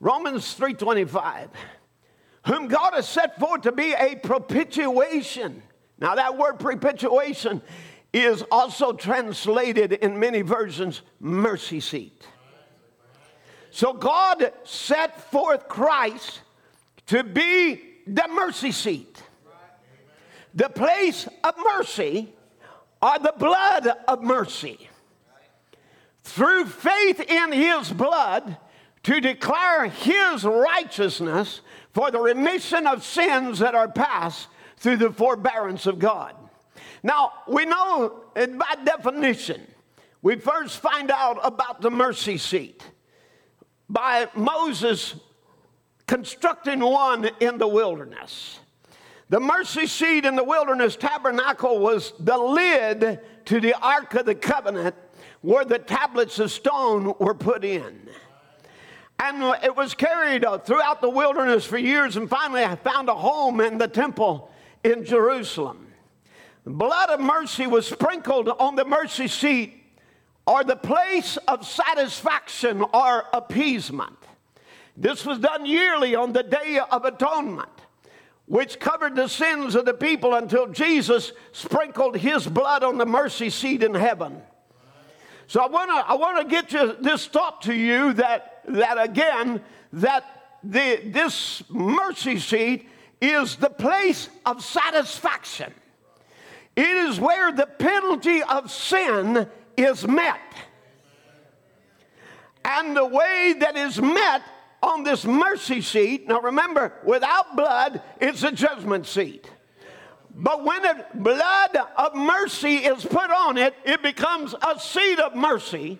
Romans 0.00 0.54
3:25 0.54 1.50
whom 2.46 2.68
God 2.68 2.92
has 2.92 3.08
set 3.08 3.38
forth 3.38 3.62
to 3.62 3.72
be 3.72 3.94
a 3.94 4.16
propitiation. 4.16 5.62
Now 5.98 6.14
that 6.14 6.36
word 6.36 6.58
propitiation 6.58 7.62
is 8.14 8.44
also 8.50 8.92
translated 8.92 9.92
in 9.92 10.20
many 10.20 10.40
versions 10.40 11.02
mercy 11.18 11.80
seat. 11.80 12.26
So 13.72 13.92
God 13.92 14.52
set 14.62 15.30
forth 15.32 15.68
Christ 15.68 16.40
to 17.06 17.24
be 17.24 17.82
the 18.06 18.24
mercy 18.32 18.70
seat. 18.70 19.20
The 20.54 20.68
place 20.68 21.28
of 21.42 21.54
mercy 21.76 22.32
or 23.02 23.18
the 23.18 23.34
blood 23.36 23.88
of 24.06 24.22
mercy. 24.22 24.88
Through 26.22 26.66
faith 26.66 27.18
in 27.18 27.50
his 27.50 27.92
blood, 27.92 28.56
to 29.02 29.20
declare 29.20 29.86
his 29.86 30.44
righteousness 30.44 31.60
for 31.92 32.10
the 32.10 32.20
remission 32.20 32.86
of 32.86 33.04
sins 33.04 33.58
that 33.58 33.74
are 33.74 33.88
past 33.88 34.48
through 34.78 34.96
the 34.96 35.12
forbearance 35.12 35.86
of 35.86 35.98
God. 35.98 36.34
Now, 37.04 37.32
we 37.46 37.66
know 37.66 38.24
by 38.34 38.76
definition, 38.82 39.60
we 40.22 40.36
first 40.36 40.80
find 40.80 41.10
out 41.10 41.38
about 41.44 41.82
the 41.82 41.90
mercy 41.90 42.38
seat 42.38 42.82
by 43.90 44.26
Moses 44.34 45.14
constructing 46.06 46.80
one 46.80 47.28
in 47.40 47.58
the 47.58 47.68
wilderness. 47.68 48.58
The 49.28 49.38
mercy 49.38 49.86
seat 49.86 50.24
in 50.24 50.34
the 50.34 50.44
wilderness 50.44 50.96
tabernacle 50.96 51.78
was 51.78 52.14
the 52.20 52.38
lid 52.38 53.20
to 53.44 53.60
the 53.60 53.74
Ark 53.74 54.14
of 54.14 54.24
the 54.24 54.34
Covenant 54.34 54.94
where 55.42 55.66
the 55.66 55.78
tablets 55.78 56.38
of 56.38 56.50
stone 56.50 57.12
were 57.18 57.34
put 57.34 57.66
in. 57.66 58.08
And 59.18 59.42
it 59.62 59.76
was 59.76 59.92
carried 59.92 60.46
throughout 60.64 61.02
the 61.02 61.10
wilderness 61.10 61.66
for 61.66 61.76
years, 61.76 62.16
and 62.16 62.30
finally 62.30 62.64
I 62.64 62.76
found 62.76 63.10
a 63.10 63.14
home 63.14 63.60
in 63.60 63.76
the 63.76 63.88
temple 63.88 64.50
in 64.82 65.04
Jerusalem. 65.04 65.83
Blood 66.66 67.10
of 67.10 67.20
mercy 67.20 67.66
was 67.66 67.86
sprinkled 67.86 68.48
on 68.48 68.74
the 68.74 68.84
mercy 68.84 69.28
seat 69.28 69.82
or 70.46 70.64
the 70.64 70.76
place 70.76 71.36
of 71.48 71.66
satisfaction 71.66 72.82
or 72.92 73.24
appeasement. 73.32 74.16
This 74.96 75.26
was 75.26 75.38
done 75.38 75.66
yearly 75.66 76.14
on 76.14 76.32
the 76.32 76.42
Day 76.42 76.78
of 76.90 77.04
Atonement, 77.04 77.68
which 78.46 78.78
covered 78.78 79.16
the 79.16 79.28
sins 79.28 79.74
of 79.74 79.84
the 79.84 79.94
people 79.94 80.34
until 80.34 80.66
Jesus 80.68 81.32
sprinkled 81.52 82.16
his 82.16 82.46
blood 82.46 82.82
on 82.82 82.96
the 82.96 83.06
mercy 83.06 83.50
seat 83.50 83.82
in 83.82 83.94
heaven. 83.94 84.40
So 85.46 85.62
I 85.62 85.66
want 85.66 85.90
to 85.90 85.96
I 85.96 86.14
want 86.14 86.48
to 86.48 86.50
get 86.50 86.72
you 86.72 86.96
this 87.00 87.26
thought 87.26 87.62
to 87.62 87.74
you 87.74 88.14
that 88.14 88.62
that 88.68 89.02
again 89.02 89.62
that 89.92 90.24
the 90.62 91.00
this 91.04 91.62
mercy 91.68 92.38
seat 92.38 92.88
is 93.20 93.56
the 93.56 93.68
place 93.68 94.30
of 94.46 94.64
satisfaction. 94.64 95.72
It 96.76 96.96
is 97.08 97.20
where 97.20 97.52
the 97.52 97.66
penalty 97.66 98.42
of 98.42 98.70
sin 98.70 99.48
is 99.76 100.06
met. 100.06 100.40
And 102.64 102.96
the 102.96 103.04
way 103.04 103.54
that 103.60 103.76
is 103.76 104.00
met 104.00 104.42
on 104.82 105.04
this 105.04 105.24
mercy 105.24 105.80
seat, 105.80 106.26
now 106.28 106.40
remember, 106.40 106.92
without 107.04 107.56
blood, 107.56 108.02
it's 108.20 108.42
a 108.42 108.52
judgment 108.52 109.06
seat. 109.06 109.48
But 110.34 110.64
when 110.64 110.82
the 110.82 111.04
blood 111.14 111.76
of 111.96 112.16
mercy 112.16 112.76
is 112.76 113.04
put 113.04 113.30
on 113.30 113.56
it, 113.56 113.74
it 113.84 114.02
becomes 114.02 114.54
a 114.54 114.80
seat 114.80 115.20
of 115.20 115.36
mercy, 115.36 115.98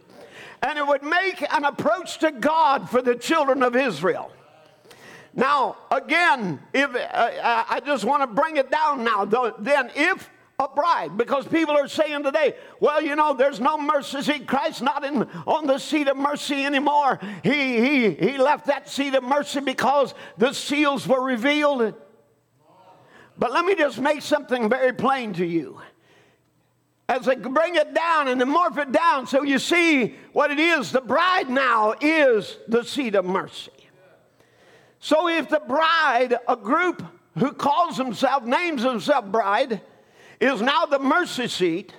and 0.62 0.79
it 0.79 0.87
would 0.87 1.05
make 1.05 1.41
an 1.55 1.64
approach 1.64 2.18
to 2.18 2.33
God 2.33 2.91
for 2.91 3.01
the 3.01 3.14
children 3.14 3.62
of 3.62 3.77
Israel. 3.77 4.33
Now, 5.35 5.77
again, 5.91 6.61
if 6.72 6.95
uh, 6.95 7.64
I 7.68 7.81
just 7.85 8.05
want 8.05 8.22
to 8.22 8.27
bring 8.27 8.57
it 8.57 8.70
down 8.70 9.05
now, 9.05 9.25
though, 9.25 9.55
then 9.59 9.91
if 9.95 10.29
a 10.59 10.68
bride, 10.68 11.16
because 11.16 11.46
people 11.48 11.76
are 11.76 11.88
saying 11.88 12.22
today, 12.22 12.55
well, 12.78 13.02
you 13.02 13.16
know, 13.16 13.34
there's 13.34 13.59
no 13.59 13.76
mercy 13.76 14.22
seat. 14.22 14.46
christ 14.46 14.82
not 14.82 15.05
in, 15.05 15.22
on 15.46 15.66
the 15.66 15.78
seat 15.78 16.07
of 16.07 16.16
mercy 16.16 16.64
anymore. 16.64 17.18
He, 17.42 17.80
he, 17.80 18.11
he 18.11 18.38
left 18.38 18.66
that 18.66 18.88
seat 18.88 19.14
of 19.14 19.24
mercy 19.24 19.61
because 19.61 20.14
the 20.38 20.52
seals 20.52 21.09
were 21.09 21.22
revealed. 21.22 21.94
But 23.36 23.52
let 23.52 23.64
me 23.64 23.74
just 23.74 23.98
make 23.98 24.22
something 24.22 24.68
very 24.68 24.92
plain 24.92 25.32
to 25.34 25.44
you. 25.44 25.80
As 27.09 27.28
I 27.28 27.34
bring 27.34 27.74
it 27.74 27.92
down 27.92 28.28
and 28.28 28.40
morph 28.42 28.78
it 28.78 28.92
down 28.92 29.26
so 29.26 29.42
you 29.42 29.59
see 29.59 30.14
what 30.32 30.50
it 30.50 30.59
is, 30.59 30.92
the 30.92 31.00
bride 31.00 31.50
now 31.50 31.94
is 32.00 32.57
the 32.68 32.84
seat 32.84 33.14
of 33.16 33.24
mercy. 33.24 33.72
So 35.00 35.28
if 35.28 35.48
the 35.48 35.61
bride, 35.66 36.34
a 36.48 36.57
group 36.57 37.02
who 37.38 37.52
calls 37.52 37.98
himself, 37.98 38.44
names 38.44 38.82
himself 38.82 39.26
bride, 39.26 39.82
is 40.41 40.61
now 40.61 40.87
the 40.87 40.99
mercy 40.99 41.49
seat, 41.49 41.95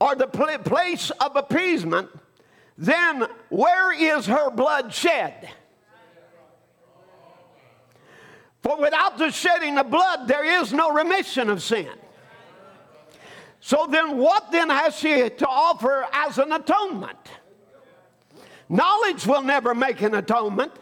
or 0.00 0.14
the 0.14 0.26
pl- 0.26 0.58
place 0.58 1.10
of 1.10 1.36
appeasement, 1.36 2.08
then 2.76 3.26
where 3.48 3.92
is 3.92 4.26
her 4.26 4.50
blood 4.50 4.92
shed? 4.92 5.48
For 8.62 8.78
without 8.80 9.18
the 9.18 9.30
shedding 9.30 9.78
of 9.78 9.90
blood, 9.90 10.26
there 10.26 10.62
is 10.62 10.72
no 10.72 10.90
remission 10.90 11.50
of 11.50 11.62
sin. 11.62 11.90
So 13.60 13.86
then, 13.90 14.18
what 14.18 14.50
then 14.52 14.68
has 14.68 14.96
she 14.96 15.30
to 15.30 15.48
offer 15.48 16.06
as 16.12 16.38
an 16.38 16.52
atonement? 16.52 17.18
Knowledge 18.68 19.26
will 19.26 19.42
never 19.42 19.74
make 19.74 20.02
an 20.02 20.14
atonement. 20.14 20.72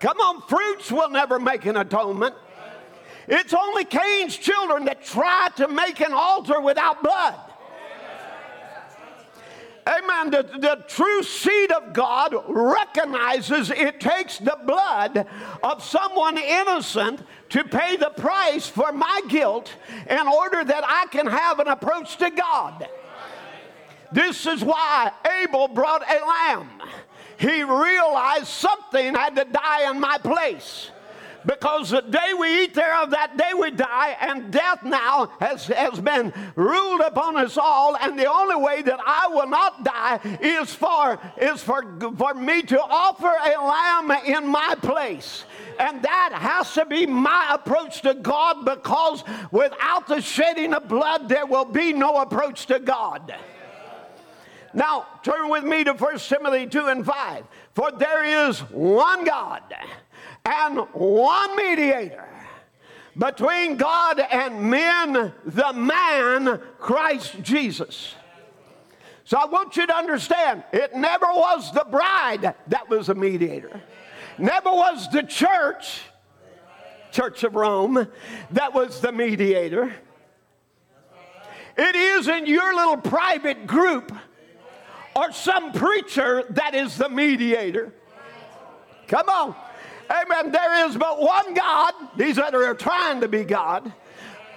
Come 0.00 0.18
on, 0.20 0.42
fruits 0.42 0.92
will 0.92 1.10
never 1.10 1.38
make 1.38 1.64
an 1.66 1.76
atonement. 1.76 2.34
It's 3.28 3.52
only 3.52 3.84
Cain's 3.84 4.36
children 4.36 4.84
that 4.84 5.04
try 5.04 5.48
to 5.56 5.68
make 5.68 6.00
an 6.00 6.12
altar 6.12 6.60
without 6.60 7.02
blood. 7.02 7.34
Amen. 9.86 10.30
The, 10.30 10.42
the 10.58 10.84
true 10.88 11.22
seed 11.22 11.70
of 11.70 11.92
God 11.92 12.34
recognizes 12.48 13.70
it 13.70 14.00
takes 14.00 14.38
the 14.38 14.58
blood 14.66 15.26
of 15.62 15.82
someone 15.82 16.36
innocent 16.38 17.22
to 17.50 17.62
pay 17.62 17.96
the 17.96 18.10
price 18.10 18.66
for 18.66 18.90
my 18.90 19.20
guilt 19.28 19.72
in 20.10 20.26
order 20.26 20.64
that 20.64 20.82
I 20.84 21.06
can 21.12 21.28
have 21.28 21.60
an 21.60 21.68
approach 21.68 22.16
to 22.16 22.30
God. 22.30 22.88
This 24.10 24.46
is 24.46 24.64
why 24.64 25.12
Abel 25.42 25.68
brought 25.68 26.02
a 26.02 26.24
lamb. 26.24 26.82
He 27.38 27.62
realized 27.62 28.46
something 28.48 29.14
had 29.14 29.36
to 29.36 29.44
die 29.44 29.90
in 29.90 30.00
my 30.00 30.18
place 30.18 30.90
because 31.46 31.90
the 31.90 32.00
day 32.00 32.34
we 32.38 32.64
eat 32.64 32.74
thereof, 32.74 33.10
that 33.10 33.36
day 33.36 33.52
we 33.58 33.70
die, 33.70 34.16
and 34.20 34.50
death 34.50 34.82
now 34.82 35.30
has, 35.38 35.66
has 35.68 36.00
been 36.00 36.32
ruled 36.56 37.00
upon 37.00 37.36
us 37.36 37.56
all. 37.56 37.96
And 37.96 38.18
the 38.18 38.30
only 38.30 38.56
way 38.56 38.82
that 38.82 38.98
I 39.04 39.28
will 39.28 39.48
not 39.48 39.84
die 39.84 40.18
is 40.40 40.74
for, 40.74 41.20
is 41.40 41.62
for, 41.62 41.84
for 42.16 42.34
me 42.34 42.62
to 42.62 42.80
offer 42.80 43.28
a 43.28 43.64
lamb 43.64 44.10
in 44.26 44.48
my 44.48 44.74
place. 44.82 45.44
And 45.78 46.02
that 46.02 46.30
has 46.32 46.72
to 46.74 46.84
be 46.84 47.06
my 47.06 47.50
approach 47.52 48.02
to 48.02 48.14
God 48.14 48.64
because 48.64 49.22
without 49.52 50.08
the 50.08 50.20
shedding 50.20 50.74
of 50.74 50.88
blood, 50.88 51.28
there 51.28 51.46
will 51.46 51.64
be 51.64 51.92
no 51.92 52.16
approach 52.16 52.66
to 52.66 52.80
God. 52.80 53.34
Now, 54.74 55.06
turn 55.22 55.48
with 55.48 55.64
me 55.64 55.84
to 55.84 55.94
1 55.94 56.18
Timothy 56.18 56.66
2 56.66 56.86
and 56.86 57.06
5. 57.06 57.44
For 57.74 57.92
there 57.92 58.48
is 58.48 58.60
one 58.70 59.24
God 59.24 59.62
and 60.46 60.78
one 60.92 61.56
mediator 61.56 62.24
between 63.18 63.76
God 63.76 64.20
and 64.20 64.62
men, 64.70 65.32
the 65.44 65.72
man 65.72 66.60
Christ 66.78 67.42
Jesus. 67.42 68.14
So 69.24 69.36
I 69.38 69.46
want 69.46 69.76
you 69.76 69.86
to 69.86 69.96
understand 69.96 70.62
it 70.72 70.94
never 70.94 71.26
was 71.26 71.72
the 71.72 71.84
bride 71.90 72.54
that 72.68 72.88
was 72.88 73.08
a 73.08 73.14
mediator, 73.14 73.82
never 74.38 74.70
was 74.70 75.10
the 75.10 75.22
church, 75.22 76.02
Church 77.10 77.42
of 77.42 77.56
Rome, 77.56 78.06
that 78.52 78.72
was 78.72 79.00
the 79.00 79.10
mediator. 79.10 79.92
It 81.76 81.96
isn't 81.96 82.46
your 82.46 82.74
little 82.74 82.98
private 82.98 83.66
group 83.66 84.12
or 85.14 85.32
some 85.32 85.72
preacher 85.72 86.44
that 86.50 86.74
is 86.74 86.96
the 86.96 87.08
mediator. 87.08 87.92
Come 89.08 89.28
on. 89.28 89.54
Amen. 90.10 90.52
There 90.52 90.86
is 90.86 90.96
but 90.96 91.20
one 91.20 91.54
God. 91.54 91.94
These 92.16 92.38
other 92.38 92.64
are 92.64 92.74
trying 92.74 93.20
to 93.20 93.28
be 93.28 93.44
God. 93.44 93.92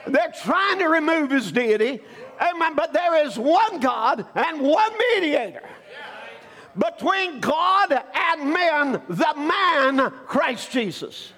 They're 0.07 0.33
trying 0.43 0.79
to 0.79 0.87
remove 0.87 1.31
his 1.31 1.51
deity. 1.51 2.01
Amen. 2.41 2.75
But 2.75 2.93
there 2.93 3.25
is 3.25 3.37
one 3.37 3.79
God 3.79 4.25
and 4.35 4.61
one 4.61 4.91
mediator 5.15 5.67
between 6.77 7.39
God 7.39 7.91
and 7.91 8.53
men, 8.53 9.01
the 9.09 9.33
man, 9.35 10.11
Christ 10.25 10.71
Jesus. 10.71 11.33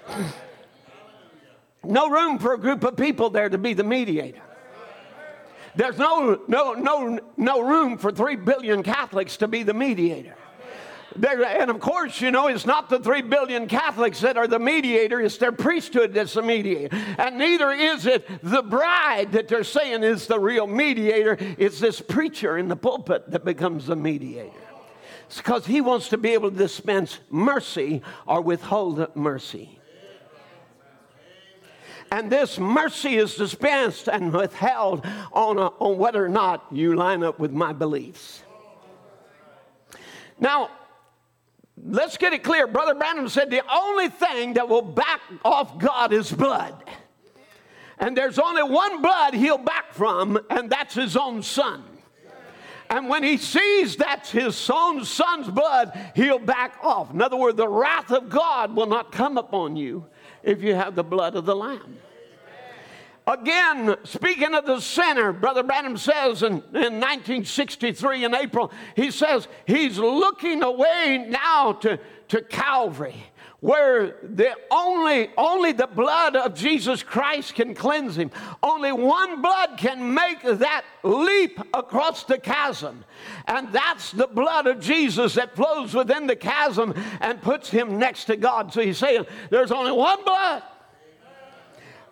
No 1.82 2.08
room 2.08 2.38
for 2.38 2.54
a 2.54 2.58
group 2.58 2.84
of 2.84 2.96
people 2.96 3.30
there 3.30 3.48
to 3.48 3.58
be 3.58 3.74
the 3.74 3.82
mediator. 3.82 4.42
There's 5.74 5.98
no, 5.98 6.40
no, 6.48 6.74
no, 6.74 7.18
no 7.36 7.60
room 7.60 7.96
for 7.96 8.12
three 8.12 8.36
billion 8.36 8.82
Catholics 8.82 9.38
to 9.38 9.48
be 9.48 9.62
the 9.62 9.74
mediator. 9.74 10.36
And 11.14 11.70
of 11.70 11.80
course, 11.80 12.20
you 12.20 12.30
know, 12.30 12.48
it's 12.48 12.66
not 12.66 12.88
the 12.88 12.98
three 12.98 13.22
billion 13.22 13.66
Catholics 13.66 14.20
that 14.20 14.36
are 14.36 14.46
the 14.46 14.58
mediator, 14.58 15.20
it's 15.20 15.36
their 15.36 15.52
priesthood 15.52 16.14
that's 16.14 16.34
the 16.34 16.42
mediator. 16.42 16.96
And 17.18 17.38
neither 17.38 17.70
is 17.70 18.06
it 18.06 18.26
the 18.42 18.62
bride 18.62 19.32
that 19.32 19.48
they're 19.48 19.64
saying 19.64 20.02
is 20.02 20.26
the 20.26 20.40
real 20.40 20.66
mediator, 20.66 21.36
it's 21.58 21.80
this 21.80 22.00
preacher 22.00 22.56
in 22.56 22.68
the 22.68 22.76
pulpit 22.76 23.30
that 23.30 23.44
becomes 23.44 23.86
the 23.86 23.96
mediator. 23.96 24.50
It's 25.26 25.38
because 25.38 25.66
he 25.66 25.80
wants 25.80 26.08
to 26.10 26.18
be 26.18 26.30
able 26.30 26.50
to 26.50 26.56
dispense 26.56 27.18
mercy 27.30 28.02
or 28.26 28.40
withhold 28.40 29.14
mercy. 29.16 29.78
And 32.10 32.30
this 32.30 32.58
mercy 32.58 33.16
is 33.16 33.36
dispensed 33.36 34.06
and 34.06 34.34
withheld 34.34 35.06
on, 35.32 35.56
a, 35.56 35.68
on 35.68 35.96
whether 35.96 36.22
or 36.22 36.28
not 36.28 36.66
you 36.70 36.94
line 36.94 37.24
up 37.24 37.38
with 37.38 37.52
my 37.52 37.72
beliefs. 37.72 38.42
Now, 40.38 40.68
let's 41.76 42.16
get 42.16 42.32
it 42.32 42.42
clear. 42.42 42.66
Brother 42.66 42.94
Branham 42.94 43.28
said 43.28 43.50
the 43.50 43.62
only 43.72 44.08
thing 44.08 44.54
that 44.54 44.68
will 44.68 44.82
back 44.82 45.20
off 45.44 45.78
God 45.78 46.12
is 46.12 46.30
blood. 46.30 46.82
And 47.98 48.16
there's 48.16 48.38
only 48.38 48.62
one 48.62 49.00
blood 49.00 49.34
he'll 49.34 49.58
back 49.58 49.92
from, 49.92 50.38
and 50.50 50.68
that's 50.68 50.94
his 50.94 51.16
own 51.16 51.42
son. 51.42 51.84
And 52.90 53.08
when 53.08 53.22
he 53.22 53.38
sees 53.38 53.96
that's 53.96 54.30
his 54.30 54.68
own 54.68 55.04
son's 55.04 55.48
blood, 55.48 55.98
he'll 56.14 56.38
back 56.38 56.76
off. 56.82 57.10
In 57.12 57.22
other 57.22 57.36
words, 57.36 57.56
the 57.56 57.68
wrath 57.68 58.10
of 58.10 58.28
God 58.28 58.76
will 58.76 58.86
not 58.86 59.12
come 59.12 59.38
upon 59.38 59.76
you 59.76 60.06
if 60.42 60.62
you 60.62 60.74
have 60.74 60.94
the 60.94 61.04
blood 61.04 61.34
of 61.34 61.46
the 61.46 61.56
Lamb. 61.56 61.96
Again, 63.26 63.96
speaking 64.02 64.52
of 64.54 64.66
the 64.66 64.80
sinner, 64.80 65.32
Brother 65.32 65.62
Branham 65.62 65.96
says 65.96 66.42
in, 66.42 66.54
in 66.74 66.98
1963 66.98 68.24
in 68.24 68.34
April, 68.34 68.72
he 68.96 69.12
says 69.12 69.46
he's 69.64 69.96
looking 69.96 70.62
away 70.64 71.24
now 71.28 71.74
to, 71.74 72.00
to 72.28 72.42
Calvary, 72.42 73.14
where 73.60 74.16
the 74.24 74.56
only, 74.72 75.30
only 75.36 75.70
the 75.70 75.86
blood 75.86 76.34
of 76.34 76.56
Jesus 76.56 77.04
Christ 77.04 77.54
can 77.54 77.76
cleanse 77.76 78.18
him. 78.18 78.32
Only 78.60 78.90
one 78.90 79.40
blood 79.40 79.78
can 79.78 80.12
make 80.12 80.42
that 80.42 80.82
leap 81.04 81.60
across 81.72 82.24
the 82.24 82.38
chasm. 82.38 83.04
And 83.46 83.72
that's 83.72 84.10
the 84.10 84.26
blood 84.26 84.66
of 84.66 84.80
Jesus 84.80 85.34
that 85.34 85.54
flows 85.54 85.94
within 85.94 86.26
the 86.26 86.34
chasm 86.34 86.92
and 87.20 87.40
puts 87.40 87.70
him 87.70 88.00
next 88.00 88.24
to 88.24 88.36
God. 88.36 88.72
So 88.72 88.80
he's 88.80 88.98
saying 88.98 89.26
there's 89.48 89.70
only 89.70 89.92
one 89.92 90.24
blood 90.24 90.64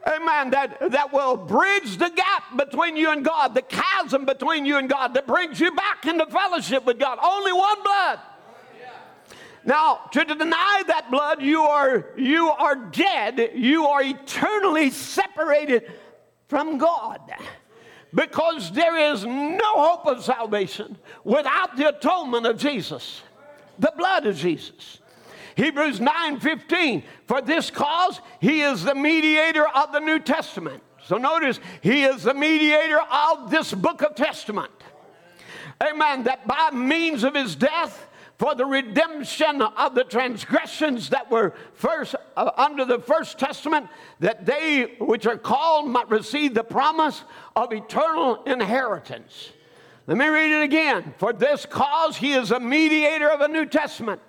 amen, 0.07 0.51
that, 0.51 0.91
that 0.93 1.13
will 1.13 1.37
bridge 1.37 1.97
the 1.97 2.11
gap 2.11 2.57
between 2.57 2.97
you 2.97 3.11
and 3.11 3.25
God, 3.25 3.55
the 3.55 3.63
chasm 3.63 4.25
between 4.25 4.65
you 4.65 4.79
and 4.79 4.89
God, 4.89 5.15
that 5.15 5.27
brings 5.27 5.61
you 5.61 5.73
back 5.73 6.07
into 6.07 6.27
fellowship 6.27 6.85
with 6.85 6.99
God. 6.99 7.19
Only 7.23 7.53
one 7.53 7.83
blood. 7.83 8.21
Now, 9.65 10.09
to 10.13 10.25
deny 10.25 10.83
that 10.87 11.11
blood, 11.11 11.43
you 11.43 11.63
are, 11.63 12.07
you 12.17 12.49
are 12.49 12.77
dead. 12.77 13.53
You 13.55 13.87
are 13.87 14.03
eternally 14.03 14.91
separated 14.91 15.93
from 16.49 16.79
God. 16.79 17.21
Because 18.13 18.73
there 18.73 19.13
is 19.13 19.25
no 19.25 19.59
hope 19.61 20.07
of 20.07 20.25
salvation 20.25 20.97
without 21.25 21.77
the 21.77 21.89
atonement 21.89 22.47
of 22.47 22.59
Jesus, 22.59 23.23
the 23.79 23.93
blood 23.97 24.27
of 24.27 24.35
Jesus. 24.35 25.00
Hebrews 25.61 26.01
9:15. 26.01 27.03
For 27.27 27.43
this 27.43 27.71
cause 27.71 28.23
he 28.41 28.63
is 28.63 28.83
the 28.83 28.95
mediator 28.95 29.69
of 29.69 29.93
the 29.93 30.01
New 30.01 30.19
Testament. 30.19 30.83
So 31.05 31.19
notice 31.19 31.61
he 31.83 32.05
is 32.05 32.23
the 32.23 32.33
mediator 32.33 32.99
of 32.99 33.51
this 33.51 33.75
book 33.75 34.01
of 34.01 34.15
testament. 34.15 34.73
Amen. 35.83 36.25
That 36.25 36.47
by 36.47 36.71
means 36.71 37.25
of 37.25 37.35
his 37.35 37.57
death 37.57 38.09
for 38.39 38.55
the 38.55 38.65
redemption 38.65 39.61
of 39.61 39.95
the 39.95 40.05
transgressions 40.05 41.11
that 41.11 41.31
were 41.31 41.53
first 41.75 42.15
uh, 42.39 42.51
under 42.57 42.87
the 42.87 42.99
first 42.99 43.39
testament 43.39 43.87
that 44.21 44.47
they 44.47 44.95
which 44.99 45.27
are 45.27 45.37
called 45.37 45.91
might 45.91 46.09
receive 46.09 46.55
the 46.55 46.65
promise 46.65 47.23
of 47.55 47.71
eternal 47.75 48.43
inheritance. 48.45 49.51
Let 50.07 50.17
me 50.17 50.27
read 50.27 50.59
it 50.59 50.63
again. 50.63 51.15
For 51.19 51.35
this 51.35 51.67
cause 51.67 52.17
he 52.17 52.33
is 52.33 52.51
a 52.51 52.61
mediator 52.61 53.29
of 53.29 53.43
a 53.43 53.49
new 53.49 53.67
testament 53.67 54.23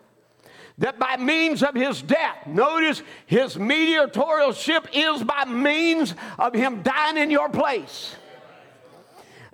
that 0.82 0.98
by 0.98 1.16
means 1.16 1.62
of 1.62 1.76
his 1.76 2.02
death, 2.02 2.48
notice 2.48 3.04
his 3.28 3.58
mediatorship 3.58 4.88
is 4.94 5.24
by 5.24 5.46
means 5.46 6.16
of 6.40 6.56
him 6.56 6.82
dying 6.82 7.18
in 7.18 7.30
your 7.30 7.50
place. 7.50 8.16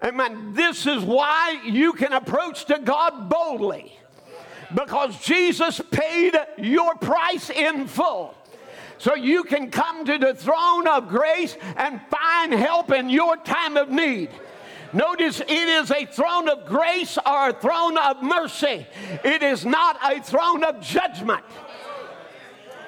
Amen. 0.01 0.53
This 0.53 0.87
is 0.87 1.03
why 1.03 1.61
you 1.65 1.91
can 1.91 2.13
approach 2.13 2.65
to 2.65 2.79
God 2.79 3.29
boldly 3.29 3.91
because 4.73 5.19
Jesus 5.19 5.81
paid 5.91 6.33
your 6.57 6.95
price 6.95 7.49
in 7.49 7.87
full. 7.87 8.33
So 8.97 9.13
you 9.13 9.43
can 9.43 9.69
come 9.69 10.05
to 10.05 10.17
the 10.17 10.33
throne 10.33 10.87
of 10.87 11.09
grace 11.09 11.57
and 11.75 11.99
find 12.09 12.53
help 12.53 12.91
in 12.91 13.09
your 13.09 13.35
time 13.37 13.75
of 13.75 13.89
need. 13.89 14.29
Notice 14.93 15.41
it 15.41 15.51
is 15.51 15.91
a 15.91 16.05
throne 16.05 16.47
of 16.49 16.65
grace 16.65 17.17
or 17.25 17.49
a 17.49 17.53
throne 17.53 17.97
of 17.97 18.23
mercy. 18.23 18.87
It 19.23 19.43
is 19.43 19.65
not 19.65 19.97
a 20.03 20.21
throne 20.21 20.63
of 20.63 20.79
judgment. 20.81 21.43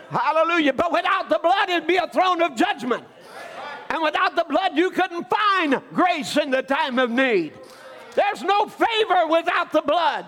Hallelujah. 0.09 0.73
But 0.73 0.91
without 0.91 1.29
the 1.29 1.39
blood, 1.41 1.69
it'd 1.69 1.87
be 1.87 1.97
a 1.97 2.07
throne 2.07 2.41
of 2.41 2.55
judgment. 2.55 3.03
And 3.89 4.03
without 4.03 4.35
the 4.35 4.45
blood, 4.47 4.75
you 4.75 4.91
couldn't 4.91 5.27
find 5.29 5.81
grace 5.93 6.37
in 6.37 6.51
the 6.51 6.61
time 6.61 6.99
of 6.99 7.09
need. 7.09 7.53
There's 8.15 8.43
no 8.43 8.67
favor 8.67 9.27
without 9.29 9.71
the 9.71 9.81
blood. 9.81 10.25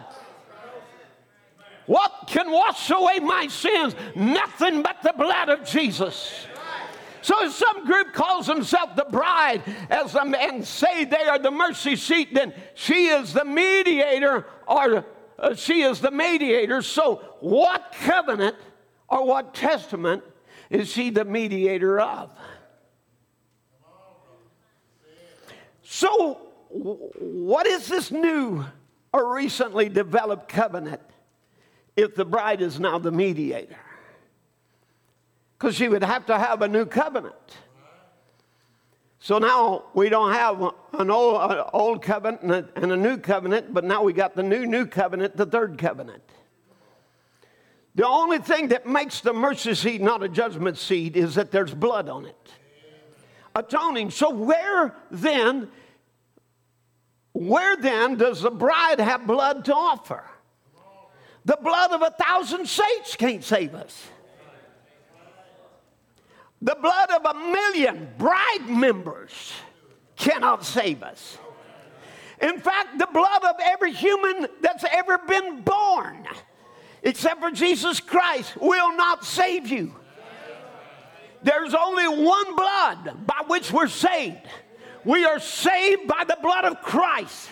What 1.86 2.28
can 2.28 2.52
wash 2.52 2.90
away 2.90 3.20
my 3.20 3.48
sins? 3.48 3.96
Nothing 4.16 4.82
but 4.82 4.98
the 5.04 5.14
blood 5.18 5.50
of 5.50 5.66
Jesus. 5.66 6.46
So 7.22 7.46
if 7.46 7.54
some 7.54 7.86
group 7.86 8.14
calls 8.14 8.48
themselves 8.48 8.94
the 8.96 9.06
bride 9.06 9.62
as 9.90 10.16
a, 10.16 10.22
and 10.22 10.66
say 10.66 11.06
they 11.06 11.26
are 11.26 11.40
the 11.40 11.52
mercy 11.52 11.96
seat, 11.96 12.34
then 12.34 12.54
she 12.74 13.08
is 13.08 13.34
the 13.34 13.46
mediator 13.46 14.48
or 14.68 15.06
uh, 15.38 15.56
she 15.56 15.82
is 15.82 16.02
the 16.02 16.12
mediator. 16.12 16.82
So 16.82 17.22
what 17.40 17.96
covenant 18.04 18.56
or 19.08 19.26
what 19.26 19.54
testament 19.54 20.24
is 20.70 20.90
she 20.90 21.10
the 21.10 21.26
mediator 21.26 22.00
of? 22.00 22.32
So 25.84 26.40
what 26.70 27.68
is 27.68 27.88
this 27.88 28.12
new 28.12 28.66
or 29.14 29.36
recently 29.36 29.90
developed 29.90 30.48
covenant 30.48 31.02
if 31.98 32.16
the 32.16 32.24
bride 32.24 32.62
is 32.62 32.80
now 32.80 32.98
the 32.98 33.12
mediator? 33.12 33.78
Because 35.62 35.76
she 35.76 35.88
would 35.88 36.04
have 36.04 36.26
to 36.26 36.40
have 36.40 36.64
a 36.64 36.68
new 36.68 36.88
covenant. 36.88 37.36
So 39.20 39.38
now 39.38 39.84
we 39.94 40.10
don't 40.10 40.34
have 40.34 40.60
an 40.94 41.12
old, 41.12 41.52
an 41.52 41.64
old 41.72 42.02
covenant 42.02 42.42
and 42.42 42.52
a, 42.52 42.70
and 42.76 42.92
a 42.92 42.98
new 42.98 43.18
covenant, 43.18 43.72
but 43.72 43.84
now 43.84 44.02
we 44.02 44.12
got 44.12 44.36
the 44.36 44.42
new, 44.42 44.66
new 44.66 44.88
covenant, 44.88 45.38
the 45.38 45.46
third 45.46 45.78
covenant. 45.78 46.24
The 47.94 48.08
only 48.08 48.40
thing 48.40 48.70
that 48.70 48.88
makes 48.88 49.22
the 49.22 49.34
mercy 49.34 49.76
seat 49.76 50.02
not 50.02 50.24
a 50.24 50.30
judgment 50.30 50.80
seat 50.80 51.16
is 51.16 51.36
that 51.36 51.52
there's 51.52 51.76
blood 51.76 52.10
on 52.10 52.26
it. 52.26 52.52
Atoning. 53.54 54.10
So, 54.10 54.32
where 54.32 54.96
then 55.12 55.70
where 57.34 57.78
then 57.78 58.16
does 58.16 58.42
the 58.42 58.50
bride 58.50 59.00
have 59.00 59.28
blood 59.28 59.66
to 59.66 59.76
offer? 59.76 60.24
The 61.46 61.60
blood 61.62 61.92
of 61.92 62.02
a 62.02 62.10
thousand 62.10 62.68
saints 62.68 63.16
can't 63.16 63.44
save 63.44 63.76
us. 63.76 64.08
The 66.62 66.78
blood 66.82 67.12
of 67.12 67.26
a 67.26 67.34
million 67.40 68.10
bride 68.18 68.70
members 68.70 69.52
cannot 70.16 70.64
save 70.64 71.02
us. 71.02 71.38
In 72.42 72.60
fact, 72.60 72.98
the 72.98 73.08
blood 73.12 73.44
of 73.44 73.56
every 73.62 73.94
human 73.94 74.48
that's 74.62 74.84
ever 74.92 75.18
been 75.20 75.62
born, 75.62 76.28
except 77.04 77.42
for 77.42 77.52
Jesus 77.52 78.00
Christ, 78.00 78.58
will 78.58 78.96
not 78.96 79.24
save 79.24 79.68
you. 79.68 79.96
There's 81.44 81.74
only 81.74 82.08
one 82.08 82.56
blood 82.56 83.26
by 83.26 83.44
which 83.48 83.72
we're 83.72 83.88
saved 83.88 84.48
we 85.04 85.26
are 85.26 85.40
saved 85.40 86.08
by 86.08 86.24
the 86.28 86.38
blood 86.42 86.66
of 86.66 86.82
Christ. 86.82 87.50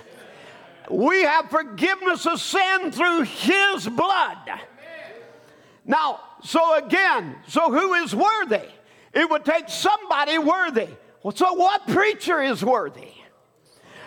We 0.89 1.24
have 1.24 1.49
forgiveness 1.49 2.26
of 2.26 2.39
sin 2.39 2.91
through 2.91 3.24
His 3.24 3.88
blood. 3.88 4.38
Now, 5.86 6.20
so 6.43 6.76
again, 6.76 7.36
so 7.47 7.72
who 7.72 7.93
is 7.95 8.16
worthy? 8.16 8.68
It 9.14 9.30
would 9.30 9.45
take 9.45 9.70
somebody 9.70 10.38
worthy. 10.38 10.88
Well, 11.24 11.36
so 11.36 11.53
what 11.53 11.88
preacher 11.88 12.41
is 12.41 12.64
worthy? 12.64 13.10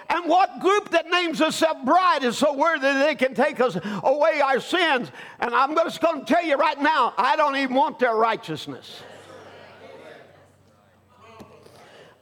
And 0.08 0.28
what 0.28 0.60
group 0.60 0.90
that 0.90 1.08
names 1.08 1.40
itself 1.40 1.78
bride 1.84 2.22
is 2.22 2.36
so 2.36 2.52
worthy 2.54 2.82
that 2.82 3.06
they 3.06 3.14
can 3.14 3.34
take 3.34 3.60
us 3.60 3.78
away 4.02 4.40
our 4.42 4.60
sins? 4.60 5.10
And 5.40 5.54
I'm 5.54 5.74
just 5.74 6.00
going 6.00 6.24
to 6.24 6.26
tell 6.26 6.44
you 6.44 6.56
right 6.56 6.80
now, 6.80 7.14
I 7.16 7.36
don't 7.36 7.56
even 7.56 7.74
want 7.74 7.98
their 7.98 8.14
righteousness. 8.14 9.02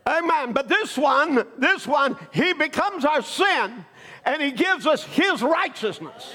Amen. 0.07 0.53
But 0.53 0.69
this 0.69 0.97
one, 0.97 1.47
this 1.59 1.87
one, 1.87 2.17
he 2.33 2.53
becomes 2.53 3.05
our 3.05 3.23
sin 3.23 3.85
and 4.25 4.43
he 4.43 4.51
gives 4.51 4.87
us 4.87 5.05
his 5.05 5.43
righteousness. 5.43 6.33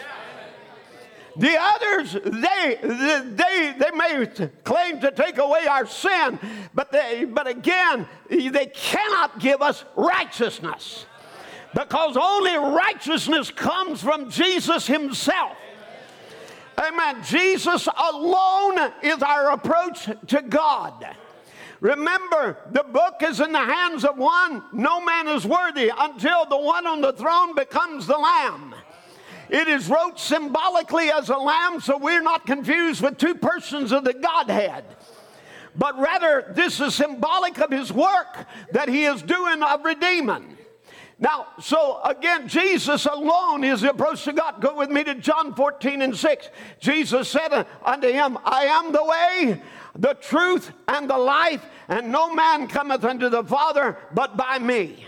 The 1.37 1.57
others, 1.59 2.13
they, 2.13 2.79
they, 2.81 3.75
they 3.77 3.91
may 3.91 4.25
claim 4.63 5.01
to 5.01 5.11
take 5.11 5.37
away 5.37 5.67
our 5.67 5.85
sin, 5.85 6.39
but, 6.73 6.91
they, 6.91 7.25
but 7.25 7.47
again, 7.47 8.07
they 8.29 8.67
cannot 8.73 9.39
give 9.39 9.61
us 9.61 9.83
righteousness 9.95 11.05
because 11.73 12.15
only 12.15 12.55
righteousness 12.55 13.51
comes 13.51 14.01
from 14.01 14.29
Jesus 14.29 14.87
himself. 14.87 15.57
Amen. 16.77 17.23
Jesus 17.23 17.87
alone 17.87 18.91
is 19.01 19.21
our 19.21 19.51
approach 19.51 20.09
to 20.27 20.41
God. 20.41 21.05
Remember, 21.81 22.57
the 22.71 22.83
book 22.83 23.15
is 23.21 23.39
in 23.39 23.51
the 23.51 23.59
hands 23.59 24.05
of 24.05 24.17
one. 24.17 24.63
No 24.73 25.01
man 25.01 25.27
is 25.27 25.45
worthy 25.45 25.91
until 25.97 26.45
the 26.45 26.57
one 26.57 26.87
on 26.87 27.01
the 27.01 27.13
throne 27.13 27.55
becomes 27.55 28.07
the 28.07 28.17
lamb. 28.17 28.74
It 29.49 29.67
is 29.67 29.87
wrote 29.87 30.19
symbolically 30.19 31.11
as 31.11 31.29
a 31.29 31.37
lamb, 31.37 31.79
so 31.79 31.97
we're 31.97 32.21
not 32.21 32.45
confused 32.45 33.01
with 33.01 33.17
two 33.17 33.35
persons 33.35 33.91
of 33.91 34.03
the 34.03 34.13
Godhead. 34.13 34.85
But 35.77 35.99
rather, 35.99 36.51
this 36.55 36.79
is 36.79 36.95
symbolic 36.95 37.59
of 37.59 37.69
his 37.69 37.91
work 37.91 38.47
that 38.71 38.87
he 38.87 39.05
is 39.05 39.21
doing 39.21 39.61
of 39.61 39.83
redeeming. 39.83 40.57
Now, 41.17 41.47
so 41.61 42.01
again, 42.03 42.47
Jesus 42.47 43.05
alone 43.05 43.63
is 43.63 43.81
the 43.81 43.91
approach 43.91 44.23
to 44.25 44.33
God. 44.33 44.61
Go 44.61 44.75
with 44.75 44.89
me 44.89 45.03
to 45.05 45.15
John 45.15 45.53
14 45.53 46.01
and 46.01 46.15
6. 46.15 46.49
Jesus 46.79 47.29
said 47.29 47.65
unto 47.83 48.11
him, 48.11 48.37
I 48.43 48.65
am 48.65 48.91
the 48.91 49.03
way, 49.03 49.61
the 49.95 50.15
truth, 50.15 50.71
and 50.87 51.09
the 51.09 51.17
life, 51.17 51.65
and 51.87 52.11
no 52.11 52.33
man 52.33 52.67
cometh 52.67 53.05
unto 53.05 53.29
the 53.29 53.43
Father 53.43 53.97
but 54.13 54.35
by 54.35 54.59
me. 54.59 55.05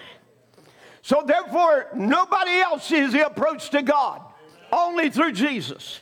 So 1.08 1.24
therefore, 1.26 1.88
nobody 1.95 2.60
else 2.60 2.91
is 2.91 3.14
the 3.14 3.26
approach 3.26 3.70
to 3.70 3.82
God, 3.82 4.22
only 4.74 5.10
through 5.10 5.32
Jesus. 5.32 6.01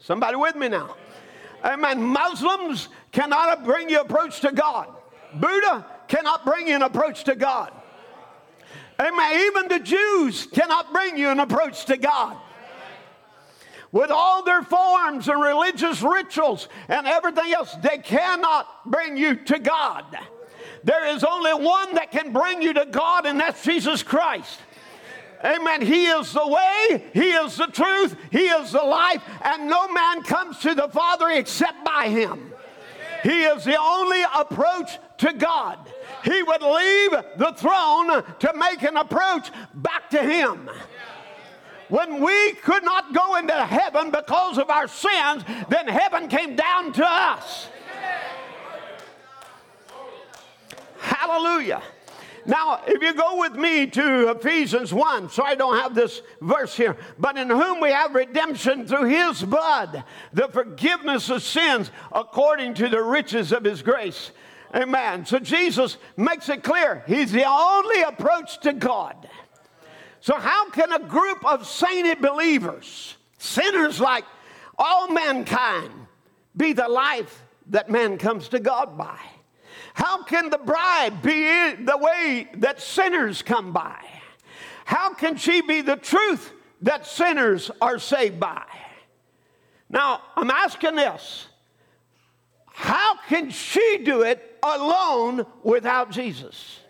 Somebody 0.00 0.34
with 0.34 0.56
me 0.56 0.66
now? 0.66 0.96
Amen. 1.64 2.02
Muslims 2.02 2.88
cannot 3.12 3.62
bring 3.62 3.88
you 3.88 4.00
approach 4.00 4.40
to 4.40 4.50
God. 4.50 4.88
Buddha 5.32 5.86
cannot 6.08 6.44
bring 6.44 6.66
you 6.66 6.74
an 6.74 6.82
approach 6.82 7.22
to 7.22 7.36
God. 7.36 7.70
Amen. 8.98 9.40
Even 9.40 9.68
the 9.68 9.78
Jews 9.78 10.48
cannot 10.52 10.92
bring 10.92 11.16
you 11.16 11.28
an 11.28 11.38
approach 11.38 11.84
to 11.84 11.96
God. 11.96 12.36
With 13.92 14.10
all 14.10 14.42
their 14.42 14.62
forms 14.62 15.28
and 15.28 15.40
religious 15.40 16.02
rituals 16.02 16.68
and 16.88 17.06
everything 17.06 17.52
else, 17.52 17.76
they 17.76 17.98
cannot 17.98 18.90
bring 18.90 19.16
you 19.16 19.36
to 19.36 19.60
God. 19.60 20.18
There 20.86 21.04
is 21.16 21.24
only 21.24 21.52
one 21.52 21.96
that 21.96 22.12
can 22.12 22.32
bring 22.32 22.62
you 22.62 22.72
to 22.74 22.86
God, 22.86 23.26
and 23.26 23.40
that's 23.40 23.60
Jesus 23.64 24.04
Christ. 24.04 24.60
Amen. 25.44 25.82
He 25.82 26.06
is 26.06 26.32
the 26.32 26.46
way, 26.46 27.04
He 27.12 27.32
is 27.32 27.56
the 27.56 27.66
truth, 27.66 28.16
He 28.30 28.46
is 28.46 28.70
the 28.70 28.84
life, 28.84 29.20
and 29.42 29.68
no 29.68 29.88
man 29.88 30.22
comes 30.22 30.60
to 30.60 30.76
the 30.76 30.88
Father 30.88 31.28
except 31.30 31.84
by 31.84 32.08
Him. 32.08 32.52
He 33.24 33.42
is 33.42 33.64
the 33.64 33.76
only 33.76 34.22
approach 34.32 34.98
to 35.18 35.32
God. 35.32 35.80
He 36.22 36.40
would 36.44 36.62
leave 36.62 37.10
the 37.36 37.52
throne 37.56 38.22
to 38.38 38.52
make 38.54 38.84
an 38.84 38.96
approach 38.96 39.50
back 39.74 40.08
to 40.10 40.22
Him. 40.22 40.70
When 41.88 42.22
we 42.22 42.52
could 42.52 42.84
not 42.84 43.12
go 43.12 43.34
into 43.34 43.54
heaven 43.54 44.12
because 44.12 44.56
of 44.56 44.70
our 44.70 44.86
sins, 44.86 45.42
then 45.68 45.88
heaven 45.88 46.28
came 46.28 46.54
down 46.54 46.92
to 46.92 47.04
us. 47.04 47.70
Hallelujah. 51.06 51.82
Now, 52.46 52.80
if 52.84 53.00
you 53.00 53.14
go 53.14 53.38
with 53.38 53.54
me 53.54 53.86
to 53.86 54.30
Ephesians 54.30 54.92
1, 54.92 55.30
so 55.30 55.44
I 55.44 55.54
don't 55.54 55.78
have 55.78 55.94
this 55.94 56.20
verse 56.40 56.76
here, 56.76 56.96
but 57.16 57.36
in 57.36 57.48
whom 57.48 57.80
we 57.80 57.90
have 57.90 58.14
redemption 58.14 58.86
through 58.86 59.04
his 59.04 59.42
blood, 59.42 60.02
the 60.32 60.48
forgiveness 60.48 61.30
of 61.30 61.42
sins 61.44 61.92
according 62.12 62.74
to 62.74 62.88
the 62.88 63.00
riches 63.00 63.52
of 63.52 63.62
his 63.62 63.82
grace. 63.82 64.32
Amen. 64.74 65.26
So 65.26 65.38
Jesus 65.38 65.96
makes 66.16 66.48
it 66.48 66.64
clear 66.64 67.04
he's 67.06 67.30
the 67.30 67.44
only 67.44 68.02
approach 68.02 68.58
to 68.60 68.72
God. 68.72 69.28
So, 70.20 70.34
how 70.34 70.70
can 70.70 70.92
a 70.92 70.98
group 70.98 71.44
of 71.44 71.68
sainted 71.68 72.20
believers, 72.20 73.16
sinners 73.38 74.00
like 74.00 74.24
all 74.76 75.08
mankind, 75.08 75.92
be 76.56 76.72
the 76.72 76.88
life 76.88 77.44
that 77.68 77.90
man 77.90 78.18
comes 78.18 78.48
to 78.48 78.58
God 78.58 78.98
by? 78.98 79.20
How 79.96 80.24
can 80.24 80.50
the 80.50 80.58
bride 80.58 81.22
be 81.22 81.72
the 81.72 81.96
way 81.96 82.48
that 82.58 82.82
sinners 82.82 83.40
come 83.40 83.72
by? 83.72 84.04
How 84.84 85.14
can 85.14 85.38
she 85.38 85.62
be 85.62 85.80
the 85.80 85.96
truth 85.96 86.52
that 86.82 87.06
sinners 87.06 87.70
are 87.80 87.98
saved 87.98 88.38
by? 88.38 88.62
Now, 89.88 90.20
I'm 90.36 90.50
asking 90.50 90.96
this 90.96 91.46
how 92.66 93.16
can 93.26 93.48
she 93.48 94.02
do 94.04 94.20
it 94.20 94.58
alone 94.62 95.46
without 95.62 96.10
Jesus? 96.10 96.80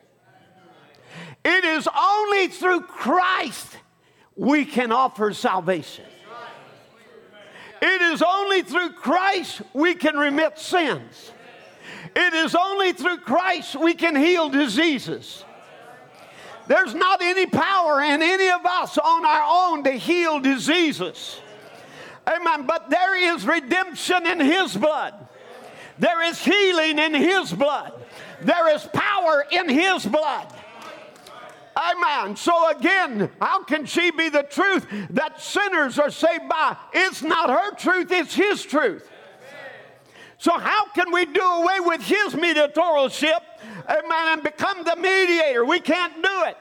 It 1.45 1.65
is 1.65 1.89
only 1.97 2.49
through 2.49 2.81
Christ 2.81 3.79
we 4.35 4.65
can 4.65 4.91
offer 4.91 5.33
salvation. 5.33 6.07
It 7.81 8.03
is 8.03 8.21
only 8.21 8.63
through 8.63 8.95
Christ 8.95 9.63
we 9.75 9.95
can 9.95 10.17
remit 10.17 10.59
sins. 10.59 11.31
It 12.19 12.33
is 12.33 12.55
only 12.55 12.93
through 12.93 13.19
Christ 13.19 13.77
we 13.77 13.93
can 13.93 14.17
heal 14.17 14.49
diseases. 14.49 15.45
There's 16.67 16.95
not 16.95 17.21
any 17.23 17.45
power 17.45 18.01
in 18.01 18.23
any 18.23 18.49
of 18.49 18.65
us 18.65 18.97
on 18.97 19.27
our 19.27 19.45
own 19.47 19.85
to 19.85 19.93
heal 19.93 20.41
diseases. 20.41 21.39
Amen. 22.27 22.67
But 22.67 22.89
there 22.89 23.35
is 23.35 23.47
redemption 23.47 24.27
in 24.27 24.41
His 24.41 24.75
blood, 24.75 25.15
there 25.99 26.23
is 26.23 26.43
healing 26.43 26.99
in 26.99 27.13
His 27.13 27.53
blood, 27.53 27.93
there 28.41 28.75
is 28.75 28.83
power 28.95 29.45
in 29.53 29.69
His 29.69 30.07
blood. 30.07 30.53
Amen. 31.77 32.35
So 32.37 32.71
again, 32.71 33.31
how 33.39 33.63
can 33.63 33.85
she 33.85 34.11
be 34.11 34.31
the 34.31 34.43
truth 34.43 34.87
that 35.11 35.43
sinners 35.43 35.99
are 35.99 36.11
saved 36.11 36.49
by? 36.49 36.77
It's 36.95 37.23
not 37.23 37.51
her 37.51 37.75
truth, 37.77 38.11
it's 38.11 38.35
his 38.35 38.63
truth. 38.65 39.07
So 40.39 40.59
how 40.59 40.87
can 40.89 41.13
we 41.13 41.25
do 41.25 41.41
away 41.43 41.81
with 41.81 42.03
his 42.03 42.35
mediatorship, 42.35 43.43
and 43.89 44.43
become 44.43 44.85
the 44.85 44.97
mediator? 44.97 45.65
We 45.65 45.81
can't 45.81 46.23
do 46.23 46.43
it. 46.45 46.57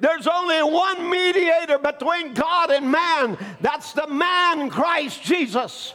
There's 0.00 0.26
only 0.26 0.62
one 0.62 1.08
mediator 1.08 1.78
between 1.78 2.34
God 2.34 2.70
and 2.70 2.90
man. 2.90 3.38
That's 3.60 3.92
the 3.92 4.08
man 4.08 4.68
Christ 4.68 5.22
Jesus. 5.22 5.94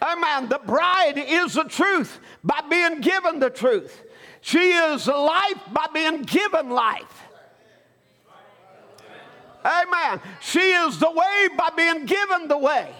Amen. 0.00 0.48
The 0.48 0.60
bride 0.64 1.14
is 1.16 1.54
the 1.54 1.64
truth 1.64 2.20
by 2.44 2.60
being 2.68 3.00
given 3.00 3.38
the 3.38 3.50
truth. 3.50 4.02
She 4.40 4.72
is 4.72 5.06
life 5.06 5.60
by 5.72 5.86
being 5.92 6.22
given 6.22 6.70
life. 6.70 7.22
Amen. 9.64 10.20
She 10.40 10.60
is 10.60 10.98
the 10.98 11.10
way 11.10 11.48
by 11.56 11.70
being 11.76 12.04
given 12.06 12.48
the 12.48 12.58
way. 12.58 12.92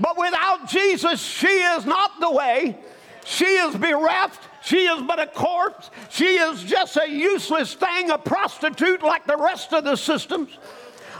But 0.00 0.16
without 0.16 0.68
Jesus, 0.68 1.20
she 1.20 1.46
is 1.46 1.84
not 1.84 2.20
the 2.20 2.30
way. 2.30 2.78
She 3.24 3.44
is 3.44 3.74
bereft. 3.74 4.42
She 4.62 4.86
is 4.86 5.02
but 5.02 5.20
a 5.20 5.26
corpse. 5.26 5.90
She 6.10 6.36
is 6.36 6.62
just 6.62 6.96
a 6.96 7.08
useless 7.08 7.74
thing, 7.74 8.10
a 8.10 8.18
prostitute 8.18 9.02
like 9.02 9.26
the 9.26 9.36
rest 9.36 9.72
of 9.72 9.84
the 9.84 9.96
systems, 9.96 10.50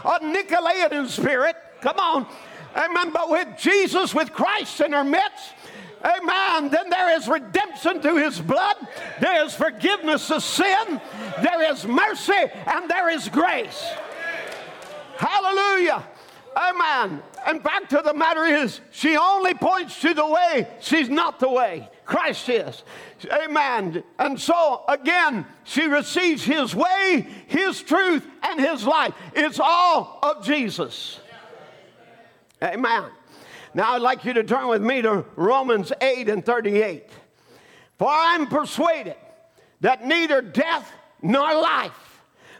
a 0.03 0.19
Nicolaitan 0.19 1.07
spirit. 1.07 1.55
Come 1.81 1.99
on. 1.99 2.27
Amen. 2.75 3.11
But 3.11 3.29
with 3.29 3.47
Jesus, 3.57 4.13
with 4.13 4.31
Christ 4.31 4.81
in 4.81 4.93
her 4.93 5.03
midst, 5.03 5.53
Amen. 6.03 6.69
Then 6.69 6.89
there 6.89 7.17
is 7.17 7.27
redemption 7.27 8.01
through 8.01 8.17
his 8.17 8.39
blood. 8.39 8.77
There 9.19 9.43
is 9.43 9.53
forgiveness 9.53 10.31
of 10.31 10.43
sin. 10.43 11.01
There 11.41 11.71
is 11.71 11.85
mercy 11.85 12.31
and 12.65 12.89
there 12.89 13.09
is 13.09 13.27
grace. 13.27 13.83
Hallelujah. 15.17 16.07
Amen. 16.55 17.21
And 17.45 17.63
back 17.63 17.89
to 17.89 18.01
the 18.03 18.13
matter 18.13 18.43
is, 18.43 18.81
she 18.91 19.17
only 19.17 19.53
points 19.53 19.99
to 20.01 20.13
the 20.13 20.25
way. 20.25 20.67
She's 20.79 21.09
not 21.09 21.39
the 21.39 21.49
way. 21.49 21.89
Christ 22.05 22.49
is. 22.49 22.83
Amen. 23.31 24.03
And 24.17 24.39
so, 24.39 24.83
again, 24.87 25.45
she 25.63 25.85
receives 25.85 26.43
his 26.43 26.75
way, 26.75 27.27
his 27.47 27.81
truth, 27.81 28.25
and 28.43 28.59
his 28.59 28.85
life. 28.85 29.13
It's 29.33 29.59
all 29.59 30.19
of 30.23 30.43
Jesus. 30.43 31.19
Amen. 32.61 33.05
Now, 33.73 33.93
I'd 33.93 34.01
like 34.01 34.25
you 34.25 34.33
to 34.33 34.43
turn 34.43 34.67
with 34.67 34.81
me 34.81 35.01
to 35.01 35.25
Romans 35.35 35.93
8 36.01 36.29
and 36.29 36.45
38. 36.45 37.09
For 37.97 38.09
I'm 38.09 38.47
persuaded 38.47 39.15
that 39.81 40.05
neither 40.05 40.41
death 40.41 40.91
nor 41.21 41.53
life 41.53 42.09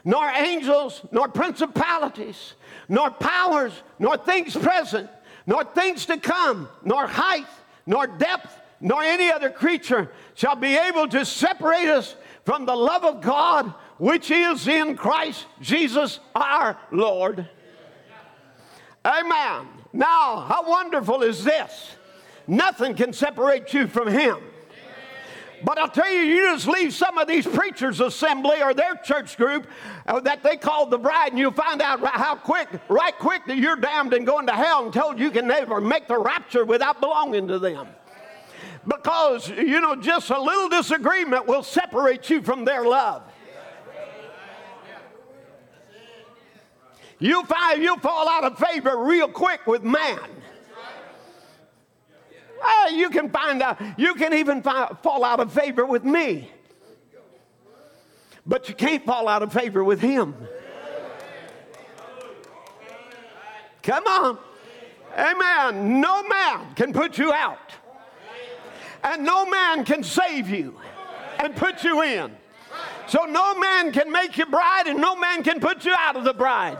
nor 0.04 0.28
angels, 0.28 1.02
nor 1.10 1.28
principalities, 1.28 2.54
nor 2.90 3.08
powers, 3.08 3.72
nor 4.00 4.16
things 4.16 4.56
present, 4.56 5.08
nor 5.46 5.62
things 5.64 6.06
to 6.06 6.18
come, 6.18 6.68
nor 6.84 7.06
height, 7.06 7.46
nor 7.86 8.08
depth, 8.08 8.52
nor 8.80 9.00
any 9.00 9.30
other 9.30 9.48
creature 9.48 10.10
shall 10.34 10.56
be 10.56 10.76
able 10.76 11.06
to 11.06 11.24
separate 11.24 11.88
us 11.88 12.16
from 12.44 12.66
the 12.66 12.74
love 12.74 13.04
of 13.04 13.22
God 13.22 13.72
which 13.98 14.30
is 14.32 14.66
in 14.66 14.96
Christ 14.96 15.46
Jesus 15.60 16.18
our 16.34 16.76
Lord. 16.90 17.48
Amen. 19.04 19.68
Now, 19.92 20.40
how 20.40 20.68
wonderful 20.68 21.22
is 21.22 21.44
this? 21.44 21.92
Nothing 22.48 22.94
can 22.94 23.12
separate 23.12 23.72
you 23.72 23.86
from 23.86 24.08
Him. 24.08 24.38
But 25.62 25.78
I'll 25.78 25.88
tell 25.88 26.10
you, 26.10 26.20
you 26.20 26.52
just 26.52 26.66
leave 26.66 26.94
some 26.94 27.18
of 27.18 27.28
these 27.28 27.46
preachers' 27.46 28.00
assembly 28.00 28.62
or 28.62 28.72
their 28.72 28.94
church 28.96 29.36
group 29.36 29.66
uh, 30.06 30.20
that 30.20 30.42
they 30.42 30.56
call 30.56 30.86
the 30.86 30.98
bride, 30.98 31.32
and 31.32 31.38
you'll 31.38 31.52
find 31.52 31.82
out 31.82 32.00
how 32.00 32.34
quick, 32.34 32.68
right 32.88 33.16
quick, 33.18 33.42
that 33.46 33.58
you're 33.58 33.76
damned 33.76 34.14
and 34.14 34.26
going 34.26 34.46
to 34.46 34.52
hell 34.52 34.84
and 34.84 34.92
told 34.92 35.18
you 35.18 35.30
can 35.30 35.46
never 35.46 35.80
make 35.80 36.08
the 36.08 36.18
rapture 36.18 36.64
without 36.64 37.00
belonging 37.00 37.48
to 37.48 37.58
them. 37.58 37.88
Because, 38.86 39.48
you 39.50 39.80
know, 39.80 39.94
just 39.94 40.30
a 40.30 40.40
little 40.40 40.68
disagreement 40.68 41.46
will 41.46 41.62
separate 41.62 42.30
you 42.30 42.40
from 42.40 42.64
their 42.64 42.84
love. 42.84 43.22
You'll 47.18 47.44
find 47.44 47.82
you'll 47.82 47.98
fall 47.98 48.26
out 48.30 48.44
of 48.44 48.58
favor 48.58 48.96
real 48.96 49.28
quick 49.28 49.66
with 49.66 49.82
man. 49.82 50.18
Well, 52.60 52.92
you 52.92 53.10
can 53.10 53.30
find 53.30 53.62
out, 53.62 53.80
you 53.96 54.14
can 54.14 54.34
even 54.34 54.62
fi- 54.62 54.94
fall 55.02 55.24
out 55.24 55.40
of 55.40 55.52
favor 55.52 55.84
with 55.84 56.04
me. 56.04 56.50
But 58.46 58.68
you 58.68 58.74
can't 58.74 59.04
fall 59.04 59.28
out 59.28 59.42
of 59.42 59.52
favor 59.52 59.84
with 59.84 60.00
him. 60.00 60.34
Come 63.82 64.06
on. 64.06 64.38
Amen. 65.16 66.00
No 66.00 66.22
man 66.26 66.74
can 66.74 66.92
put 66.92 67.18
you 67.18 67.32
out. 67.32 67.58
And 69.02 69.24
no 69.24 69.46
man 69.46 69.84
can 69.84 70.02
save 70.02 70.48
you 70.48 70.78
and 71.38 71.56
put 71.56 71.82
you 71.84 72.02
in. 72.02 72.36
So 73.06 73.24
no 73.24 73.58
man 73.58 73.92
can 73.92 74.12
make 74.12 74.36
you 74.36 74.46
bride 74.46 74.86
and 74.86 75.00
no 75.00 75.16
man 75.16 75.42
can 75.42 75.58
put 75.58 75.84
you 75.84 75.94
out 75.98 76.16
of 76.16 76.24
the 76.24 76.34
bride. 76.34 76.78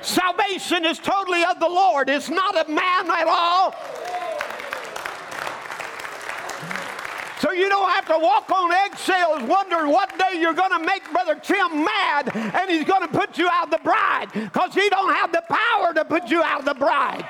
Salvation 0.00 0.84
is 0.84 0.98
totally 0.98 1.44
of 1.44 1.60
the 1.60 1.68
Lord. 1.68 2.10
It's 2.10 2.28
not 2.28 2.56
of 2.56 2.68
man 2.68 3.10
at 3.10 3.26
all. 3.26 3.74
You 7.54 7.68
don't 7.68 7.90
have 7.90 8.06
to 8.06 8.18
walk 8.18 8.50
on 8.50 8.72
eggshells 8.72 9.42
wondering 9.42 9.90
what 9.90 10.16
day 10.18 10.38
you're 10.40 10.54
going 10.54 10.70
to 10.70 10.84
make 10.84 11.10
Brother 11.12 11.36
Tim 11.36 11.84
mad 11.84 12.30
and 12.34 12.70
he's 12.70 12.84
going 12.84 13.02
to 13.02 13.08
put 13.08 13.38
you 13.38 13.48
out 13.48 13.64
of 13.64 13.70
the 13.70 13.84
bride 13.84 14.28
because 14.32 14.74
he 14.74 14.88
don't 14.88 15.14
have 15.14 15.32
the 15.32 15.42
power 15.48 15.94
to 15.94 16.04
put 16.04 16.30
you 16.30 16.42
out 16.42 16.60
of 16.60 16.64
the 16.66 16.74
bride. 16.74 17.26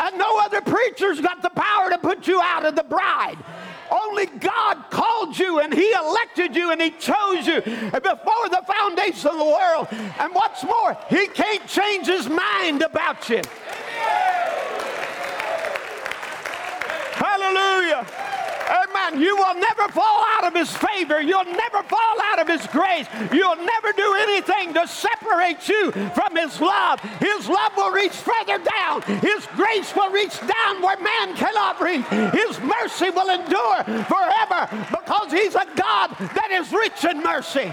And 0.00 0.16
no 0.16 0.38
other 0.40 0.60
preacher's 0.60 1.20
got 1.20 1.42
the 1.42 1.50
power 1.50 1.90
to 1.90 1.98
put 1.98 2.26
you 2.28 2.40
out 2.40 2.64
of 2.64 2.76
the 2.76 2.84
bride. 2.84 3.36
Only 3.90 4.26
God 4.26 4.84
called 4.90 5.38
you 5.38 5.60
and 5.60 5.72
He 5.72 5.92
elected 5.92 6.54
you 6.54 6.70
and 6.70 6.80
He 6.80 6.90
chose 6.90 7.46
you 7.46 7.60
before 7.60 8.48
the 8.50 8.62
foundation 8.66 9.30
of 9.30 9.38
the 9.38 9.44
world. 9.44 9.88
And 10.18 10.34
what's 10.34 10.62
more, 10.62 10.96
He 11.08 11.26
can't 11.28 11.66
change 11.66 12.06
His 12.06 12.28
mind 12.28 12.82
about 12.82 13.28
you. 13.28 13.40
Hallelujah. 17.14 18.06
Amen. 18.88 19.20
You 19.20 19.36
will 19.36 19.54
never 19.54 19.88
fall 19.92 20.24
out 20.36 20.44
of 20.44 20.54
His 20.54 20.70
favor. 20.76 21.20
You'll 21.20 21.44
never 21.44 21.82
fall 21.82 22.16
out 22.24 22.40
of 22.40 22.48
His 22.48 22.66
grace. 22.68 23.06
You'll 23.32 23.56
never 23.56 23.92
do 23.92 24.14
anything 24.20 24.74
to 24.74 24.86
separate 24.86 25.68
you 25.68 25.92
from 25.92 26.36
His 26.36 26.60
love. 26.60 27.00
His 27.20 27.48
love 27.48 27.72
will 27.76 27.92
reach 27.92 28.12
further 28.12 28.58
down. 28.58 29.02
His 29.20 29.46
grace 29.56 29.94
will 29.94 30.10
reach 30.10 30.38
down 30.40 30.82
where 30.82 30.98
man 31.00 31.34
cannot 31.36 31.80
reach. 31.80 32.06
His 32.34 32.60
mercy 32.60 33.10
will 33.10 33.30
endure 33.30 33.84
forever 34.04 34.68
because 34.90 35.32
He's 35.32 35.54
a 35.54 35.66
God 35.76 36.16
that 36.18 36.48
is 36.50 36.72
rich 36.72 37.04
in 37.04 37.22
mercy 37.22 37.72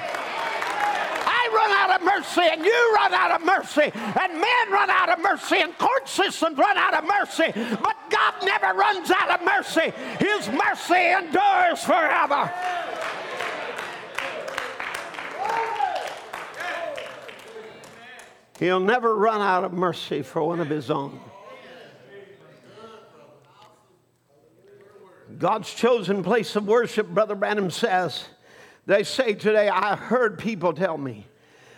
run 1.56 1.72
out 1.72 2.00
of 2.00 2.06
mercy, 2.06 2.42
and 2.52 2.64
you 2.64 2.94
run 2.96 3.14
out 3.14 3.32
of 3.32 3.46
mercy, 3.46 3.92
and 3.94 4.34
men 4.34 4.72
run 4.72 4.90
out 4.90 5.10
of 5.10 5.20
mercy, 5.20 5.58
and 5.62 5.78
court 5.78 6.08
systems 6.08 6.58
run 6.58 6.78
out 6.78 6.94
of 6.94 7.04
mercy. 7.06 7.52
But 7.82 7.96
God 8.10 8.34
never 8.44 8.74
runs 8.78 9.10
out 9.12 9.40
of 9.40 9.46
mercy. 9.46 9.94
His 10.20 10.50
mercy 10.50 11.12
endures 11.12 11.84
forever. 11.84 12.52
He'll 18.60 18.80
never 18.80 19.16
run 19.16 19.42
out 19.42 19.64
of 19.64 19.74
mercy 19.74 20.22
for 20.22 20.42
one 20.42 20.60
of 20.60 20.70
his 20.70 20.90
own. 20.90 21.20
God's 25.38 25.74
chosen 25.74 26.24
place 26.24 26.56
of 26.56 26.66
worship, 26.66 27.08
Brother 27.10 27.36
Branham 27.36 27.70
says, 27.70 28.26
they 28.86 29.04
say 29.04 29.34
today, 29.34 29.68
I 29.68 29.96
heard 29.96 30.38
people 30.38 30.72
tell 30.72 30.98
me, 30.98 31.26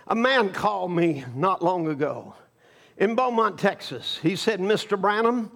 a 0.08 0.16
man 0.16 0.54
called 0.54 0.92
me 0.92 1.26
not 1.36 1.62
long 1.62 1.88
ago 1.88 2.34
in 2.98 3.16
Beaumont, 3.16 3.60
Texas. 3.60 4.20
He 4.22 4.36
said, 4.36 4.60
Mr. 4.60 5.00
Branham, 5.00 5.52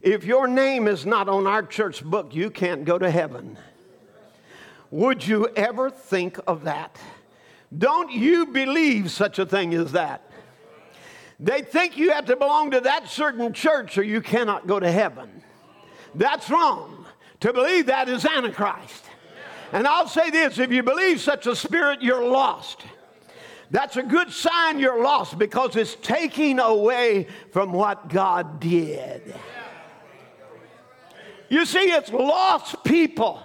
if 0.00 0.24
your 0.24 0.48
name 0.48 0.88
is 0.88 1.06
not 1.06 1.28
on 1.28 1.46
our 1.46 1.62
church 1.62 2.04
book, 2.04 2.34
you 2.34 2.50
can't 2.50 2.84
go 2.84 2.98
to 2.98 3.10
heaven. 3.10 3.56
Would 4.90 5.26
you 5.26 5.48
ever 5.56 5.90
think 5.90 6.38
of 6.46 6.64
that? 6.64 6.98
Don't 7.76 8.10
you 8.10 8.46
believe 8.46 9.10
such 9.10 9.38
a 9.38 9.46
thing 9.46 9.72
as 9.72 9.92
that? 9.92 10.30
They 11.40 11.62
think 11.62 11.96
you 11.96 12.10
have 12.10 12.26
to 12.26 12.36
belong 12.36 12.72
to 12.72 12.80
that 12.80 13.08
certain 13.08 13.52
church 13.52 13.96
or 13.96 14.02
you 14.02 14.20
cannot 14.20 14.66
go 14.66 14.78
to 14.78 14.90
heaven. 14.90 15.42
That's 16.14 16.50
wrong. 16.50 17.06
To 17.40 17.52
believe 17.52 17.86
that 17.86 18.08
is 18.08 18.24
Antichrist. 18.24 19.04
And 19.72 19.86
I'll 19.86 20.06
say 20.06 20.30
this 20.30 20.58
if 20.58 20.70
you 20.70 20.82
believe 20.82 21.20
such 21.20 21.46
a 21.46 21.56
spirit, 21.56 22.02
you're 22.02 22.24
lost. 22.24 22.82
That's 23.72 23.96
a 23.96 24.02
good 24.02 24.30
sign 24.30 24.78
you're 24.78 25.02
lost 25.02 25.38
because 25.38 25.76
it's 25.76 25.96
taking 26.02 26.58
away 26.58 27.26
from 27.52 27.72
what 27.72 28.10
God 28.10 28.60
did. 28.60 29.34
You 31.48 31.64
see, 31.64 31.90
it's 31.90 32.12
lost 32.12 32.84
people 32.84 33.40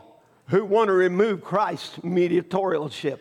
who 0.47 0.65
want 0.65 0.89
to 0.89 0.93
remove 0.93 1.41
Christ's 1.41 1.99
mediatorialship 1.99 3.19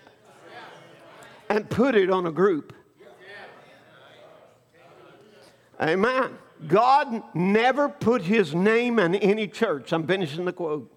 and 1.48 1.70
put 1.70 1.94
it 1.94 2.10
on 2.10 2.26
a 2.26 2.32
group. 2.32 2.72
Amen. 5.80 6.38
God 6.66 7.22
never 7.34 7.88
put 7.88 8.22
his 8.22 8.52
name 8.52 8.98
in 8.98 9.14
any 9.14 9.46
church. 9.46 9.92
I'm 9.92 10.08
finishing 10.08 10.44
the 10.44 10.52
quote. 10.52 10.92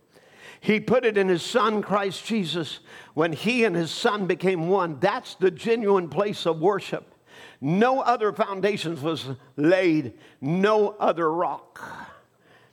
He 0.62 0.80
put 0.80 1.06
it 1.06 1.18
in 1.18 1.30
his 1.30 1.42
son, 1.42 1.82
Christ 1.82 2.26
Jesus, 2.26 2.80
when 3.14 3.32
he 3.32 3.64
and 3.64 3.76
his 3.76 3.92
son 3.92 4.28
became 4.28 4.68
one. 4.68 5.00
That's 5.00 5.36
the 5.36 5.52
genuine 5.52 6.10
place 6.10 6.46
of 6.46 6.60
worship. 6.60 7.16
No 7.62 8.02
other 8.02 8.32
foundations 8.32 9.02
was 9.02 9.26
laid, 9.56 10.14
no 10.42 10.90
other 11.00 11.32
rock. 11.32 11.82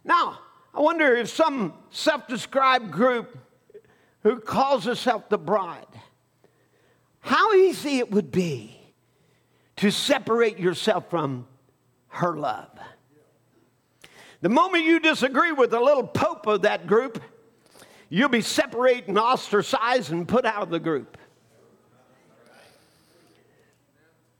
Now, 0.04 0.40
I 0.74 0.80
wonder 0.80 1.16
if 1.16 1.28
some 1.28 1.74
self 1.90 2.26
described 2.28 2.90
group 2.90 3.38
who 4.22 4.40
calls 4.40 4.86
itself 4.86 5.28
the 5.28 5.38
bride, 5.38 5.86
how 7.20 7.54
easy 7.54 7.98
it 7.98 8.10
would 8.10 8.30
be 8.30 8.76
to 9.76 9.90
separate 9.90 10.58
yourself 10.58 11.08
from 11.10 11.46
her 12.08 12.36
love. 12.36 12.70
The 14.40 14.48
moment 14.48 14.84
you 14.84 15.00
disagree 15.00 15.52
with 15.52 15.70
the 15.70 15.80
little 15.80 16.06
pope 16.06 16.46
of 16.46 16.62
that 16.62 16.86
group, 16.86 17.22
you'll 18.08 18.28
be 18.28 18.40
separated 18.40 19.08
and 19.08 19.18
ostracized 19.18 20.12
and 20.12 20.26
put 20.26 20.44
out 20.44 20.62
of 20.62 20.70
the 20.70 20.80
group. 20.80 21.18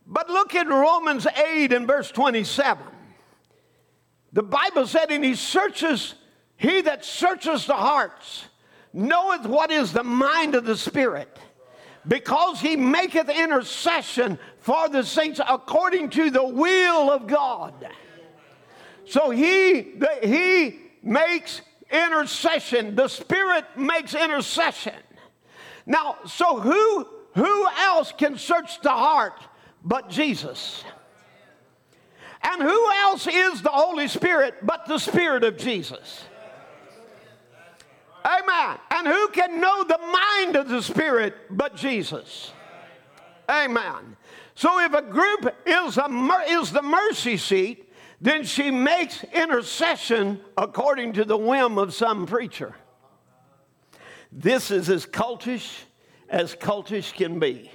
But 0.07 0.31
look 0.31 0.55
at 0.55 0.69
Romans 0.69 1.27
8 1.27 1.73
and 1.73 1.87
verse 1.87 2.11
27. 2.11 2.85
The 4.33 4.43
Bible 4.43 4.87
said, 4.87 5.11
and 5.11 5.25
he 5.25 5.35
searches, 5.35 6.15
he 6.57 6.81
that 6.83 7.05
searches 7.05 7.67
the 7.67 7.75
hearts 7.75 8.45
knoweth 8.93 9.47
what 9.47 9.71
is 9.71 9.93
the 9.93 10.05
mind 10.05 10.55
of 10.55 10.65
the 10.65 10.77
Spirit, 10.77 11.39
because 12.07 12.61
he 12.61 12.77
maketh 12.77 13.29
intercession 13.29 14.39
for 14.61 14.89
the 14.89 15.03
saints 15.03 15.41
according 15.47 16.11
to 16.11 16.31
the 16.31 16.45
will 16.45 17.11
of 17.11 17.27
God. 17.27 17.75
So 19.07 19.31
he, 19.31 19.83
the, 19.83 20.19
he 20.23 20.79
makes 21.03 21.61
intercession. 21.91 22.95
The 22.95 23.09
Spirit 23.09 23.65
makes 23.77 24.15
intercession. 24.15 24.95
Now, 25.87 26.17
so 26.27 26.61
who, 26.61 27.07
who 27.35 27.69
else 27.79 28.13
can 28.17 28.39
search 28.39 28.81
the 28.81 28.91
heart 28.91 29.41
but 29.85 30.11
Jesus? 30.11 30.85
And 32.43 32.63
who 32.63 32.91
else 32.93 33.27
is 33.27 33.63
the 33.63 33.71
Holy 33.71 34.09
Spirit 34.09 34.55
but 34.63 34.87
the 34.87 34.99
Spirit 34.99 35.45
of 35.45 35.57
Jesus? 35.57 36.25
Amen. 38.25 38.79
And 38.91 39.07
who 39.07 39.29
can 39.29 39.61
know 39.61 39.85
the 39.85 39.99
mind 39.99 40.57
of 40.57 40.69
the 40.69 40.83
Spirit 40.83 41.35
but 41.51 41.77
Jesus? 41.77 42.53
Amen. 43.49 44.17
So 44.57 44.81
if 44.81 44.93
a 44.93 45.03
group 45.03 45.55
is, 45.65 45.99
a, 45.99 46.45
is 46.49 46.73
the 46.73 46.83
mercy 46.83 47.37
seat, 47.37 47.86
then 48.21 48.45
she 48.45 48.71
makes 48.71 49.25
intercession 49.25 50.41
according 50.57 51.13
to 51.15 51.25
the 51.25 51.37
whim 51.37 51.79
of 51.79 51.95
some 51.95 52.27
preacher. 52.27 52.75
This 54.33 54.71
is 54.71 54.89
as 54.89 55.07
cultish 55.07 55.83
as 56.29 56.55
cultish 56.55 57.13
can 57.13 57.39
be. 57.39 57.71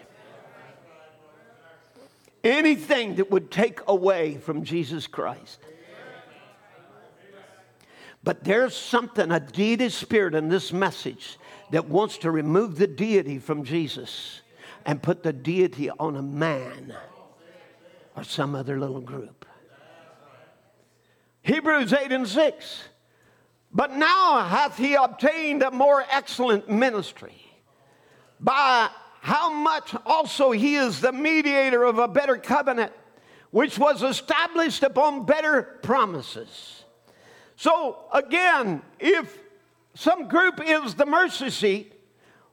Anything 2.43 3.15
that 3.15 3.29
would 3.29 3.51
take 3.51 3.79
away 3.87 4.37
from 4.37 4.63
Jesus 4.63 5.07
Christ. 5.07 5.59
But 8.23 8.43
there's 8.43 8.75
something, 8.75 9.31
a 9.31 9.39
deity 9.39 9.89
spirit 9.89 10.35
in 10.35 10.49
this 10.49 10.71
message 10.71 11.37
that 11.71 11.87
wants 11.87 12.17
to 12.19 12.31
remove 12.31 12.77
the 12.77 12.87
deity 12.87 13.39
from 13.39 13.63
Jesus 13.63 14.41
and 14.85 15.01
put 15.01 15.23
the 15.23 15.33
deity 15.33 15.89
on 15.89 16.15
a 16.15 16.21
man 16.21 16.95
or 18.15 18.23
some 18.23 18.53
other 18.53 18.79
little 18.79 19.01
group. 19.01 19.45
Hebrews 21.43 21.93
8 21.93 22.11
and 22.11 22.27
6. 22.27 22.83
But 23.73 23.93
now 23.95 24.43
hath 24.43 24.77
he 24.77 24.95
obtained 24.95 25.63
a 25.63 25.71
more 25.71 26.03
excellent 26.11 26.69
ministry, 26.69 27.35
by 28.39 28.89
how 29.21 29.51
much 29.51 29.95
also 30.05 30.51
he 30.51 30.75
is 30.75 30.99
the 30.99 31.13
mediator 31.13 31.83
of 31.83 31.97
a 31.97 32.07
better 32.07 32.37
covenant, 32.37 32.91
which 33.51 33.79
was 33.79 34.03
established 34.03 34.83
upon 34.83 35.25
better 35.25 35.79
promises. 35.83 36.83
So, 37.55 37.97
again, 38.11 38.81
if 38.99 39.37
some 39.93 40.27
group 40.27 40.59
is 40.65 40.95
the 40.95 41.05
mercy 41.05 41.49
seat, 41.49 41.93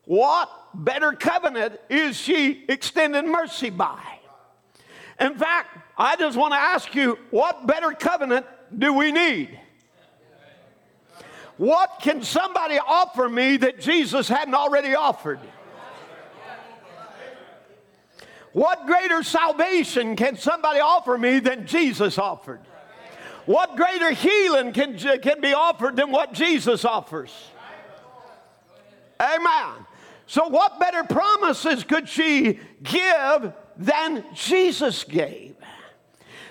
what 0.04 0.50
better 0.74 1.12
covenant 1.12 1.80
is 1.88 2.16
she 2.16 2.64
extending 2.68 3.30
mercy 3.30 3.70
by? 3.70 4.00
In 5.18 5.34
fact, 5.36 5.78
I 5.96 6.16
just 6.16 6.36
want 6.36 6.52
to 6.52 6.58
ask 6.58 6.94
you 6.94 7.18
what 7.30 7.66
better 7.66 7.90
covenant 7.92 8.46
do 8.76 8.92
we 8.92 9.12
need? 9.12 9.58
What 11.56 11.98
can 12.00 12.22
somebody 12.22 12.78
offer 12.78 13.28
me 13.28 13.56
that 13.58 13.80
Jesus 13.80 14.28
hadn't 14.28 14.54
already 14.54 14.94
offered? 14.94 15.40
What 18.52 18.86
greater 18.86 19.22
salvation 19.22 20.16
can 20.16 20.36
somebody 20.36 20.80
offer 20.80 21.18
me 21.18 21.38
than 21.40 21.66
Jesus 21.66 22.18
offered? 22.18 22.60
What 23.46 23.76
greater 23.76 24.10
healing 24.10 24.72
can, 24.72 24.98
can 24.98 25.40
be 25.40 25.52
offered 25.52 25.96
than 25.96 26.10
what 26.10 26.32
Jesus 26.32 26.84
offers? 26.84 27.32
Amen. 29.20 29.86
So, 30.26 30.48
what 30.48 30.78
better 30.78 31.02
promises 31.04 31.84
could 31.84 32.08
she 32.08 32.58
give 32.82 33.52
than 33.76 34.24
Jesus 34.34 35.04
gave? 35.04 35.56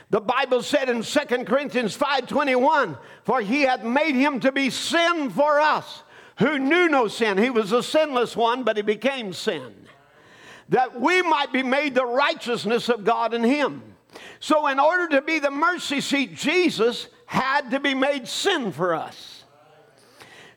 The 0.09 0.21
Bible 0.21 0.63
said 0.63 0.89
in 0.89 1.03
2 1.03 1.45
Corinthians 1.45 1.95
5:21, 1.95 2.97
"For 3.23 3.41
he 3.41 3.63
hath 3.63 3.83
made 3.83 4.15
him 4.15 4.39
to 4.39 4.51
be 4.51 4.69
sin 4.69 5.29
for 5.29 5.59
us, 5.59 6.03
who 6.37 6.57
knew 6.57 6.87
no 6.87 7.07
sin. 7.07 7.37
He 7.37 7.49
was 7.49 7.73
a 7.73 7.83
sinless 7.83 8.35
one, 8.35 8.63
but 8.63 8.77
he 8.77 8.83
became 8.83 9.33
sin, 9.33 9.87
that 10.69 10.99
we 10.99 11.21
might 11.21 11.51
be 11.51 11.63
made 11.63 11.93
the 11.93 12.05
righteousness 12.05 12.87
of 12.87 13.03
God 13.03 13.33
in 13.33 13.43
him." 13.43 13.95
So 14.39 14.67
in 14.67 14.79
order 14.79 15.09
to 15.09 15.21
be 15.21 15.39
the 15.39 15.51
mercy 15.51 15.99
seat, 15.99 16.35
Jesus 16.35 17.09
had 17.25 17.71
to 17.71 17.79
be 17.79 17.93
made 17.93 18.29
sin 18.29 18.71
for 18.71 18.95
us. 18.95 19.43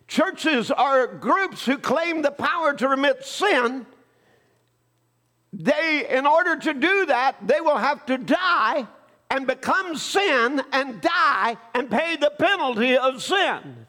Churches 0.07 0.71
are 0.71 1.07
groups 1.09 1.67
who 1.67 1.77
claim 1.77 2.23
the 2.23 2.31
power 2.31 2.73
to 2.75 2.89
remit 2.89 3.25
sin. 3.25 3.87
They, 5.53 6.07
in 6.09 6.27
order 6.27 6.55
to 6.55 6.73
do 6.73 7.07
that, 7.07 7.37
they 7.45 7.61
will 7.61 7.79
have 7.79 8.07
to 8.07 8.17
die 8.17 8.87
and 9.31 9.47
become 9.47 9.97
sin 9.97 10.61
and 10.73 11.01
die 11.01 11.57
and 11.75 11.89
pay 11.91 12.17
the 12.17 12.33
penalty 12.39 12.97
of 12.97 13.23
sin. 13.23 13.87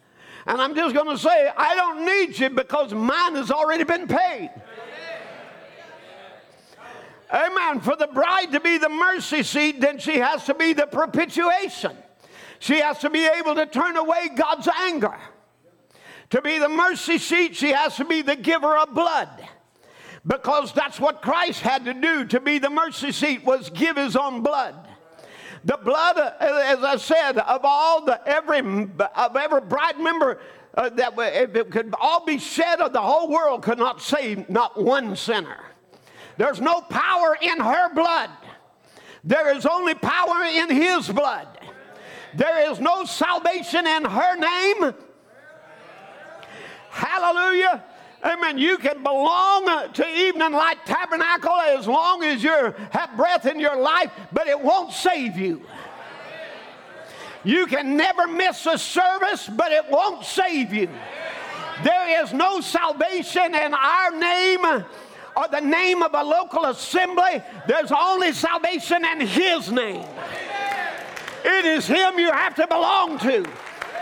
And 0.47 0.61
I'm 0.61 0.75
just 0.75 0.95
going 0.95 1.09
to 1.09 1.17
say, 1.17 1.51
I 1.55 1.75
don't 1.75 2.05
need 2.05 2.37
you 2.39 2.49
because 2.49 2.93
mine 2.93 3.35
has 3.35 3.51
already 3.51 3.83
been 3.83 4.07
paid. 4.07 4.51
Amen. 7.33 7.79
For 7.79 7.95
the 7.95 8.07
bride 8.07 8.51
to 8.51 8.59
be 8.59 8.77
the 8.77 8.89
mercy 8.89 9.43
seat, 9.43 9.79
then 9.79 9.99
she 9.99 10.17
has 10.17 10.45
to 10.45 10.53
be 10.53 10.73
the 10.73 10.85
propitiation. 10.85 11.95
She 12.59 12.79
has 12.79 12.99
to 12.99 13.09
be 13.09 13.25
able 13.25 13.55
to 13.55 13.65
turn 13.65 13.97
away 13.97 14.29
God's 14.35 14.67
anger. 14.67 15.17
To 16.31 16.41
be 16.41 16.59
the 16.59 16.69
mercy 16.69 17.17
seat, 17.17 17.55
she 17.55 17.71
has 17.71 17.95
to 17.97 18.05
be 18.05 18.21
the 18.21 18.35
giver 18.35 18.77
of 18.77 18.93
blood. 18.93 19.29
Because 20.25 20.71
that's 20.73 20.99
what 20.99 21.21
Christ 21.21 21.61
had 21.61 21.85
to 21.85 21.93
do 21.93 22.25
to 22.25 22.39
be 22.39 22.59
the 22.59 22.69
mercy 22.69 23.11
seat 23.11 23.43
was 23.43 23.69
give 23.69 23.97
his 23.97 24.15
own 24.15 24.43
blood. 24.43 24.87
The 25.63 25.77
blood, 25.77 26.17
as 26.39 26.83
I 26.83 26.97
said, 26.97 27.37
of 27.37 27.61
all 27.63 28.03
the 28.03 28.19
every 28.27 28.59
of 28.59 29.35
every 29.35 29.61
bride 29.61 29.99
member 29.99 30.39
uh, 30.75 30.89
that 30.89 31.13
if 31.17 31.55
it 31.55 31.69
could 31.69 31.93
all 31.99 32.25
be 32.25 32.39
shed 32.39 32.81
of 32.81 32.93
the 32.93 33.01
whole 33.01 33.29
world 33.29 33.61
could 33.61 33.77
not 33.77 34.01
save 34.01 34.49
not 34.49 34.81
one 34.81 35.15
sinner. 35.15 35.59
There's 36.37 36.61
no 36.61 36.81
power 36.81 37.37
in 37.41 37.59
her 37.59 37.93
blood. 37.93 38.29
There 39.23 39.55
is 39.55 39.65
only 39.65 39.93
power 39.93 40.43
in 40.45 40.69
his 40.69 41.07
blood. 41.09 41.47
There 42.33 42.71
is 42.71 42.79
no 42.79 43.03
salvation 43.05 43.85
in 43.85 44.05
her 44.05 44.35
name. 44.37 44.95
Hallelujah. 46.89 47.83
Amen. 48.23 48.57
You 48.57 48.77
can 48.77 49.01
belong 49.01 49.93
to 49.93 50.07
Evening 50.07 50.51
Light 50.51 50.77
Tabernacle 50.85 51.59
as 51.59 51.87
long 51.87 52.23
as 52.23 52.43
you 52.43 52.73
have 52.91 53.17
breath 53.17 53.47
in 53.47 53.59
your 53.59 53.75
life, 53.75 54.11
but 54.31 54.47
it 54.47 54.59
won't 54.59 54.93
save 54.93 55.37
you. 55.37 55.61
You 57.43 57.65
can 57.65 57.97
never 57.97 58.27
miss 58.27 58.67
a 58.67 58.77
service, 58.77 59.49
but 59.49 59.71
it 59.71 59.89
won't 59.89 60.23
save 60.23 60.71
you. 60.71 60.87
There 61.83 62.23
is 62.23 62.31
no 62.31 62.61
salvation 62.61 63.55
in 63.55 63.73
our 63.73 64.11
name 64.11 64.65
or 65.35 65.47
the 65.49 65.61
name 65.61 66.03
of 66.03 66.13
a 66.13 66.23
local 66.23 66.65
assembly. 66.65 67.41
There's 67.67 67.91
only 67.91 68.33
salvation 68.33 69.03
in 69.03 69.21
His 69.21 69.71
name. 69.71 70.05
It 71.43 71.65
is 71.65 71.87
Him 71.87 72.19
you 72.19 72.31
have 72.31 72.53
to 72.55 72.67
belong 72.67 73.17
to. 73.19 73.45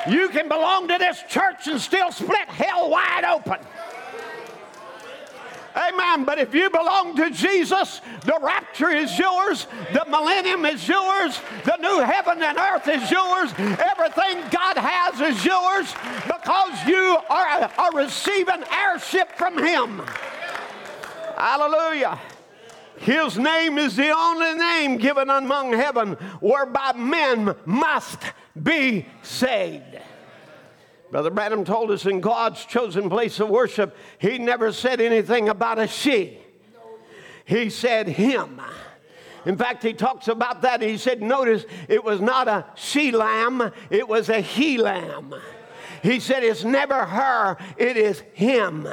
You 0.10 0.28
can 0.30 0.50
belong 0.50 0.90
to 0.90 0.98
this 0.98 1.24
church 1.30 1.68
and 1.68 1.80
still 1.80 2.12
split 2.12 2.50
hell 2.50 2.90
wide 2.90 3.24
open. 3.24 3.60
Amen. 5.76 6.26
But 6.26 6.40
if 6.40 6.54
you 6.54 6.70
belong 6.70 7.16
to 7.18 7.30
Jesus, 7.30 8.02
the 8.26 8.38
rapture 8.42 8.90
is 8.90 9.18
yours, 9.18 9.68
the 9.94 10.06
millennium 10.10 10.66
is 10.66 10.88
yours, 10.88 11.40
the 11.66 11.78
new 11.78 12.00
heaven 12.00 12.42
and 12.42 12.58
earth 12.58 12.88
is 12.88 13.10
yours, 13.12 13.52
everything 13.58 14.44
God 14.52 14.78
has 14.78 15.22
is 15.22 15.46
yours 15.46 15.94
because 16.26 16.88
you 16.88 17.18
are, 17.30 17.72
are 17.78 17.94
receiving 17.94 18.64
heirship 18.72 19.32
from 19.38 19.58
Him. 19.58 20.02
Hallelujah. 21.38 22.20
His 22.98 23.38
name 23.38 23.78
is 23.78 23.96
the 23.96 24.10
only 24.10 24.56
name 24.56 24.98
given 24.98 25.30
among 25.30 25.72
heaven 25.72 26.14
whereby 26.42 26.94
men 26.98 27.56
must 27.66 28.20
be 28.62 29.06
saved. 29.24 29.98
Brother 31.12 31.32
Branham 31.32 31.66
told 31.66 31.92
us 31.92 32.06
in 32.06 32.22
God's 32.22 32.64
chosen 32.66 33.10
place 33.10 33.40
of 33.40 33.50
worship, 33.50 33.96
he 34.20 34.38
never 34.38 34.72
said 34.72 35.02
anything 35.02 35.50
about 35.50 35.80
a 35.80 35.88
she. 35.88 36.38
He 37.46 37.70
said 37.70 38.08
him. 38.08 38.62
In 39.46 39.58
fact, 39.58 39.82
he 39.82 39.94
talks 39.94 40.28
about 40.28 40.62
that. 40.62 40.82
He 40.82 40.98
said, 40.98 41.22
Notice 41.22 41.66
it 41.88 42.04
was 42.04 42.22
not 42.22 42.48
a 42.48 42.66
she 42.76 43.12
lamb, 43.12 43.72
it 43.90 44.08
was 44.08 44.30
a 44.30 44.40
he 44.42 44.78
lamb. 44.78 45.34
He 46.04 46.20
said, 46.20 46.44
It's 46.44 46.64
never 46.64 47.06
her, 47.06 47.58
it 47.78 47.98
is 47.98 48.20
him. 48.34 48.88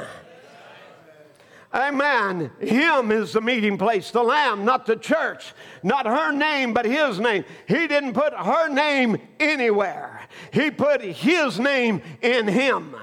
Amen. 1.73 2.49
Him 2.59 3.11
is 3.11 3.33
the 3.33 3.41
meeting 3.41 3.77
place, 3.77 4.09
the 4.09 4.23
Lamb, 4.23 4.63
not 4.63 4.85
the 4.85 4.95
church. 4.95 5.53
Not 5.83 6.05
her 6.05 6.31
name, 6.31 6.73
but 6.73 6.85
His 6.85 7.19
name. 7.19 7.43
He 7.67 7.87
didn't 7.87 8.13
put 8.13 8.33
her 8.33 8.69
name 8.69 9.17
anywhere, 9.39 10.16
He 10.51 10.71
put 10.71 11.01
His 11.01 11.59
name 11.59 12.01
in 12.21 12.47
Him. 12.47 12.95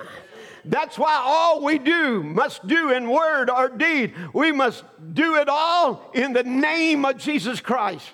That's 0.65 0.99
why 0.99 1.21
all 1.23 1.63
we 1.63 1.79
do 1.79 2.23
must 2.23 2.67
do 2.67 2.91
in 2.91 3.11
word 3.11 3.51
or 3.51 3.69
deed, 3.69 4.15
we 4.33 4.51
must 4.51 4.85
do 5.13 5.37
it 5.37 5.49
all 5.49 6.11
in 6.15 6.33
the 6.33 6.43
name 6.43 7.05
of 7.05 7.19
Jesus 7.19 7.61
Christ. 7.61 8.09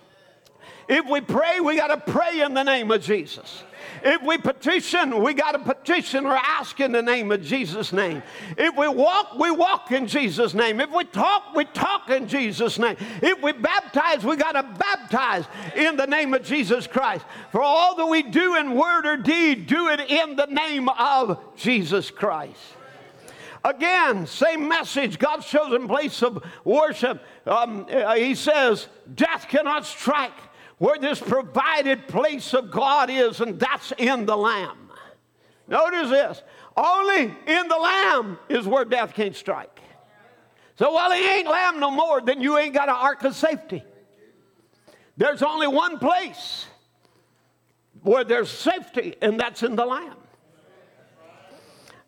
If 0.91 1.07
we 1.07 1.21
pray, 1.21 1.61
we 1.61 1.77
got 1.77 1.87
to 1.87 2.13
pray 2.13 2.41
in 2.41 2.53
the 2.53 2.65
name 2.65 2.91
of 2.91 3.01
Jesus. 3.01 3.63
If 4.03 4.23
we 4.23 4.39
petition, 4.39 5.23
we 5.23 5.35
got 5.35 5.53
to 5.53 5.61
petition 5.61 6.27
or 6.27 6.35
ask 6.35 6.81
in 6.81 6.91
the 6.91 7.01
name 7.01 7.31
of 7.31 7.45
Jesus' 7.45 7.93
name. 7.93 8.25
If 8.59 8.77
we 8.77 8.89
walk, 8.89 9.39
we 9.39 9.53
walk 9.53 9.93
in 9.93 10.09
Jesus' 10.09 10.53
name. 10.53 10.81
If 10.81 10.91
we 10.91 11.05
talk, 11.05 11.55
we 11.55 11.65
talk 11.67 12.11
in 12.11 12.27
Jesus' 12.27 12.77
name. 12.77 12.97
If 13.23 13.41
we 13.41 13.53
baptize, 13.53 14.25
we 14.25 14.35
got 14.35 14.53
to 14.53 14.65
baptize 14.65 15.45
in 15.77 15.97
the 15.97 16.07
name 16.07 16.35
of 16.35 16.43
Jesus 16.43 16.89
Christ. 16.89 17.25
For 17.53 17.63
all 17.63 17.95
that 17.95 18.07
we 18.07 18.25
do 18.25 18.57
in 18.57 18.75
word 18.75 19.07
or 19.07 19.17
deed, 19.17 19.69
do 19.69 19.91
it 19.91 20.01
in 20.01 20.35
the 20.35 20.47
name 20.47 20.89
of 20.89 21.39
Jesus 21.57 22.11
Christ. 22.11 22.59
Again, 23.65 24.27
same 24.27 24.67
message, 24.67 25.21
God's 25.21 25.47
chosen 25.47 25.87
place 25.87 26.21
of 26.25 26.43
worship. 26.65 27.23
Um, 27.47 27.87
uh, 27.93 28.17
he 28.17 28.35
says, 28.35 28.89
Death 29.15 29.47
cannot 29.49 29.87
strike 29.87 30.33
where 30.81 30.99
this 30.99 31.21
provided 31.21 32.09
place 32.09 32.55
of 32.55 32.71
God 32.71 33.11
is, 33.11 33.41
and 33.41 33.61
that's 33.61 33.93
in 33.99 34.25
the 34.25 34.35
Lamb. 34.35 34.91
Notice 35.69 36.09
this 36.09 36.43
only 36.75 37.25
in 37.47 37.69
the 37.69 37.77
Lamb 37.77 38.39
is 38.49 38.67
where 38.67 38.87
death 38.87 39.13
can't 39.13 39.37
strike. 39.37 39.79
So 40.77 40.91
while 40.91 41.13
he 41.13 41.23
ain't 41.23 41.47
Lamb 41.47 41.81
no 41.81 41.91
more, 41.91 42.23
then 42.23 42.41
you 42.41 42.57
ain't 42.57 42.73
got 42.73 42.89
an 42.89 42.95
ark 42.95 43.25
of 43.25 43.37
safety. 43.37 43.85
There's 45.19 45.43
only 45.43 45.67
one 45.67 45.99
place 45.99 46.65
where 48.03 48.25
there's 48.25 48.51
safety, 48.51 49.17
and 49.21 49.39
that's 49.39 49.63
in 49.63 49.77
the 49.77 49.85
Lamb. 49.85 50.17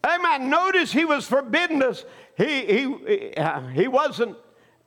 Amen. 0.03 0.49
Notice 0.49 0.91
he 0.91 1.05
was 1.05 1.29
forbidden 1.29 1.83
us. 1.83 2.07
He, 2.39 2.65
he, 2.65 3.35
uh, 3.37 3.67
he 3.69 3.87
wasn't, 3.87 4.39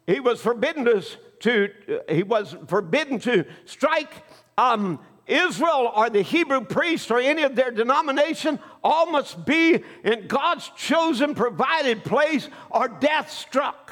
he 0.08 0.20
was 0.20 0.42
forbidden 0.42 0.88
us 0.88 1.18
to, 1.46 1.70
he 2.10 2.24
was 2.24 2.56
forbidden 2.68 3.20
to 3.20 3.46
strike 3.66 4.12
um, 4.58 5.00
Israel 5.28 5.92
or 5.96 6.10
the 6.10 6.22
Hebrew 6.22 6.62
priests 6.62 7.10
or 7.12 7.20
any 7.20 7.44
of 7.44 7.56
their 7.56 7.72
denomination, 7.72 8.60
all 8.84 9.12
must 9.12 9.46
be 9.46 9.84
in 10.04 10.28
God's 10.28 10.70
chosen, 10.76 11.36
provided 11.36 12.04
place 12.04 12.50
or 12.70 12.88
death 12.88 13.32
struck. 13.32 13.92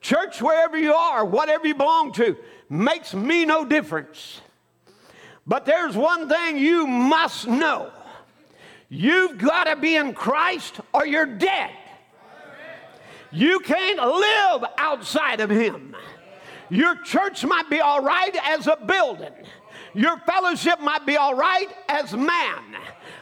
Church, 0.00 0.40
wherever 0.40 0.78
you 0.78 0.94
are, 0.94 1.24
whatever 1.24 1.66
you 1.66 1.74
belong 1.74 2.12
to, 2.14 2.36
makes 2.68 3.12
me 3.14 3.44
no 3.44 3.64
difference. 3.64 4.40
But 5.46 5.66
there's 5.66 5.96
one 5.96 6.28
thing 6.28 6.58
you 6.58 6.86
must 6.86 7.46
know 7.46 7.90
you've 8.88 9.38
got 9.38 9.64
to 9.64 9.76
be 9.76 9.96
in 9.96 10.14
Christ 10.14 10.80
or 10.92 11.06
you're 11.06 11.26
dead. 11.26 11.70
You 13.32 13.60
can't 13.60 14.00
live 14.00 14.64
outside 14.76 15.40
of 15.40 15.50
Him. 15.50 15.94
Your 16.70 16.96
church 17.02 17.44
might 17.44 17.68
be 17.68 17.80
all 17.80 18.02
right 18.02 18.36
as 18.44 18.66
a 18.66 18.76
building. 18.86 19.32
Your 19.94 20.18
fellowship 20.18 20.80
might 20.80 21.04
be 21.04 21.16
all 21.16 21.34
right 21.34 21.68
as 21.88 22.12
man. 22.14 22.76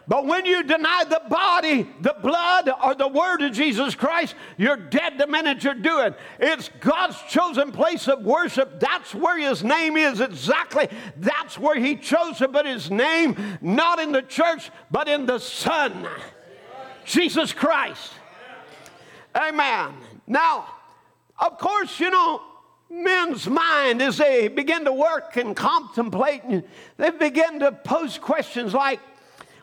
But 0.06 0.26
when 0.26 0.46
you 0.46 0.62
deny 0.62 1.04
the 1.08 1.22
body, 1.28 1.86
the 2.00 2.16
blood, 2.22 2.70
or 2.82 2.94
the 2.94 3.08
word 3.08 3.42
of 3.42 3.52
Jesus 3.52 3.94
Christ, 3.94 4.34
you're 4.56 4.76
dead 4.76 5.18
the 5.18 5.26
minute 5.26 5.64
you're 5.64 5.74
doing. 5.74 6.14
It's 6.38 6.70
God's 6.80 7.20
chosen 7.28 7.72
place 7.72 8.08
of 8.08 8.24
worship. 8.24 8.80
That's 8.80 9.14
where 9.14 9.38
his 9.38 9.62
name 9.62 9.96
is 9.96 10.20
exactly. 10.20 10.88
That's 11.16 11.58
where 11.58 11.78
he 11.78 11.96
chose 11.96 12.38
to 12.38 12.48
put 12.48 12.66
his 12.66 12.90
name, 12.90 13.58
not 13.60 13.98
in 13.98 14.12
the 14.12 14.22
church, 14.22 14.70
but 14.90 15.08
in 15.08 15.26
the 15.26 15.38
Son, 15.38 16.06
Jesus 17.04 17.52
Christ. 17.52 18.12
Amen. 19.34 19.92
Now, 20.26 20.66
of 21.38 21.58
course, 21.58 22.00
you 22.00 22.10
know, 22.10 22.42
men's 22.90 23.46
mind 23.48 24.00
as 24.02 24.18
they 24.18 24.48
begin 24.48 24.84
to 24.84 24.92
work 24.92 25.36
and 25.36 25.54
contemplate, 25.54 26.42
and 26.44 26.64
they 26.96 27.10
begin 27.10 27.60
to 27.60 27.72
pose 27.72 28.18
questions 28.18 28.74
like, 28.74 29.00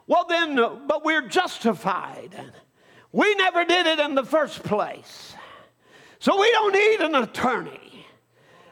well, 0.07 0.25
then, 0.29 0.55
but 0.87 1.03
we're 1.03 1.27
justified. 1.27 2.35
We 3.11 3.33
never 3.35 3.65
did 3.65 3.87
it 3.87 3.99
in 3.99 4.13
the 4.13 4.23
first 4.23 4.63
place. 4.63 5.33
So 6.19 6.39
we 6.39 6.51
don't 6.51 6.73
need 6.73 7.01
an 7.01 7.15
attorney. 7.15 8.05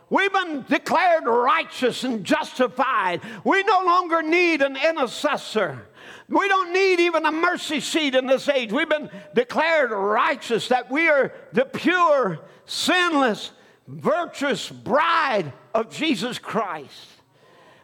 We've 0.09 0.31
been 0.31 0.63
declared 0.69 1.25
righteous 1.25 2.03
and 2.03 2.23
justified. 2.23 3.21
We 3.43 3.63
no 3.63 3.81
longer 3.83 4.21
need 4.21 4.61
an 4.61 4.77
intercessor. 4.77 5.87
We 6.29 6.47
don't 6.47 6.71
need 6.71 6.99
even 6.99 7.25
a 7.25 7.31
mercy 7.31 7.79
seat 7.79 8.13
in 8.13 8.27
this 8.27 8.47
age. 8.47 8.71
We've 8.71 8.87
been 8.87 9.09
declared 9.33 9.91
righteous, 9.91 10.67
that 10.67 10.91
we 10.91 11.09
are 11.09 11.33
the 11.53 11.65
pure, 11.65 12.39
sinless, 12.65 13.51
virtuous 13.87 14.69
bride 14.69 15.51
of 15.73 15.89
Jesus 15.89 16.39
Christ. 16.39 17.07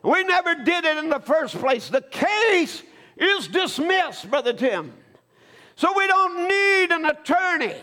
We 0.04 0.24
never 0.24 0.56
did 0.56 0.86
it 0.86 0.98
in 0.98 1.10
the 1.10 1.20
first 1.20 1.56
place. 1.56 1.90
The 1.90 2.02
case 2.02 2.84
is 3.18 3.48
dismissed, 3.48 4.30
Brother 4.30 4.54
Tim. 4.54 4.94
So 5.76 5.94
we 5.96 6.08
don't 6.08 6.48
need 6.48 6.92
an 6.92 7.06
attorney. 7.06 7.76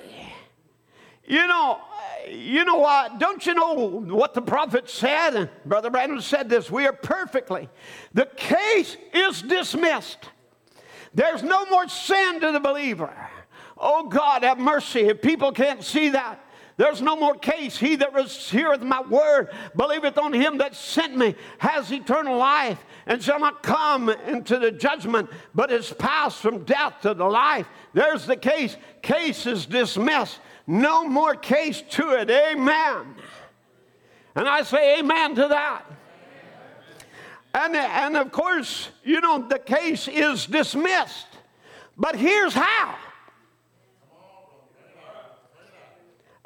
You 1.26 1.47
know, 1.47 1.80
you 2.28 2.64
know 2.64 2.76
what? 2.76 3.18
Don't 3.18 3.44
you 3.44 3.55
know 3.55 3.74
what 3.74 4.34
the 4.34 4.43
prophet 4.43 4.88
said? 4.88 5.51
Brother 5.64 5.90
Branham 5.90 6.20
said 6.20 6.48
this 6.48 6.70
we 6.70 6.86
are 6.86 6.93
perfectly. 6.93 7.68
The 8.14 8.26
case 8.36 8.97
is 9.12 9.43
dismissed. 9.43 10.30
There's 11.14 11.43
no 11.43 11.66
more 11.66 11.88
sin 11.88 12.40
to 12.40 12.52
the 12.52 12.60
believer. 12.60 13.14
Oh 13.78 14.09
God, 14.09 14.43
have 14.43 14.59
mercy. 14.59 15.01
If 15.01 15.20
people 15.20 15.52
can't 15.52 15.82
see 15.82 16.10
that, 16.10 16.40
there's 16.77 17.01
no 17.01 17.16
more 17.16 17.35
case. 17.35 17.78
He 17.78 17.97
that 17.97 18.12
heareth 18.28 18.82
my 18.82 19.01
word, 19.01 19.48
believeth 19.74 20.19
on 20.19 20.32
him 20.32 20.59
that 20.59 20.74
sent 20.74 21.16
me, 21.16 21.35
has 21.59 21.90
eternal 21.90 22.36
life, 22.36 22.85
and 23.07 23.23
shall 23.23 23.40
not 23.40 23.62
come 23.62 24.11
into 24.11 24.59
the 24.59 24.70
judgment, 24.70 25.31
but 25.55 25.73
is 25.73 25.93
passed 25.94 26.40
from 26.40 26.65
death 26.65 27.01
to 27.03 27.15
the 27.15 27.24
life. 27.24 27.66
There's 27.94 28.27
the 28.27 28.36
case. 28.36 28.77
Case 29.01 29.47
is 29.47 29.65
dismissed. 29.65 30.39
No 30.66 31.09
more 31.09 31.35
case 31.35 31.82
to 31.90 32.11
it. 32.11 32.28
Amen. 32.28 33.15
And 34.35 34.47
I 34.47 34.62
say 34.62 34.98
amen 34.98 35.35
to 35.36 35.48
that. 35.48 35.82
And, 37.55 37.74
and 37.74 38.19
of 38.19 38.32
course, 38.32 38.90
you 39.03 39.23
know, 39.23 39.48
the 39.48 39.59
case 39.59 40.09
is 40.09 40.44
dismissed. 40.44 41.27
But 41.97 42.16
here's 42.16 42.53
how 42.53 42.97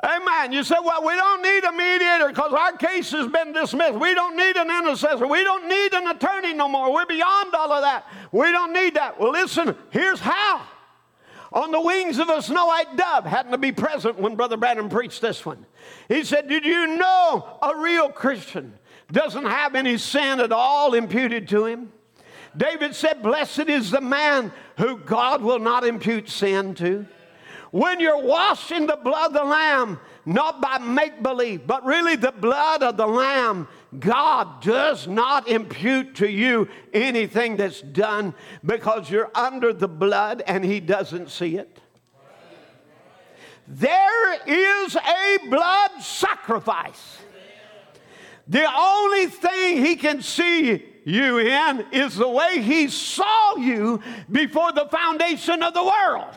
Amen. 0.03 0.53
You 0.53 0.65
say, 0.65 0.77
well, 0.83 1.05
we 1.05 1.15
don't 1.15 1.43
need 1.43 1.65
a 1.65 1.73
mediator 1.73 2.29
because 2.29 2.53
our 2.55 2.73
case 2.73 3.11
has 3.11 3.27
been 3.27 3.53
dismissed. 3.53 3.99
We 3.99 4.15
don't 4.15 4.35
need 4.35 4.57
an 4.57 4.71
intercessor. 4.71 5.27
We 5.27 5.45
don't 5.45 5.69
need 5.69 5.93
an 5.93 6.07
attorney 6.07 6.55
no 6.55 6.69
more. 6.69 6.93
We're 6.93 7.07
beyond 7.07 7.55
all 7.55 7.71
of 7.71 7.83
that. 7.83 8.07
We 8.33 8.51
don't 8.51 8.73
need 8.73 8.95
that. 8.95 9.21
Well, 9.21 9.33
listen, 9.33 9.77
here's 9.91 10.21
how. 10.21 10.63
On 11.53 11.71
the 11.73 11.81
wings 11.81 12.19
of 12.19 12.29
a 12.29 12.41
snow 12.41 12.67
white 12.67 12.97
dove, 12.97 13.27
happened 13.27 13.53
to 13.53 13.59
be 13.59 13.73
present 13.73 14.19
when 14.19 14.37
Brother 14.37 14.57
Branham 14.57 14.89
preached 14.89 15.21
this 15.21 15.45
one. 15.45 15.67
He 16.09 16.25
said, 16.25 16.49
Did 16.49 16.65
you 16.65 16.97
know 16.97 17.59
a 17.61 17.77
real 17.77 18.09
Christian 18.09 18.73
doesn't 19.11 19.45
have 19.45 19.75
any 19.75 19.99
sin 19.99 20.41
at 20.41 20.53
all 20.53 20.95
imputed 20.95 21.49
to 21.49 21.67
him? 21.67 21.93
David 22.57 22.95
said, 22.95 23.23
Blessed 23.23 23.69
is 23.69 23.91
the 23.91 24.01
man 24.01 24.53
who 24.79 24.97
God 24.99 25.43
will 25.43 25.59
not 25.59 25.85
impute 25.85 26.31
sin 26.31 26.75
to. 26.77 27.07
When 27.71 28.01
you're 28.01 28.21
washed 28.21 28.73
in 28.73 28.87
the 28.87 28.97
blood 28.97 29.29
of 29.29 29.33
the 29.35 29.45
Lamb, 29.45 30.01
not 30.27 30.61
by 30.61 30.79
make 30.79 31.23
believe, 31.23 31.67
but 31.67 31.85
really 31.85 32.17
the 32.17 32.33
blood 32.33 32.83
of 32.83 32.97
the 32.97 33.07
Lamb, 33.07 33.69
God 33.99 34.61
does 34.61 35.07
not 35.07 35.47
impute 35.47 36.17
to 36.17 36.29
you 36.29 36.69
anything 36.93 37.57
that's 37.57 37.81
done 37.81 38.35
because 38.65 39.09
you're 39.09 39.31
under 39.37 39.73
the 39.73 39.87
blood 39.87 40.43
and 40.47 40.65
He 40.65 40.81
doesn't 40.81 41.31
see 41.31 41.59
it. 41.59 41.79
There 43.69 44.35
is 44.49 44.97
a 44.97 45.39
blood 45.49 45.91
sacrifice. 46.01 47.19
The 48.49 48.69
only 48.77 49.27
thing 49.27 49.85
He 49.85 49.95
can 49.95 50.23
see 50.23 50.85
you 51.05 51.39
in 51.39 51.87
is 51.93 52.17
the 52.17 52.29
way 52.29 52.61
He 52.61 52.89
saw 52.89 53.55
you 53.55 54.03
before 54.29 54.73
the 54.73 54.87
foundation 54.87 55.63
of 55.63 55.73
the 55.73 55.85
world 55.85 56.37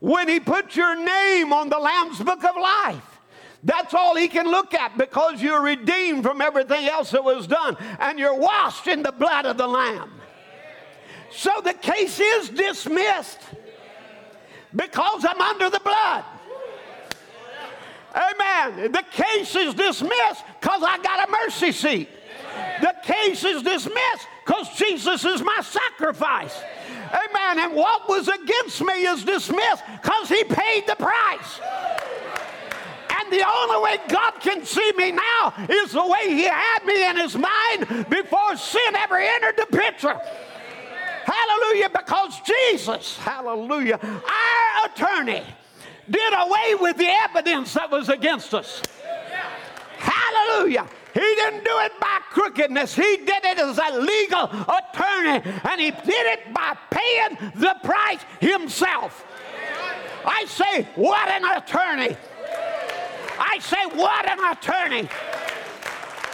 when 0.00 0.28
he 0.28 0.40
put 0.40 0.74
your 0.74 0.96
name 0.96 1.52
on 1.52 1.68
the 1.68 1.78
Lamb's 1.78 2.18
book 2.18 2.42
of 2.44 2.56
life. 2.56 3.20
That's 3.62 3.92
all 3.92 4.16
he 4.16 4.26
can 4.28 4.46
look 4.46 4.72
at 4.72 4.96
because 4.96 5.42
you're 5.42 5.62
redeemed 5.62 6.24
from 6.24 6.40
everything 6.40 6.86
else 6.86 7.10
that 7.10 7.22
was 7.22 7.46
done 7.46 7.76
and 7.98 8.18
you're 8.18 8.34
washed 8.34 8.86
in 8.86 9.02
the 9.02 9.12
blood 9.12 9.44
of 9.44 9.58
the 9.58 9.66
Lamb. 9.66 10.10
So 11.30 11.50
the 11.62 11.74
case 11.74 12.18
is 12.18 12.48
dismissed 12.48 13.38
because 14.74 15.26
I'm 15.28 15.40
under 15.40 15.68
the 15.68 15.80
blood. 15.80 16.24
Amen. 18.14 18.92
The 18.92 19.04
case 19.12 19.54
is 19.54 19.74
dismissed 19.74 20.44
because 20.60 20.82
I 20.82 20.98
got 21.02 21.28
a 21.28 21.30
mercy 21.30 21.72
seat. 21.72 22.08
The 22.80 22.94
case 23.04 23.44
is 23.44 23.62
dismissed 23.62 24.26
because 24.44 24.74
Jesus 24.76 25.24
is 25.24 25.42
my 25.42 25.60
sacrifice. 25.62 26.58
Amen. 27.12 27.58
And 27.64 27.74
what 27.74 28.08
was 28.08 28.28
against 28.28 28.80
me 28.82 29.06
is 29.06 29.24
dismissed 29.24 29.82
because 30.00 30.28
he 30.28 30.44
paid 30.44 30.86
the 30.86 30.96
price. 30.96 31.60
And 33.18 33.32
the 33.32 33.46
only 33.46 33.82
way 33.82 33.98
God 34.08 34.32
can 34.40 34.64
see 34.64 34.92
me 34.96 35.12
now 35.12 35.52
is 35.68 35.92
the 35.92 36.06
way 36.06 36.28
he 36.28 36.44
had 36.44 36.84
me 36.84 37.08
in 37.08 37.16
his 37.16 37.36
mind 37.36 38.08
before 38.08 38.56
sin 38.56 38.96
ever 38.96 39.18
entered 39.18 39.56
the 39.56 39.76
picture. 39.76 40.18
Hallelujah, 41.24 41.90
because 41.90 42.40
Jesus, 42.40 43.16
hallelujah, 43.18 44.00
our 44.02 44.90
attorney 44.90 45.42
did 46.08 46.32
away 46.32 46.74
with 46.80 46.96
the 46.96 47.08
evidence 47.08 47.74
that 47.74 47.90
was 47.90 48.08
against 48.08 48.54
us. 48.54 48.82
Hallelujah. 49.98 50.88
He 51.14 51.20
didn't 51.20 51.64
do 51.64 51.78
it 51.80 51.92
by 52.00 52.18
crookedness. 52.30 52.94
He 52.94 53.16
did 53.18 53.44
it 53.44 53.58
as 53.58 53.78
a 53.78 53.98
legal 53.98 54.44
attorney, 54.44 55.42
and 55.68 55.80
he 55.80 55.90
did 55.90 56.26
it 56.26 56.54
by 56.54 56.76
paying 56.90 57.52
the 57.56 57.76
price 57.82 58.20
himself. 58.40 59.24
I 60.24 60.44
say, 60.46 60.86
what 60.94 61.28
an 61.28 61.44
attorney! 61.44 62.16
I 63.38 63.58
say, 63.58 63.86
what 63.94 64.28
an 64.28 64.38
attorney! 64.52 65.08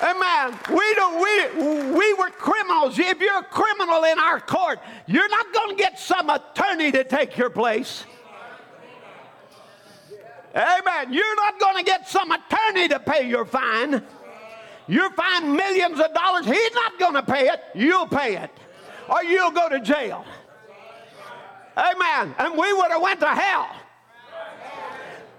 Amen. 0.02 0.58
We 0.68 0.94
don't. 0.94 1.22
We 1.22 1.96
we 1.96 2.14
were 2.14 2.28
criminals. 2.28 2.98
If 2.98 3.18
you're 3.18 3.38
a 3.38 3.44
criminal 3.44 4.04
in 4.04 4.18
our 4.18 4.40
court, 4.40 4.78
you're 5.06 5.28
not 5.28 5.52
going 5.54 5.70
to 5.70 5.82
get 5.82 5.98
some 5.98 6.28
attorney 6.28 6.92
to 6.92 7.02
take 7.02 7.38
your 7.38 7.48
place. 7.48 8.04
Amen. 10.54 11.12
You're 11.12 11.36
not 11.36 11.58
going 11.58 11.76
to 11.78 11.82
get 11.82 12.08
some 12.08 12.30
attorney 12.30 12.88
to 12.88 12.98
pay 12.98 13.28
your 13.28 13.44
fine. 13.46 14.02
You 14.88 15.10
find 15.10 15.54
millions 15.54 15.98
of 15.98 16.14
dollars, 16.14 16.46
he's 16.46 16.74
not 16.74 16.98
going 16.98 17.14
to 17.14 17.22
pay 17.22 17.48
it. 17.48 17.60
You'll 17.74 18.06
pay 18.06 18.36
it, 18.36 18.50
or 19.08 19.22
you'll 19.24 19.50
go 19.50 19.68
to 19.68 19.80
jail. 19.80 20.24
Amen. 21.76 22.34
And 22.38 22.56
we 22.56 22.72
would 22.72 22.90
have 22.90 23.02
went 23.02 23.20
to 23.20 23.28
hell 23.28 23.68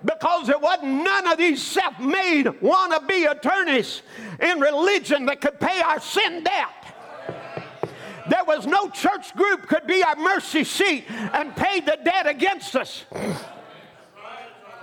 because 0.06 0.48
there 0.48 0.60
wasn't 0.60 1.04
none 1.04 1.28
of 1.28 1.38
these 1.38 1.62
self-made 1.62 2.46
wannabe 2.46 3.32
attorneys 3.32 4.04
in 4.40 4.60
religion 4.60 5.26
that 5.26 5.42
could 5.42 5.60
pay 5.60 5.82
our 5.82 6.00
sin 6.00 6.44
debt. 6.44 6.70
There 8.30 8.44
was 8.46 8.68
no 8.68 8.90
church 8.90 9.34
group 9.36 9.68
could 9.68 9.88
be 9.88 10.04
our 10.04 10.18
mercy 10.18 10.64
seat 10.64 11.06
and 11.10 11.56
pay 11.56 11.80
the 11.80 11.98
debt 12.04 12.28
against 12.28 12.76
us. 12.76 13.06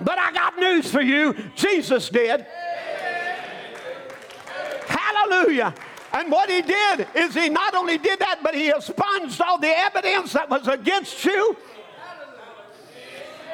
But 0.01 0.19
I 0.19 0.33
got 0.33 0.57
news 0.59 0.91
for 0.91 1.03
you. 1.03 1.35
Jesus 1.55 2.09
did. 2.09 2.47
Hallelujah. 5.25 5.75
And 6.13 6.31
what 6.31 6.49
he 6.49 6.63
did 6.63 7.09
is 7.15 7.35
he 7.35 7.49
not 7.49 7.75
only 7.75 7.99
did 7.99 8.19
that, 8.21 8.41
but 8.43 8.55
he 8.55 8.71
expunged 8.71 9.41
all 9.41 9.59
the 9.59 9.77
evidence 9.77 10.33
that 10.35 10.49
was 10.49 10.69
against 10.69 11.25
you. 11.25 11.57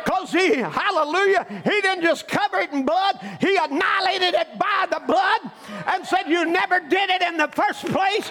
Because 0.05 0.33
he, 0.33 0.57
hallelujah, 0.57 1.47
he 1.65 1.81
didn't 1.81 2.03
just 2.03 2.29
cover 2.29 2.59
it 2.59 2.73
in 2.73 2.85
blood, 2.85 3.19
he 3.41 3.57
annihilated 3.57 4.35
it 4.35 4.59
by 4.59 4.87
the 4.91 5.01
blood 5.07 5.41
and 5.87 6.07
said, 6.07 6.25
You 6.29 6.45
never 6.45 6.81
did 6.81 7.11
it 7.11 7.23
in 7.23 7.37
the 7.37 7.49
first 7.49 7.87
place. 7.87 8.31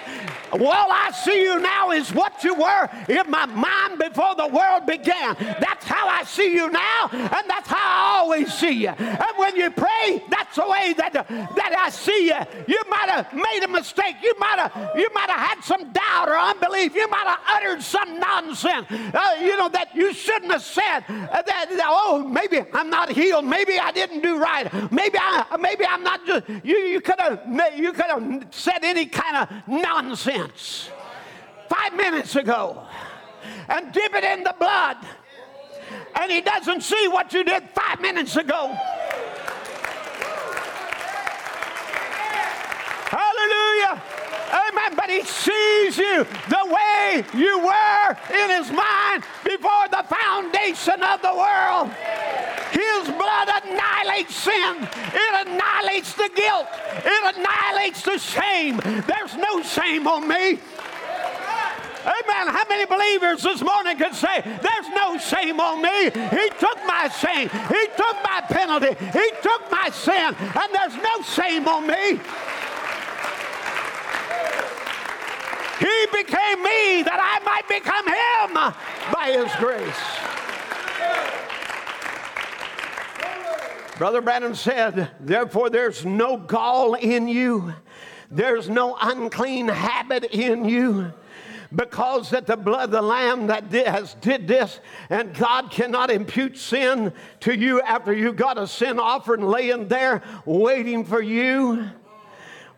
Well, 0.51 0.87
I 0.89 1.11
see 1.11 1.43
you 1.43 1.59
now 1.59 1.91
is 1.91 2.11
what 2.13 2.43
you 2.43 2.55
were 2.55 2.89
in 3.07 3.29
my 3.29 3.45
mind 3.45 3.99
before 3.99 4.35
the 4.35 4.47
world 4.47 4.85
began. 4.85 5.35
That's 5.59 5.85
how 5.85 6.07
I 6.07 6.23
see 6.23 6.53
you 6.53 6.69
now, 6.69 7.09
and 7.11 7.43
that's 7.47 7.67
how 7.67 7.77
I 7.77 8.19
always 8.19 8.53
see 8.53 8.71
you. 8.71 8.89
And 8.89 9.37
when 9.37 9.55
you 9.55 9.69
pray, 9.69 10.23
that's 10.29 10.55
the 10.55 10.67
way 10.67 10.93
that, 10.97 11.13
that 11.13 11.75
I 11.77 11.89
see 11.89 12.27
you. 12.27 12.39
You 12.67 12.81
might 12.89 13.09
have 13.09 13.33
made 13.33 13.61
a 13.63 13.67
mistake. 13.67 14.15
You 14.23 14.33
might 14.39 14.59
have 14.59 14.91
you 14.95 15.09
might 15.13 15.29
have 15.29 15.39
had 15.39 15.63
some 15.63 15.91
doubt 15.91 16.29
or 16.29 16.37
unbelief. 16.37 16.95
You 16.95 17.07
might 17.09 17.27
have 17.27 17.39
uttered 17.47 17.83
some 17.83 18.19
nonsense, 18.19 18.87
uh, 18.89 19.37
you 19.41 19.57
know, 19.57 19.69
that 19.69 19.95
you 19.95 20.13
shouldn't 20.13 20.51
have 20.51 20.63
said. 20.63 21.03
Uh, 21.09 21.41
that 21.41 21.58
oh, 21.81 22.25
maybe 22.27 22.63
I'm 22.73 22.89
not 22.89 23.09
healed. 23.09 23.45
Maybe 23.45 23.79
I 23.79 23.91
didn't 23.91 24.21
do 24.21 24.37
right. 24.37 24.71
Maybe 24.91 25.17
I, 25.19 25.57
maybe 25.59 25.85
I'm 25.85 26.03
not 26.03 26.25
just. 26.25 26.47
You, 26.63 26.77
you 26.77 27.01
could 27.01 27.19
have, 27.19 27.41
you 27.75 27.93
could 27.93 28.05
have 28.05 28.47
said 28.51 28.83
any 28.83 29.05
kind 29.05 29.37
of 29.37 29.49
nonsense 29.67 30.89
five 31.69 31.93
minutes 31.95 32.35
ago, 32.35 32.83
and 33.67 33.91
dip 33.91 34.13
it 34.13 34.23
in 34.23 34.43
the 34.43 34.55
blood, 34.59 34.97
and 36.19 36.31
he 36.31 36.41
doesn't 36.41 36.81
see 36.81 37.07
what 37.07 37.31
you 37.33 37.43
did 37.43 37.63
five 37.75 38.01
minutes 38.01 38.35
ago. 38.35 38.75
Hallelujah. 43.11 44.01
Amen. 44.49 44.95
But 44.95 45.09
he 45.09 45.23
sees 45.23 45.97
you 45.97 46.25
the 46.49 46.65
way 46.65 47.23
you 47.33 47.59
were 47.59 48.17
in 48.33 48.49
his 48.57 48.71
mind 48.71 49.23
before 49.43 49.87
the 49.91 50.03
foundation 50.09 51.01
of 51.03 51.21
the 51.21 51.33
world. 51.33 51.91
His 52.71 53.09
blood 53.09 53.49
annihilates 53.63 54.35
sin, 54.35 54.87
it 55.13 55.47
annihilates 55.47 56.13
the 56.13 56.29
guilt, 56.35 56.67
it 57.03 57.35
annihilates 57.35 58.03
the 58.03 58.17
shame. 58.17 58.77
There's 59.07 59.35
no 59.35 59.63
shame 59.63 60.07
on 60.07 60.27
me. 60.27 60.59
Amen. 62.01 62.47
How 62.47 62.63
many 62.69 62.85
believers 62.85 63.43
this 63.43 63.61
morning 63.61 63.97
can 63.97 64.13
say, 64.13 64.41
There's 64.41 64.89
no 64.95 65.17
shame 65.17 65.59
on 65.59 65.81
me? 65.81 66.05
He 66.05 66.49
took 66.59 66.77
my 66.87 67.09
shame, 67.09 67.49
He 67.49 67.87
took 67.97 68.15
my 68.23 68.41
penalty, 68.47 68.95
He 69.11 69.31
took 69.41 69.69
my 69.69 69.89
sin, 69.91 70.33
and 70.39 70.73
there's 70.73 70.95
no 70.95 71.21
shame 71.23 71.67
on 71.67 71.87
me. 71.87 72.19
He 75.79 76.05
became 76.11 76.61
me 76.61 77.03
that 77.03 77.19
I 77.19 77.39
might 77.45 77.67
become 77.69 78.05
him 78.05 78.53
by 79.13 79.31
his 79.31 79.55
grace. 79.55 80.29
Brother 83.97 84.21
Branham 84.21 84.55
said, 84.55 85.11
Therefore, 85.19 85.69
there's 85.69 86.05
no 86.05 86.37
gall 86.37 86.93
in 86.93 87.27
you, 87.27 87.73
there's 88.31 88.69
no 88.69 88.97
unclean 89.01 89.67
habit 89.67 90.25
in 90.25 90.63
you. 90.65 91.13
Because 91.73 92.31
that 92.31 92.47
the 92.47 92.57
blood 92.57 92.85
of 92.85 92.91
the 92.91 93.01
lamb 93.01 93.47
that 93.47 93.69
did, 93.69 93.85
has 93.85 94.15
did 94.15 94.47
this 94.47 94.79
and 95.11 95.35
god 95.35 95.69
cannot 95.69 96.09
impute 96.09 96.57
sin 96.57 97.13
to 97.41 97.53
you 97.53 97.79
after 97.81 98.11
you 98.11 98.33
got 98.33 98.57
a 98.57 98.65
sin 98.65 98.99
offering 98.99 99.43
laying 99.43 99.87
there 99.87 100.23
waiting 100.45 101.05
for 101.05 101.21
you 101.21 101.87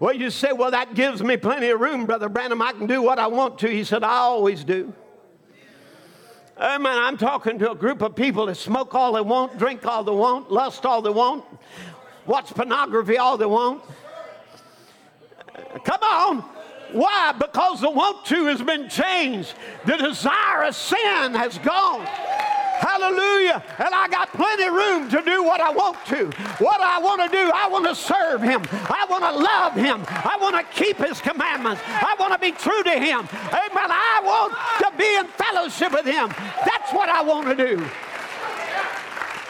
well, 0.02 0.16
you 0.16 0.32
say, 0.32 0.52
well, 0.52 0.72
that 0.72 0.96
gives 0.96 1.22
me 1.22 1.38
plenty 1.38 1.70
of 1.70 1.80
room, 1.80 2.08
Brother 2.08 2.28
Branham. 2.28 2.60
I 2.60 2.72
can 2.72 2.88
do 2.88 3.04
what 3.04 3.20
I 3.20 3.28
want 3.28 3.60
to. 3.60 3.70
He 3.70 3.84
said, 3.84 4.04
I 4.04 4.18
always 4.18 4.64
do. 4.64 4.92
Amen. 6.60 6.98
I'm 6.98 7.18
talking 7.18 7.60
to 7.60 7.70
a 7.70 7.76
group 7.76 8.02
of 8.02 8.16
people 8.16 8.48
that 8.48 8.56
smoke 8.56 8.96
all 8.96 9.14
they 9.14 9.22
want, 9.22 9.60
drink 9.60 9.86
all 9.86 10.04
they 10.04 10.12
want, 10.12 10.52
lust 10.52 10.88
all 10.88 11.04
they 11.04 11.12
want, 11.12 11.46
watch 12.26 12.48
pornography 12.48 13.20
all 13.20 13.38
they 13.38 13.46
want. 13.46 13.84
Come 15.86 16.02
on. 16.02 16.40
Why? 16.94 17.34
Because 17.38 17.82
the 17.82 17.92
want 17.92 18.26
to 18.26 18.46
has 18.46 18.64
been 18.64 18.90
changed. 18.90 19.54
The 19.86 19.98
desire 19.98 20.64
of 20.64 20.76
sin 20.76 21.36
has 21.36 21.60
gone. 21.60 22.08
Hallelujah. 22.82 23.64
And 23.78 23.94
I 23.94 24.08
got 24.10 24.34
plenty 24.34 24.64
of 24.64 24.74
room 24.74 25.10
to 25.10 25.22
do 25.22 25.44
what 25.44 25.62
I 25.62 25.70
want 25.72 26.04
to. 26.08 26.26
What 26.58 26.82
I 26.82 27.00
want 27.00 27.22
to 27.22 27.30
do, 27.30 27.52
I 27.54 27.68
want 27.70 27.86
to 27.86 27.96
serve 27.96 28.42
Him. 28.42 28.64
I 28.72 29.06
want 29.08 29.24
to 29.24 29.32
love 29.32 29.76
Him. 29.76 30.04
I 30.08 30.38
want 30.42 30.56
to 30.56 30.64
keep 30.74 30.98
His 30.98 31.22
commandments. 31.22 31.82
I 31.86 32.16
want 32.20 32.34
to 32.34 32.40
be 32.40 32.52
true 32.52 32.84
to 32.84 32.92
Him. 32.92 33.20
Amen. 33.30 33.90
I 33.94 34.22
want 34.24 34.54
to 34.82 34.98
be 34.98 35.16
in 35.16 35.28
fellowship 35.28 35.94
with 35.94 36.06
Him. 36.06 36.30
That's 36.66 36.92
what 36.92 37.08
I 37.08 37.22
want 37.22 37.48
to 37.48 37.56
do. 37.56 37.78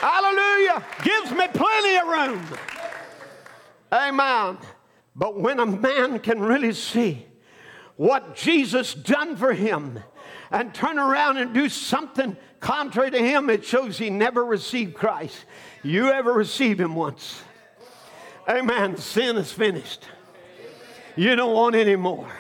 Hallelujah. 0.01 0.83
Gives 1.03 1.31
me 1.31 1.47
plenty 1.53 1.95
of 1.95 2.07
room. 2.07 2.45
Amen. 3.93 4.57
But 5.15 5.39
when 5.39 5.59
a 5.59 5.65
man 5.65 6.19
can 6.19 6.41
really 6.41 6.73
see 6.73 7.25
what 7.97 8.35
Jesus 8.35 8.93
done 8.93 9.35
for 9.35 9.53
him 9.53 9.99
and 10.49 10.73
turn 10.73 10.97
around 10.97 11.37
and 11.37 11.53
do 11.53 11.69
something 11.69 12.35
contrary 12.61 13.11
to 13.11 13.19
him, 13.19 13.49
it 13.49 13.65
shows 13.65 13.97
he 13.97 14.09
never 14.09 14.45
received 14.45 14.93
Christ. 14.93 15.43
You 15.83 16.09
ever 16.09 16.31
receive 16.31 16.79
him 16.79 16.95
once? 16.95 17.41
Amen. 18.47 18.97
Sin 18.97 19.35
is 19.37 19.51
finished. 19.51 20.05
You 21.15 21.35
don't 21.35 21.53
want 21.53 21.75
any 21.75 21.95
more. 21.95 22.31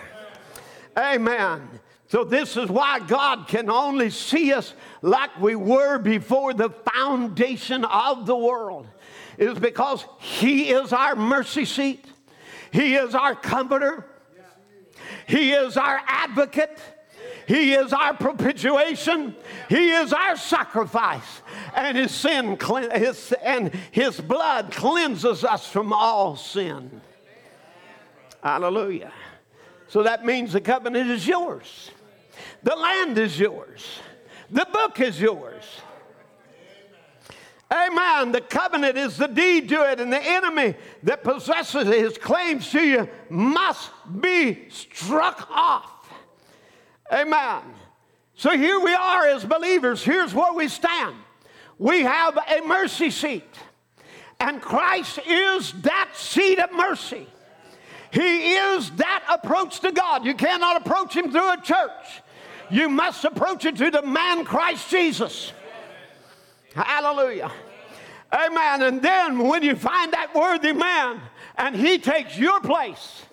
Amen. 0.97 1.67
So, 2.07 2.25
this 2.25 2.57
is 2.57 2.69
why 2.69 2.99
God 2.99 3.47
can 3.47 3.69
only 3.69 4.09
see 4.09 4.51
us 4.51 4.73
like 5.01 5.39
we 5.39 5.55
were 5.55 5.97
before 5.97 6.53
the 6.53 6.69
foundation 6.69 7.85
of 7.85 8.25
the 8.25 8.35
world, 8.35 8.85
is 9.37 9.57
because 9.57 10.05
He 10.19 10.71
is 10.71 10.91
our 10.91 11.15
mercy 11.15 11.63
seat, 11.63 12.03
He 12.71 12.95
is 12.95 13.15
our 13.15 13.33
comforter, 13.33 14.05
He 15.25 15.53
is 15.53 15.77
our 15.77 16.01
advocate, 16.05 16.77
he 17.51 17.73
is 17.73 17.91
our 17.91 18.13
propitiation. 18.13 19.35
He 19.67 19.91
is 19.91 20.13
our 20.13 20.37
sacrifice. 20.37 21.41
And 21.75 21.97
his 21.97 22.11
sin 22.11 22.57
his, 22.93 23.33
and 23.43 23.73
his 23.91 24.21
blood 24.21 24.71
cleanses 24.71 25.43
us 25.43 25.67
from 25.67 25.91
all 25.91 26.37
sin. 26.37 27.01
Hallelujah. 28.41 29.11
So 29.89 30.03
that 30.03 30.25
means 30.25 30.53
the 30.53 30.61
covenant 30.61 31.09
is 31.09 31.27
yours. 31.27 31.91
The 32.63 32.73
land 32.73 33.17
is 33.17 33.37
yours. 33.37 33.99
The 34.49 34.65
book 34.71 35.01
is 35.01 35.19
yours. 35.19 35.65
Amen. 37.69 38.31
The 38.31 38.39
covenant 38.39 38.97
is 38.97 39.17
the 39.17 39.27
deed 39.27 39.67
to 39.69 39.91
it, 39.91 39.99
and 39.99 40.11
the 40.11 40.23
enemy 40.23 40.75
that 41.03 41.21
possesses 41.21 41.85
his 41.89 42.17
claims 42.17 42.71
to 42.71 42.81
you 42.81 43.09
must 43.29 43.91
be 44.21 44.69
struck 44.69 45.49
off. 45.51 45.90
Amen. 47.11 47.61
So 48.35 48.57
here 48.57 48.79
we 48.79 48.93
are 48.93 49.27
as 49.27 49.43
believers. 49.43 50.03
Here's 50.03 50.33
where 50.33 50.53
we 50.53 50.67
stand. 50.67 51.15
We 51.77 52.03
have 52.03 52.37
a 52.37 52.61
mercy 52.65 53.09
seat, 53.09 53.43
and 54.39 54.61
Christ 54.61 55.19
is 55.27 55.73
that 55.81 56.11
seat 56.13 56.59
of 56.59 56.71
mercy. 56.71 57.27
He 58.11 58.53
is 58.53 58.91
that 58.91 59.23
approach 59.29 59.79
to 59.81 59.91
God. 59.91 60.25
You 60.25 60.33
cannot 60.33 60.77
approach 60.77 61.15
Him 61.15 61.31
through 61.31 61.53
a 61.53 61.61
church, 61.61 62.21
you 62.69 62.87
must 62.87 63.25
approach 63.25 63.65
it 63.65 63.77
through 63.77 63.91
the 63.91 64.03
man 64.03 64.45
Christ 64.45 64.89
Jesus. 64.89 65.51
Hallelujah. 66.73 67.51
Amen. 68.31 68.81
And 68.81 69.01
then 69.01 69.39
when 69.39 69.61
you 69.61 69.75
find 69.75 70.13
that 70.13 70.33
worthy 70.33 70.71
man 70.71 71.19
and 71.57 71.75
he 71.75 71.97
takes 71.97 72.37
your 72.37 72.61
place 72.61 73.23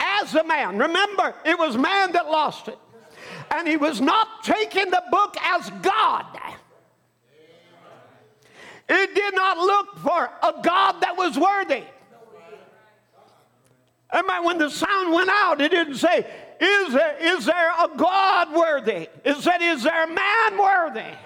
as 0.00 0.34
a 0.34 0.42
man, 0.42 0.78
remember, 0.78 1.32
it 1.44 1.56
was 1.56 1.76
man 1.76 2.10
that 2.12 2.26
lost 2.26 2.66
it 2.66 2.78
and 3.52 3.68
he 3.68 3.76
was 3.76 4.00
not 4.00 4.42
taking 4.42 4.90
the 4.90 5.02
book 5.10 5.36
as 5.42 5.70
God. 5.82 6.26
It 8.88 9.14
did 9.14 9.34
not 9.34 9.58
look 9.58 9.98
for 9.98 10.30
a 10.42 10.62
God 10.62 11.00
that 11.00 11.16
was 11.16 11.38
worthy. 11.38 11.84
Amen. 14.12 14.44
When 14.44 14.58
the 14.58 14.68
sound 14.68 15.12
went 15.12 15.30
out, 15.30 15.60
it 15.60 15.70
didn't 15.70 15.96
say, 15.96 16.26
Is 16.60 16.92
there, 16.92 17.16
is 17.18 17.46
there 17.46 17.70
a 17.70 17.88
God 17.96 18.52
worthy? 18.52 19.08
It 19.24 19.36
said, 19.38 19.62
Is 19.62 19.82
there 19.82 20.04
a 20.04 20.06
man 20.06 20.58
worthy? 20.58 21.16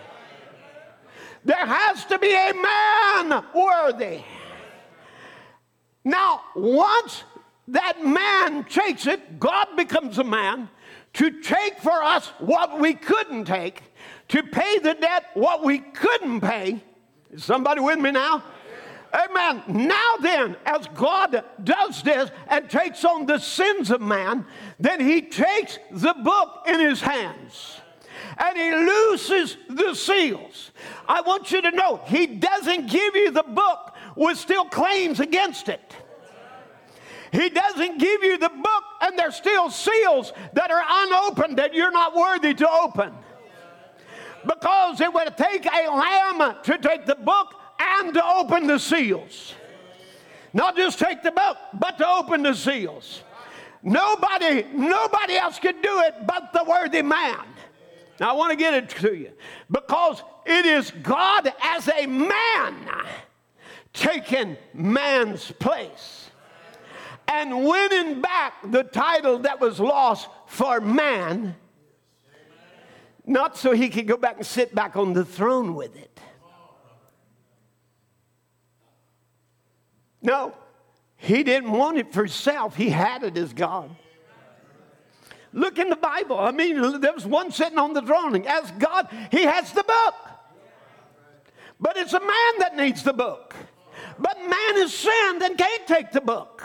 There 1.45 1.67
has 1.67 2.05
to 2.07 2.19
be 2.19 2.33
a 2.33 2.53
man 2.53 3.45
worthy. 3.55 4.23
Now, 6.05 6.43
once 6.55 7.25
that 7.69 8.05
man 8.05 8.65
takes 8.65 9.07
it, 9.07 9.41
God 9.41 9.77
becomes 9.77 10.19
a 10.19 10.25
man 10.25 10.69
to 11.17 11.41
take 11.41 11.79
for 11.79 12.03
us 12.03 12.29
what 12.39 12.79
we 12.79 12.93
couldn't 12.95 13.47
take, 13.47 13.83
to 14.29 14.43
pay 14.43 14.79
the 14.79 14.95
debt 14.95 15.25
what 15.35 15.65
we 15.65 15.79
couldn't 15.79 16.43
pay. 16.43 16.83
Is 17.33 17.45
somebody 17.45 17.81
with 17.81 17.99
me 17.99 18.11
now? 18.11 18.45
Amen. 19.15 19.63
Now 19.67 20.17
then, 20.21 20.57
as 20.67 20.87
God 20.89 21.43
does 21.65 22.03
this 22.03 22.31
and 22.49 22.69
takes 22.69 23.03
on 23.05 23.25
the 23.25 23.39
sins 23.39 23.91
of 23.91 24.03
man, 24.03 24.45
then 24.79 25.01
he 25.01 25.23
takes 25.23 25.79
the 25.91 26.15
book 26.23 26.65
in 26.67 26.81
his 26.81 27.01
hands 27.01 27.81
and 28.37 28.59
he 28.59 28.71
looses 28.73 29.57
the 29.71 29.95
seals. 29.95 30.71
I 31.09 31.23
want 31.23 31.51
you 31.51 31.63
to 31.63 31.71
know, 31.71 32.01
he 32.07 32.27
doesn't 32.27 32.91
give 32.91 33.17
you 33.17 33.31
the 33.31 33.43
book 33.43 33.95
with 34.17 34.37
still 34.37 34.67
claims 34.67 35.21
against 35.21 35.71
it. 35.71 35.97
He 37.37 37.51
doesn't 37.51 37.99
give 37.99 38.23
you 38.23 38.39
the 38.39 38.49
book, 38.49 38.85
and 39.03 39.19
there's 39.19 39.37
still 39.37 39.69
seals 39.69 40.33
that 40.55 40.71
are 40.71 40.83
unopened 40.89 41.59
that 41.59 41.75
you're 41.75 41.93
not 41.93 42.17
worthy 42.17 42.55
to 42.55 42.71
open. 42.71 43.13
Because 44.47 45.03
it 45.03 45.13
would 45.13 45.37
take 45.37 45.67
a 45.67 45.91
lamb 45.91 46.57
to 46.63 46.79
take 46.79 47.05
the 47.05 47.15
book 47.15 47.55
and 47.79 48.15
to 48.15 48.25
open 48.25 48.67
the 48.67 48.79
seals. 48.79 49.53
Not 50.55 50.77
just 50.77 50.99
take 50.99 51.23
the 51.23 51.31
book, 51.31 51.59
but 51.79 51.99
to 51.99 52.09
open 52.09 52.43
the 52.43 52.55
seals. 52.55 53.23
Nobody, 53.83 54.65
nobody 54.73 55.35
else 55.35 55.59
could 55.59 55.83
do 55.83 56.01
it 56.07 56.15
but 56.27 56.55
the 56.55 56.65
worthy 56.65 57.03
man. 57.03 57.45
Now 58.19 58.31
I 58.31 58.33
want 58.33 58.53
to 58.53 58.57
get 58.57 58.73
it 58.73 58.89
to 59.01 59.15
you 59.15 59.33
because 59.71 60.23
it 60.47 60.65
is 60.65 60.91
God 61.03 61.53
as 61.63 61.87
a 61.89 62.07
man 62.07 62.89
taking 63.93 64.57
man's 64.73 65.51
place 65.53 66.26
and 67.29 67.65
winning 67.65 68.21
back 68.21 68.55
the 68.65 68.83
title 68.85 69.39
that 69.41 69.61
was 69.61 69.81
lost 69.81 70.29
for 70.47 70.81
man, 70.81 71.57
not 73.25 73.57
so 73.57 73.73
he 73.73 73.89
could 73.89 74.07
go 74.07 74.17
back 74.17 74.37
and 74.37 74.47
sit 74.47 74.75
back 74.75 74.97
on 74.97 75.13
the 75.13 75.25
throne 75.25 75.75
with 75.75 75.97
it. 75.97 76.21
No, 80.23 80.55
he 81.17 81.43
didn't 81.43 81.73
want 81.73 81.99
it 81.99 82.13
for 82.13 82.23
himself, 82.23 82.77
he 82.77 82.91
had 82.91 83.23
it 83.23 83.37
as 83.37 83.53
God. 83.53 83.91
Look 85.53 85.79
in 85.79 85.89
the 85.89 85.97
Bible. 85.97 86.39
I 86.39 86.51
mean, 86.51 87.01
there 87.01 87.15
was 87.15 87.25
one 87.25 87.51
sitting 87.51 87.79
on 87.79 87.95
the 87.95 88.03
throne. 88.03 88.45
As 88.47 88.71
God, 88.73 89.09
he 89.31 89.45
has 89.45 89.73
the 89.73 89.85
book. 89.85 90.15
But 91.81 91.97
it's 91.97 92.13
a 92.13 92.21
man 92.21 92.59
that 92.59 92.77
needs 92.77 93.03
the 93.03 93.15
book. 93.15 93.55
But 94.19 94.39
man 94.39 94.85
is 94.85 94.93
sinned 94.93 95.43
and 95.43 95.57
can't 95.57 95.87
take 95.87 96.13
the 96.13 96.21
book. 96.21 96.63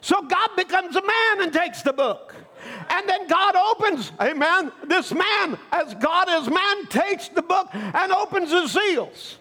So 0.00 0.22
God 0.22 0.50
becomes 0.56 0.96
a 0.96 1.02
man 1.02 1.42
and 1.42 1.52
takes 1.52 1.82
the 1.82 1.92
book. 1.92 2.34
And 2.90 3.08
then 3.08 3.26
God 3.26 3.56
opens, 3.56 4.12
amen, 4.20 4.72
this 4.86 5.12
man, 5.12 5.58
as 5.72 5.94
God 5.94 6.28
as 6.28 6.48
man, 6.48 6.86
takes 6.86 7.28
the 7.28 7.42
book 7.42 7.68
and 7.72 8.12
opens 8.12 8.50
the 8.50 8.68
seals. 8.68 9.38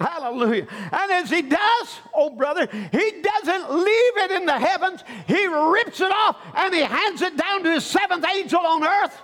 Hallelujah. 0.00 0.66
And 0.70 1.12
as 1.12 1.28
he 1.28 1.42
does, 1.42 1.98
oh 2.14 2.30
brother, 2.30 2.68
he 2.92 3.22
doesn't 3.22 3.72
leave 3.72 4.16
it 4.16 4.30
in 4.30 4.46
the 4.46 4.58
heavens. 4.58 5.02
He 5.26 5.46
rips 5.46 6.00
it 6.00 6.12
off 6.12 6.36
and 6.54 6.72
he 6.72 6.82
hands 6.82 7.20
it 7.20 7.36
down 7.36 7.64
to 7.64 7.72
his 7.72 7.84
seventh 7.84 8.24
angel 8.24 8.60
on 8.60 8.84
earth. 8.84 9.20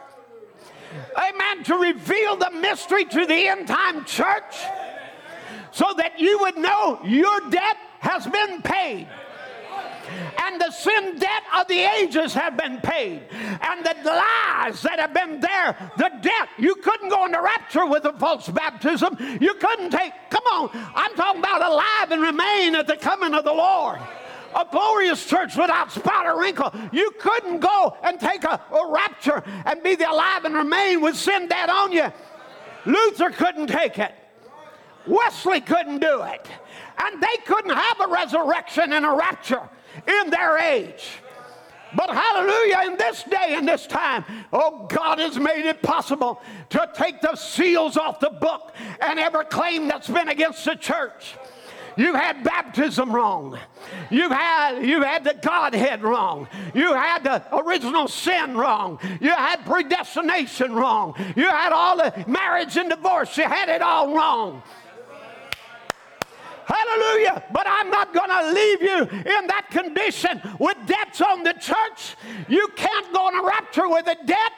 Amen. 1.17 1.65
To 1.65 1.77
reveal 1.77 2.37
the 2.37 2.51
mystery 2.51 3.05
to 3.05 3.27
the 3.27 3.49
end 3.49 3.69
time 3.69 4.05
church 4.05 4.57
so 5.71 5.93
that 5.97 6.19
you 6.19 6.39
would 6.41 6.57
know 6.57 7.01
your 7.05 7.41
debt 7.51 7.77
has 8.01 8.27
been 8.27 8.63
paid 8.63 9.09
and 10.43 10.61
the 10.61 10.71
sin 10.71 11.19
debt 11.19 11.43
of 11.59 11.69
the 11.69 11.79
ages 11.79 12.35
have 12.35 12.57
been 12.57 12.81
paid, 12.81 13.23
and 13.33 13.85
the 13.85 13.95
lies 14.05 14.83
that 14.83 14.99
have 14.99 15.15
been 15.15 15.41
there, 15.41 15.77
the 15.97 16.11
debt. 16.21 16.49
You 16.59 16.75
couldn't 16.77 17.09
go 17.09 17.27
into 17.27 17.41
rapture 17.41 17.87
with 17.87 18.05
a 18.05 18.13
false 18.15 18.49
baptism. 18.49 19.17
You 19.41 19.55
couldn't 19.55 19.91
take, 19.91 20.13
come 20.31 20.45
on, 20.45 20.71
I'm 20.95 21.15
talking 21.15 21.41
about 21.41 21.63
alive 21.63 22.11
and 22.11 22.23
remain 22.23 22.75
at 22.77 22.87
the 22.87 22.97
coming 22.97 23.35
of 23.35 23.45
the 23.45 23.53
Lord 23.53 24.01
a 24.55 24.65
glorious 24.71 25.27
church 25.27 25.57
without 25.57 25.91
spot 25.91 26.27
or 26.27 26.41
wrinkle. 26.41 26.73
You 26.93 27.11
couldn't 27.19 27.59
go 27.59 27.97
and 28.05 28.21
take 28.21 28.45
a, 28.45 28.61
a, 28.71 28.93
rapture 28.93 29.43
and 29.67 29.83
be 29.83 29.97
the 29.97 30.09
alive 30.09 30.45
and 30.45 30.55
remain 30.55 31.01
with 31.01 31.17
sin 31.17 31.49
debt 31.49 31.69
on 31.69 31.91
you. 31.91 32.13
Luther 32.87 33.31
couldn't 33.31 33.67
take 33.67 33.99
it. 33.99 34.15
Wesley 35.07 35.61
couldn't 35.61 35.99
do 35.99 36.23
it. 36.23 36.47
And 36.99 37.23
they 37.23 37.37
couldn't 37.45 37.77
have 37.77 38.01
a 38.01 38.07
resurrection 38.07 38.93
and 38.93 39.05
a 39.05 39.11
rapture 39.11 39.69
in 40.07 40.31
their 40.31 40.59
age. 40.59 41.19
But 41.97 42.11
hallelujah, 42.11 42.91
in 42.91 42.99
this 42.99 43.23
day 43.23 43.55
and 43.55 43.69
this 43.69 43.87
time, 43.87 44.25
oh, 44.53 44.87
God 44.89 45.19
has 45.21 45.39
made 45.39 45.65
it 45.65 45.81
possible 45.81 46.43
to 46.71 46.91
take 46.95 47.21
the 47.21 47.37
seals 47.37 47.97
off 47.97 48.21
the 48.21 48.31
book 48.31 48.75
and 49.01 49.19
every 49.19 49.45
claim 49.45 49.87
that's 49.87 50.09
been 50.09 50.29
against 50.29 50.65
the 50.65 50.75
church. 50.75 51.35
You've 51.97 52.17
had 52.17 52.43
baptism 52.43 53.15
wrong. 53.15 53.59
You've 54.11 54.33
had, 54.33 54.81
you've 54.81 55.05
had 55.05 55.23
the 55.23 55.35
Godhead 55.35 56.03
wrong. 56.03 56.49
You 56.75 56.93
had 56.93 57.23
the 57.23 57.57
original 57.57 58.09
sin 58.09 58.57
wrong. 58.57 58.99
You 59.21 59.31
had 59.31 59.65
predestination 59.65 60.75
wrong. 60.75 61.15
You 61.37 61.49
had 61.49 61.73
all 61.73 61.97
the 61.97 62.25
marriage 62.27 62.77
and 62.77 62.91
divorce. 62.91 63.37
You 63.37 63.45
had 63.45 63.69
it 63.69 63.83
all 63.83 64.15
wrong. 64.15 64.63
Hallelujah. 66.67 67.45
But 67.53 67.67
I'm 67.67 67.91
not 67.91 68.13
going 68.15 68.31
to 68.31 68.53
leave 68.53 68.83
you 68.83 68.99
in 69.21 69.47
that 69.47 69.69
condition 69.71 70.41
with 70.59 70.77
debts 70.87 71.21
on 71.21 71.43
the 71.43 71.53
church. 71.55 72.17
You 72.49 72.69
can't 72.77 73.13
go 73.13 73.27
on 73.27 73.45
a 73.45 73.47
rapture 73.47 73.89
with 73.89 74.07
a 74.07 74.17
debt. 74.25 74.53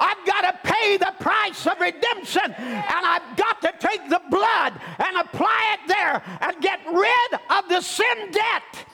I've 0.00 0.26
got 0.26 0.42
to 0.42 0.70
pay 0.70 0.96
the 0.96 1.12
price 1.18 1.66
of 1.66 1.80
redemption, 1.80 2.52
and 2.56 3.06
I've 3.06 3.36
got 3.36 3.60
to 3.62 3.72
take 3.78 4.08
the 4.08 4.20
blood 4.30 4.74
and 4.98 5.16
apply 5.16 5.74
it 5.74 5.88
there 5.88 6.22
and 6.40 6.60
get 6.60 6.80
rid 6.86 7.40
of 7.50 7.68
the 7.68 7.80
sin 7.80 8.30
debt. 8.30 8.86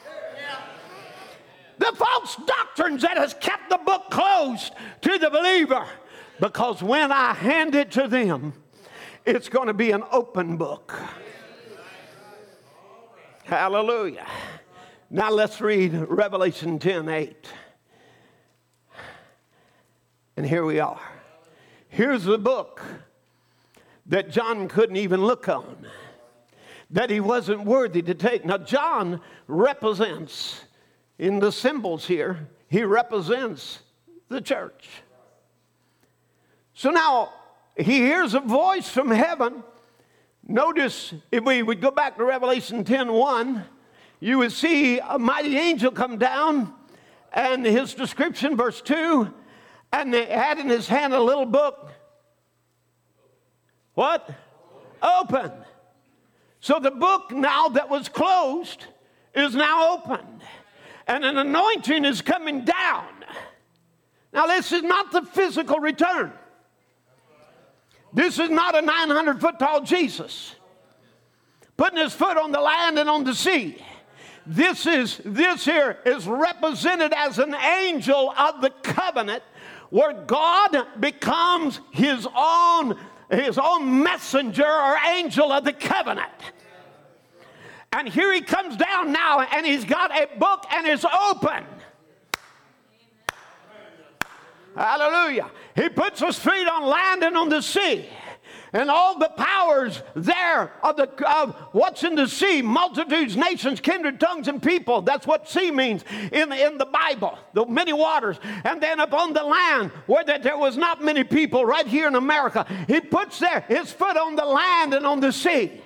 The 1.77 1.93
false 1.95 2.35
doctrines 2.45 3.01
that 3.03 3.17
has 3.17 3.33
kept 3.35 3.69
the 3.69 3.77
book 3.77 4.09
closed 4.09 4.73
to 5.01 5.17
the 5.17 5.29
believer. 5.29 5.85
Because 6.39 6.81
when 6.81 7.11
I 7.11 7.33
hand 7.33 7.75
it 7.75 7.91
to 7.91 8.07
them, 8.07 8.53
it's 9.25 9.49
going 9.49 9.67
to 9.67 9.73
be 9.73 9.91
an 9.91 10.03
open 10.11 10.57
book. 10.57 10.93
Hallelujah. 13.49 14.27
Now 15.09 15.31
let's 15.31 15.59
read 15.59 15.95
Revelation 16.07 16.77
10 16.77 17.09
8. 17.09 17.47
And 20.37 20.45
here 20.45 20.63
we 20.63 20.79
are. 20.79 21.01
Here's 21.87 22.25
the 22.25 22.37
book 22.37 22.83
that 24.05 24.29
John 24.29 24.67
couldn't 24.67 24.97
even 24.97 25.25
look 25.25 25.49
on, 25.49 25.87
that 26.91 27.09
he 27.09 27.19
wasn't 27.19 27.65
worthy 27.65 28.03
to 28.03 28.13
take. 28.13 28.45
Now, 28.45 28.59
John 28.59 29.19
represents, 29.47 30.65
in 31.17 31.39
the 31.39 31.51
symbols 31.51 32.05
here, 32.05 32.49
he 32.67 32.83
represents 32.83 33.79
the 34.27 34.41
church. 34.41 34.89
So 36.75 36.91
now 36.91 37.33
he 37.75 37.97
hears 37.97 38.35
a 38.35 38.41
voice 38.41 38.89
from 38.89 39.09
heaven 39.09 39.63
Notice 40.49 41.13
if 41.31 41.43
we 41.43 41.61
would 41.61 41.79
go 41.79 41.91
back 41.91 42.17
to 42.17 42.23
Revelation 42.23 42.83
10 42.83 43.13
1, 43.13 43.63
you 44.19 44.39
would 44.39 44.51
see 44.51 44.97
a 44.97 45.19
mighty 45.19 45.55
angel 45.55 45.91
come 45.91 46.17
down, 46.17 46.73
and 47.31 47.63
his 47.63 47.93
description, 47.93 48.57
verse 48.57 48.81
2, 48.81 49.31
and 49.93 50.11
he 50.11 50.25
had 50.25 50.57
in 50.57 50.67
his 50.67 50.87
hand 50.87 51.13
a 51.13 51.21
little 51.21 51.45
book. 51.45 51.91
What? 53.93 54.27
Open. 55.03 55.51
So 56.61 56.79
the 56.79 56.91
book 56.91 57.31
now 57.31 57.69
that 57.69 57.87
was 57.87 58.09
closed 58.09 58.87
is 59.35 59.53
now 59.53 59.93
opened, 59.93 60.41
and 61.07 61.23
an 61.23 61.37
anointing 61.37 62.05
is 62.05 62.23
coming 62.23 62.65
down. 62.65 63.05
Now, 64.33 64.47
this 64.47 64.71
is 64.71 64.81
not 64.81 65.11
the 65.11 65.21
physical 65.21 65.79
return. 65.79 66.33
This 68.13 68.39
is 68.39 68.49
not 68.49 68.75
a 68.75 68.81
900 68.81 69.39
foot 69.39 69.59
tall 69.59 69.81
Jesus 69.81 70.55
putting 71.79 71.99
his 71.99 72.13
foot 72.13 72.35
on 72.35 72.51
the 72.51 72.59
land 72.59 72.99
and 72.99 73.09
on 73.09 73.23
the 73.23 73.33
sea. 73.33 73.77
This 74.45 74.85
is 74.85 75.21
this 75.23 75.63
here 75.63 75.97
is 76.05 76.27
represented 76.27 77.13
as 77.15 77.39
an 77.39 77.55
angel 77.55 78.33
of 78.37 78.61
the 78.61 78.71
covenant 78.83 79.43
where 79.89 80.11
God 80.11 80.75
becomes 80.99 81.79
his 81.91 82.27
own 82.35 82.97
his 83.31 83.57
own 83.57 84.03
messenger 84.03 84.65
or 84.65 84.97
angel 85.07 85.53
of 85.53 85.63
the 85.63 85.71
covenant. 85.71 86.31
And 87.93 88.09
here 88.09 88.33
he 88.33 88.41
comes 88.41 88.75
down 88.75 89.13
now 89.13 89.39
and 89.39 89.65
he's 89.65 89.85
got 89.85 90.11
a 90.11 90.27
book 90.37 90.65
and 90.71 90.85
it's 90.85 91.05
open. 91.05 91.63
Hallelujah. 94.75 95.49
He 95.79 95.87
puts 95.87 96.19
his 96.19 96.37
feet 96.37 96.67
on 96.67 96.85
land 96.85 97.23
and 97.23 97.37
on 97.37 97.47
the 97.47 97.61
sea. 97.61 98.05
And 98.73 98.91
all 98.91 99.17
the 99.17 99.29
powers 99.29 100.03
there 100.13 100.73
of, 100.83 100.97
the, 100.97 101.09
of 101.27 101.55
what's 101.71 102.03
in 102.03 102.15
the 102.15 102.27
sea, 102.27 102.61
multitudes, 102.61 103.37
nations, 103.37 103.79
kindred, 103.79 104.19
tongues, 104.19 104.49
and 104.49 104.61
people. 104.61 105.01
That's 105.01 105.25
what 105.25 105.49
sea 105.49 105.71
means 105.71 106.03
in, 106.33 106.51
in 106.51 106.77
the 106.77 106.85
Bible, 106.85 107.39
the 107.53 107.65
many 107.65 107.93
waters. 107.93 108.37
And 108.65 108.83
then 108.83 108.99
upon 108.99 109.31
the 109.31 109.41
land 109.41 109.91
where 110.05 110.25
there 110.25 110.57
was 110.57 110.75
not 110.75 111.01
many 111.01 111.23
people, 111.23 111.65
right 111.65 111.87
here 111.87 112.07
in 112.07 112.15
America, 112.15 112.67
he 112.87 112.99
puts 112.99 113.39
there 113.39 113.61
his 113.61 113.91
foot 113.91 114.17
on 114.17 114.35
the 114.35 114.45
land 114.45 114.93
and 114.93 115.07
on 115.07 115.21
the 115.21 115.31
sea. 115.31 115.81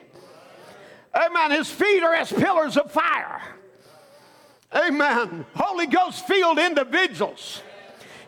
Amen. 1.15 1.51
His 1.51 1.69
feet 1.69 2.01
are 2.01 2.15
as 2.15 2.33
pillars 2.33 2.77
of 2.77 2.91
fire. 2.91 3.41
Amen. 4.75 5.45
Holy 5.53 5.85
Ghost 5.85 6.25
filled 6.25 6.57
individuals 6.57 7.61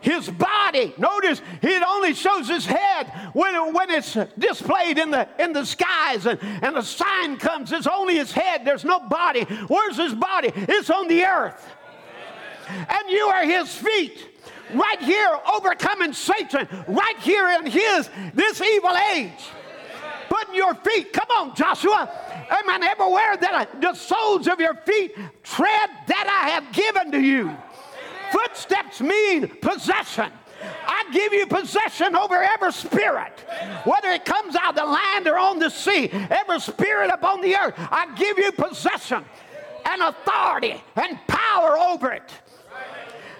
his 0.00 0.28
body. 0.28 0.94
Notice 0.98 1.40
it 1.62 1.82
only 1.86 2.14
shows 2.14 2.48
his 2.48 2.66
head 2.66 3.06
when, 3.32 3.72
when 3.72 3.90
it's 3.90 4.16
displayed 4.38 4.98
in 4.98 5.10
the, 5.10 5.28
in 5.38 5.52
the 5.52 5.64
skies 5.64 6.26
and, 6.26 6.38
and 6.42 6.76
the 6.76 6.82
sign 6.82 7.36
comes. 7.36 7.72
It's 7.72 7.86
only 7.86 8.16
his 8.16 8.32
head. 8.32 8.64
There's 8.64 8.84
no 8.84 9.00
body. 9.00 9.42
Where's 9.68 9.96
his 9.96 10.14
body? 10.14 10.52
It's 10.54 10.90
on 10.90 11.08
the 11.08 11.24
earth. 11.24 11.66
And 12.68 13.10
you 13.10 13.26
are 13.26 13.44
his 13.44 13.74
feet. 13.74 14.28
Right 14.74 15.00
here, 15.00 15.38
overcoming 15.54 16.12
Satan, 16.12 16.66
right 16.88 17.18
here 17.20 17.50
in 17.50 17.66
his 17.66 18.10
this 18.34 18.60
evil 18.60 18.96
age. 19.14 19.30
Putting 20.28 20.56
your 20.56 20.74
feet, 20.74 21.12
come 21.12 21.28
on, 21.38 21.54
Joshua. 21.54 22.10
Amen. 22.50 22.82
Everywhere 22.82 23.36
that 23.36 23.54
I, 23.54 23.80
the 23.80 23.94
soles 23.94 24.48
of 24.48 24.58
your 24.58 24.74
feet 24.74 25.14
tread 25.44 25.90
that 26.08 26.42
I 26.44 26.50
have 26.50 26.72
given 26.72 27.12
to 27.12 27.20
you. 27.20 27.56
Footsteps 28.30 29.00
mean 29.00 29.48
possession. 29.60 30.30
I 30.86 31.04
give 31.12 31.32
you 31.32 31.46
possession 31.46 32.16
over 32.16 32.42
every 32.42 32.72
spirit, 32.72 33.32
whether 33.84 34.08
it 34.08 34.24
comes 34.24 34.56
out 34.56 34.70
of 34.70 34.76
the 34.76 34.90
land 34.90 35.26
or 35.26 35.38
on 35.38 35.58
the 35.58 35.68
sea, 35.68 36.08
every 36.12 36.60
spirit 36.60 37.10
upon 37.12 37.40
the 37.40 37.54
earth. 37.56 37.74
I 37.76 38.14
give 38.16 38.38
you 38.38 38.52
possession 38.52 39.24
and 39.84 40.02
authority 40.02 40.82
and 40.96 41.18
power 41.26 41.78
over 41.78 42.12
it. 42.12 42.30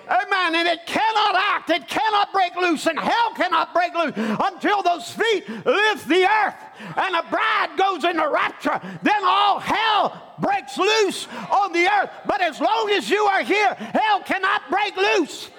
Amen. 0.08 0.54
And 0.54 0.68
it 0.68 0.86
cannot 0.86 1.34
act, 1.36 1.70
it 1.70 1.88
cannot 1.88 2.32
break 2.32 2.54
loose, 2.56 2.86
and 2.86 2.98
hell 2.98 3.34
cannot 3.34 3.72
break 3.74 3.94
loose 3.94 4.12
until 4.16 4.82
those 4.82 5.10
feet 5.10 5.48
lift 5.48 6.08
the 6.08 6.26
earth 6.26 6.54
and 6.96 7.14
the 7.14 7.24
bride 7.30 7.70
goes 7.76 8.04
into 8.04 8.28
rapture. 8.28 8.80
Then 9.02 9.24
all 9.24 9.58
hell 9.58 10.34
breaks 10.38 10.78
loose 10.78 11.26
on 11.50 11.72
the 11.72 11.86
earth. 11.86 12.10
But 12.26 12.42
as 12.42 12.60
long 12.60 12.90
as 12.90 13.08
you 13.10 13.22
are 13.24 13.42
here, 13.42 13.74
hell 13.74 14.20
cannot 14.20 14.62
break 14.70 14.96
loose. 14.96 15.50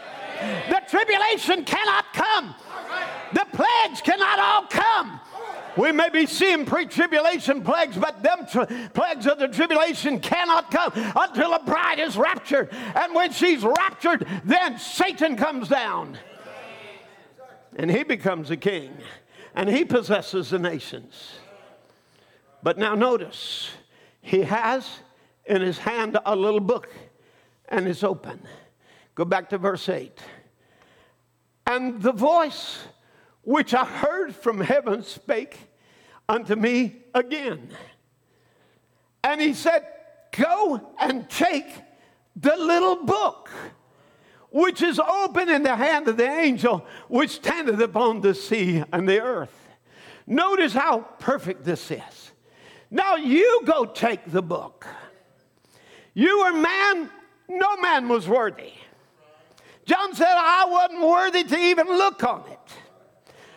The 0.69 0.81
tribulation 0.87 1.63
cannot 1.63 2.05
come. 2.13 2.55
The 3.33 3.45
plagues 3.51 4.01
cannot 4.01 4.39
all 4.39 4.67
come. 4.67 5.19
We 5.77 5.91
may 5.91 6.09
be 6.09 6.25
seeing 6.25 6.65
pre 6.65 6.85
tribulation 6.85 7.61
plagues, 7.63 7.97
but 7.97 8.23
them 8.23 8.45
plagues 8.93 9.27
of 9.27 9.37
the 9.37 9.47
tribulation 9.47 10.19
cannot 10.19 10.71
come 10.71 10.91
until 10.95 11.53
a 11.53 11.63
bride 11.63 11.99
is 11.99 12.17
raptured. 12.17 12.69
And 12.71 13.13
when 13.13 13.31
she's 13.31 13.63
raptured, 13.63 14.27
then 14.43 14.79
Satan 14.79 15.35
comes 15.35 15.69
down. 15.69 16.17
And 17.75 17.91
he 17.91 18.03
becomes 18.03 18.49
a 18.49 18.57
king. 18.57 18.91
And 19.53 19.69
he 19.69 19.85
possesses 19.85 20.49
the 20.49 20.59
nations. 20.59 21.33
But 22.63 22.77
now 22.77 22.95
notice, 22.95 23.69
he 24.21 24.41
has 24.41 24.87
in 25.45 25.61
his 25.61 25.77
hand 25.77 26.17
a 26.25 26.35
little 26.35 26.59
book, 26.59 26.89
and 27.69 27.87
it's 27.87 28.03
open. 28.03 28.41
Go 29.15 29.25
back 29.25 29.49
to 29.49 29.57
verse 29.57 29.87
8. 29.87 30.19
And 31.65 32.01
the 32.01 32.11
voice 32.11 32.79
which 33.47 33.73
I 33.73 33.85
heard 33.85 34.35
from 34.35 34.59
heaven 34.59 35.03
spake 35.03 35.57
unto 36.29 36.55
me 36.55 36.97
again. 37.13 37.69
And 39.23 39.41
he 39.41 39.53
said, 39.53 39.85
Go 40.31 40.93
and 40.99 41.29
take 41.29 41.67
the 42.35 42.55
little 42.55 43.03
book 43.03 43.49
which 44.49 44.81
is 44.81 44.99
open 44.99 45.49
in 45.49 45.63
the 45.63 45.75
hand 45.75 46.07
of 46.07 46.17
the 46.17 46.29
angel 46.29 46.85
which 47.07 47.31
standeth 47.31 47.79
upon 47.79 48.21
the 48.21 48.33
sea 48.33 48.83
and 48.93 49.07
the 49.07 49.21
earth. 49.21 49.67
Notice 50.25 50.73
how 50.73 50.99
perfect 51.19 51.63
this 51.63 51.91
is. 51.91 52.31
Now 52.89 53.15
you 53.15 53.61
go 53.65 53.85
take 53.85 54.31
the 54.31 54.41
book. 54.41 54.85
You 56.13 56.39
were 56.39 56.53
man, 56.53 57.09
no 57.49 57.77
man 57.77 58.07
was 58.07 58.27
worthy. 58.27 58.73
John 59.85 60.13
said, 60.13 60.27
I 60.27 60.65
wasn't 60.67 61.01
worthy 61.01 61.43
to 61.43 61.57
even 61.57 61.87
look 61.87 62.23
on 62.23 62.43
it. 62.49 62.59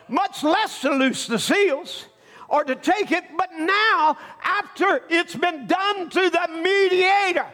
much 0.07 0.43
less 0.43 0.81
to 0.81 0.91
loose 0.91 1.27
the 1.27 1.39
seals 1.39 2.05
or 2.51 2.65
to 2.65 2.75
take 2.75 3.11
it, 3.11 3.23
but 3.37 3.49
now, 3.57 4.17
after 4.43 5.01
it's 5.09 5.35
been 5.35 5.65
done 5.67 6.09
to 6.09 6.29
the 6.29 6.47
mediator, 6.61 7.45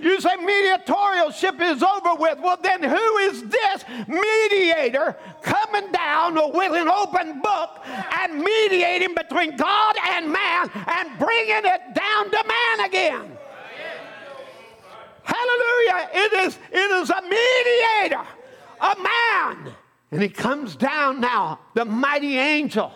you 0.00 0.20
say 0.20 0.36
mediatorialship 0.36 1.60
is 1.62 1.82
over 1.82 2.16
with. 2.16 2.38
Well, 2.40 2.58
then 2.60 2.82
who 2.82 3.16
is 3.18 3.44
this 3.44 3.84
mediator 4.08 5.16
coming 5.42 5.90
down 5.92 6.34
with 6.52 6.72
an 6.72 6.88
open 6.88 7.40
book 7.40 7.80
and 7.86 8.40
mediating 8.40 9.14
between 9.14 9.56
God 9.56 9.96
and 10.10 10.30
man 10.30 10.70
and 10.74 11.18
bringing 11.18 11.62
it 11.64 11.94
down 11.94 12.30
to 12.30 12.44
man 12.46 12.86
again? 12.86 13.38
Hallelujah. 15.22 16.10
It 16.12 16.32
is, 16.46 16.58
it 16.72 16.90
is 16.90 17.10
a 17.10 17.22
mediator, 17.22 18.26
a 18.80 18.96
man. 19.02 19.74
And 20.10 20.22
he 20.22 20.28
comes 20.28 20.76
down 20.76 21.20
now, 21.20 21.60
the 21.74 21.84
mighty 21.84 22.36
angel 22.36 22.92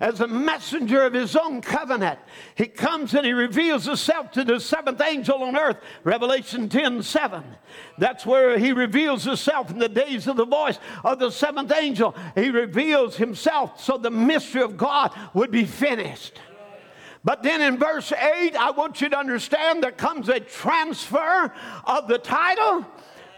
as 0.00 0.20
a 0.20 0.26
messenger 0.26 1.04
of 1.04 1.12
his 1.12 1.36
own 1.36 1.60
covenant. 1.60 2.18
He 2.54 2.66
comes 2.66 3.14
and 3.14 3.26
he 3.26 3.32
reveals 3.32 3.84
himself 3.84 4.30
to 4.32 4.44
the 4.44 4.60
seventh 4.60 5.00
angel 5.00 5.42
on 5.42 5.56
earth, 5.56 5.78
Revelation 6.04 6.68
10 6.68 7.02
7. 7.02 7.42
That's 7.98 8.24
where 8.24 8.58
he 8.58 8.72
reveals 8.72 9.24
himself 9.24 9.70
in 9.70 9.78
the 9.78 9.88
days 9.88 10.26
of 10.26 10.36
the 10.36 10.44
voice 10.44 10.78
of 11.04 11.18
the 11.18 11.30
seventh 11.30 11.72
angel. 11.72 12.14
He 12.34 12.50
reveals 12.50 13.16
himself 13.16 13.82
so 13.82 13.98
the 13.98 14.10
mystery 14.10 14.62
of 14.62 14.76
God 14.76 15.12
would 15.34 15.50
be 15.50 15.64
finished. 15.64 16.40
But 17.24 17.42
then 17.42 17.60
in 17.60 17.78
verse 17.78 18.12
8, 18.12 18.56
I 18.56 18.70
want 18.70 19.00
you 19.00 19.08
to 19.08 19.18
understand 19.18 19.82
there 19.82 19.90
comes 19.90 20.28
a 20.28 20.40
transfer 20.40 21.52
of 21.84 22.08
the 22.08 22.18
title 22.18 22.86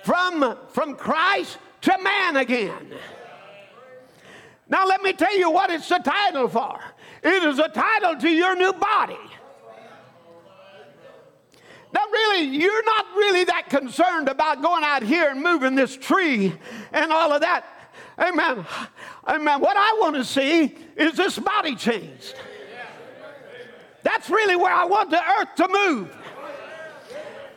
from, 0.04 0.56
from 0.68 0.94
Christ 0.96 1.58
to 1.82 1.98
man 2.02 2.36
again. 2.36 2.92
Now, 4.70 4.86
let 4.86 5.02
me 5.02 5.12
tell 5.12 5.36
you 5.36 5.51
what 5.51 5.68
it's 5.70 5.90
a 5.90 5.98
title 5.98 6.48
for 6.48 6.80
it 7.22 7.42
is 7.42 7.59
a 7.59 7.68
title 7.68 8.16
to 8.16 8.30
your 8.30 8.56
new 8.56 8.72
body. 8.72 9.18
Now, 11.92 12.02
really, 12.12 12.44
you're 12.44 12.84
not 12.84 13.06
really 13.16 13.44
that 13.44 13.68
concerned 13.68 14.28
about 14.28 14.62
going 14.62 14.84
out 14.84 15.02
here 15.02 15.28
and 15.28 15.42
moving 15.42 15.74
this 15.74 15.97
tree 15.97 16.55
and 16.92 17.12
all 17.12 17.32
of 17.32 17.40
that. 17.40 17.64
Amen. 18.16 18.64
Amen. 19.26 19.60
What 19.60 19.76
I 19.76 19.98
want 20.01 20.14
to 20.14 20.24
see 20.24 20.76
is 20.97 21.14
this 21.14 21.36
body 21.38 21.74
changed. 21.74 22.36
That's 24.05 24.30
really 24.30 24.55
where 24.55 24.72
I 24.72 24.84
want 24.84 25.10
the 25.10 25.20
earth 25.20 25.55
to 25.56 25.68
move. 25.68 26.16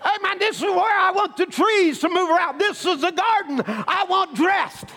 Amen. 0.04 0.40
This 0.40 0.58
is 0.58 0.64
where 0.64 1.00
I 1.00 1.12
want 1.12 1.38
the 1.38 1.46
trees 1.46 2.00
to 2.00 2.10
move 2.10 2.30
around. 2.30 2.60
This 2.60 2.86
is 2.86 3.02
the 3.02 3.12
garden 3.12 3.62
I 3.68 4.06
want 4.10 4.36
dressed. 4.36 4.88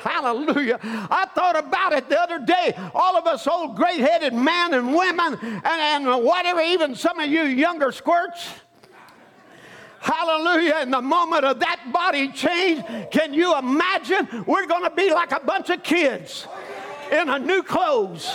Hallelujah. 0.00 0.78
I 0.82 1.26
thought 1.34 1.58
about 1.58 1.92
it 1.92 2.08
the 2.08 2.20
other 2.20 2.38
day. 2.38 2.74
All 2.94 3.16
of 3.16 3.26
us 3.26 3.46
old 3.46 3.76
gray 3.76 3.98
headed 3.98 4.32
men 4.32 4.74
and 4.74 4.94
women, 4.94 5.38
and, 5.42 5.66
and 5.66 6.24
whatever, 6.24 6.60
even 6.60 6.94
some 6.94 7.20
of 7.20 7.28
you 7.28 7.42
younger 7.42 7.92
squirts. 7.92 8.48
Hallelujah. 10.00 10.78
In 10.82 10.90
the 10.90 11.02
moment 11.02 11.44
of 11.44 11.60
that 11.60 11.92
body 11.92 12.28
change, 12.28 12.82
can 13.10 13.34
you 13.34 13.56
imagine? 13.58 14.44
We're 14.46 14.66
going 14.66 14.84
to 14.84 14.90
be 14.90 15.12
like 15.12 15.32
a 15.32 15.40
bunch 15.40 15.68
of 15.68 15.82
kids 15.82 16.46
in 17.12 17.28
a 17.28 17.38
new 17.38 17.62
clothes. 17.62 18.26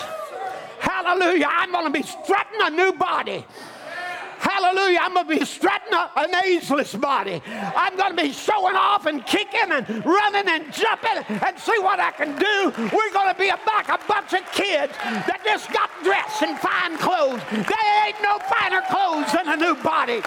Hallelujah. 0.80 1.48
I'm 1.50 1.72
going 1.72 1.86
to 1.86 1.92
be 1.92 2.04
strutting 2.04 2.62
a 2.62 2.70
new 2.70 2.94
body. 2.94 3.44
Hallelujah. 4.46 5.00
I'm 5.02 5.14
going 5.16 5.28
to 5.28 5.40
be 5.40 5.46
strutting 5.46 5.92
an 5.92 6.36
ageless 6.46 6.94
body. 6.94 7.42
I'm 7.48 7.98
going 7.98 8.16
to 8.16 8.24
be 8.24 8.32
showing 8.32 8.76
off 8.76 9.08
and 9.08 9.26
kicking 9.26 9.72
and 9.72 10.06
running 10.06 10.48
and 10.48 10.72
jumping 10.72 11.26
and 11.28 11.58
see 11.58 11.80
what 11.80 12.00
I 12.00 12.12
can 12.12 12.38
do. 12.38 12.72
We're 12.96 13.12
going 13.12 13.34
to 13.34 13.40
be 13.40 13.50
like 13.50 13.90
a 13.90 14.00
bunch 14.08 14.34
of 14.34 14.46
kids 14.52 14.94
that 15.02 15.42
just 15.44 15.74
got 15.74 15.90
dressed 16.04 16.44
in 16.44 16.56
fine 16.58 16.96
clothes. 16.98 17.42
There 17.52 18.06
ain't 18.06 18.22
no 18.22 18.38
finer 18.46 18.82
clothes 18.86 19.32
than 19.34 19.50
a 19.50 19.58
new 19.58 19.82
body. 19.82 20.22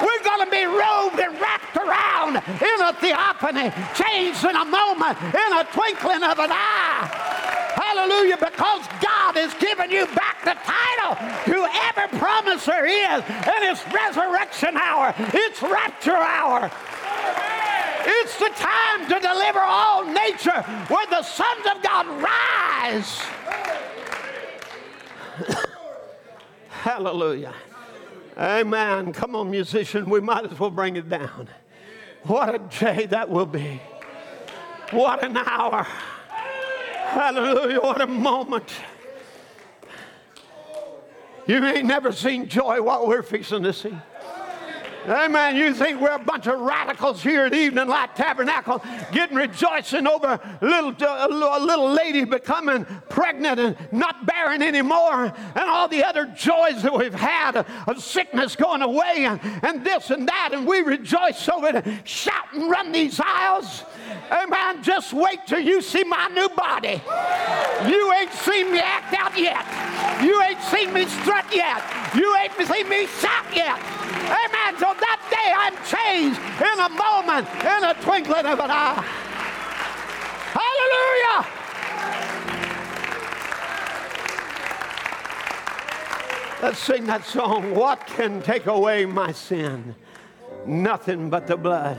We're 0.00 0.24
going 0.24 0.44
to 0.44 0.50
be 0.50 0.64
robed 0.64 1.18
and 1.18 1.40
wrapped 1.40 1.76
around 1.76 2.36
in 2.36 2.78
a 2.82 2.92
theophany, 2.94 3.72
changed 3.94 4.44
in 4.44 4.56
a 4.56 4.64
moment, 4.64 5.18
in 5.22 5.50
a 5.52 5.64
twinkling 5.72 6.22
of 6.22 6.38
an 6.38 6.50
eye. 6.52 7.28
Hallelujah. 7.74 8.36
Because 8.36 8.86
God 9.00 9.36
has 9.36 9.54
given 9.54 9.90
you 9.90 10.06
back 10.14 10.42
the 10.44 10.56
title 10.66 11.14
to 11.14 11.52
whoever 11.52 12.08
promiser 12.18 12.84
is. 12.86 13.22
And 13.26 13.60
it's 13.62 13.82
resurrection 13.92 14.76
hour, 14.76 15.14
it's 15.18 15.62
rapture 15.62 16.16
hour. 16.16 16.70
It's 18.10 18.38
the 18.38 18.50
time 18.56 19.08
to 19.08 19.20
deliver 19.20 19.60
all 19.60 20.04
nature 20.04 20.62
where 20.88 21.06
the 21.06 21.22
sons 21.22 21.66
of 21.74 21.82
God 21.82 22.06
rise. 22.22 23.20
Hallelujah. 26.68 27.54
Amen. 28.38 29.12
Come 29.12 29.34
on, 29.34 29.50
musician, 29.50 30.08
we 30.08 30.20
might 30.20 30.44
as 30.50 30.58
well 30.58 30.70
bring 30.70 30.94
it 30.94 31.08
down. 31.08 31.48
What 32.22 32.54
a 32.54 32.58
day 32.58 33.06
that 33.06 33.28
will 33.28 33.46
be. 33.46 33.80
What 34.90 35.24
an 35.24 35.36
hour. 35.36 35.82
Hallelujah. 35.82 37.80
What 37.80 38.00
a 38.00 38.06
moment. 38.06 38.70
You 41.46 41.64
ain't 41.64 41.86
never 41.86 42.12
seen 42.12 42.48
joy 42.48 42.80
what 42.82 43.08
we're 43.08 43.22
fixing 43.22 43.62
to 43.62 43.72
see. 43.72 43.96
Amen. 45.08 45.56
You 45.56 45.72
think 45.72 46.02
we're 46.02 46.10
a 46.10 46.18
bunch 46.18 46.46
of 46.46 46.60
radicals 46.60 47.22
here 47.22 47.46
at 47.46 47.54
Evening 47.54 47.88
Light 47.88 48.14
Tabernacle 48.14 48.82
getting 49.10 49.38
rejoicing 49.38 50.06
over 50.06 50.26
uh, 50.26 50.58
a 50.60 50.66
little, 50.66 50.92
a 50.92 51.64
little 51.64 51.90
lady 51.92 52.24
becoming 52.24 52.84
pregnant 53.08 53.58
and 53.58 53.76
not 53.90 54.26
bearing 54.26 54.60
anymore, 54.60 55.24
and 55.24 55.64
all 55.64 55.88
the 55.88 56.04
other 56.04 56.26
joys 56.26 56.82
that 56.82 56.92
we've 56.94 57.14
had 57.14 57.56
of, 57.56 57.66
of 57.86 58.02
sickness 58.02 58.54
going 58.54 58.82
away, 58.82 59.24
and, 59.24 59.40
and 59.62 59.82
this 59.82 60.10
and 60.10 60.28
that, 60.28 60.50
and 60.52 60.66
we 60.66 60.80
rejoice 60.80 61.48
over 61.48 61.68
it, 61.68 61.86
shout 62.06 62.52
and 62.52 62.70
run 62.70 62.92
these 62.92 63.18
aisles. 63.18 63.84
Amen. 64.30 64.82
Just 64.82 65.12
wait 65.12 65.46
till 65.46 65.60
you 65.60 65.80
see 65.80 66.04
my 66.04 66.28
new 66.28 66.48
body. 66.50 67.00
You 67.86 68.12
ain't 68.14 68.32
seen 68.32 68.72
me 68.72 68.80
act 68.80 69.14
out 69.14 69.38
yet. 69.38 69.64
You 70.22 70.40
ain't 70.42 70.60
seen 70.62 70.92
me 70.92 71.06
strut 71.06 71.46
yet. 71.54 71.82
You 72.14 72.36
ain't 72.36 72.52
seen 72.68 72.88
me 72.88 73.06
shout 73.06 73.46
yet. 73.54 73.78
Amen. 74.28 74.76
So 74.78 74.94
that 74.94 75.20
day 75.30 75.52
I'm 75.56 75.74
changed 75.86 76.40
in 76.60 76.78
a 76.80 76.88
moment, 76.88 77.48
in 77.64 77.84
a 77.84 77.94
twinkling 78.02 78.46
of 78.46 78.58
an 78.58 78.70
eye. 78.70 79.04
Hallelujah. 80.58 81.46
Let's 86.62 86.78
sing 86.80 87.06
that 87.06 87.24
song. 87.24 87.74
What 87.74 88.06
can 88.06 88.42
take 88.42 88.66
away 88.66 89.06
my 89.06 89.32
sin? 89.32 89.94
Nothing 90.66 91.30
but 91.30 91.46
the 91.46 91.56
blood 91.56 91.96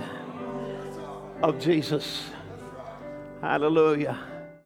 of 1.41 1.59
Jesus. 1.59 2.23
Hallelujah. 3.41 4.28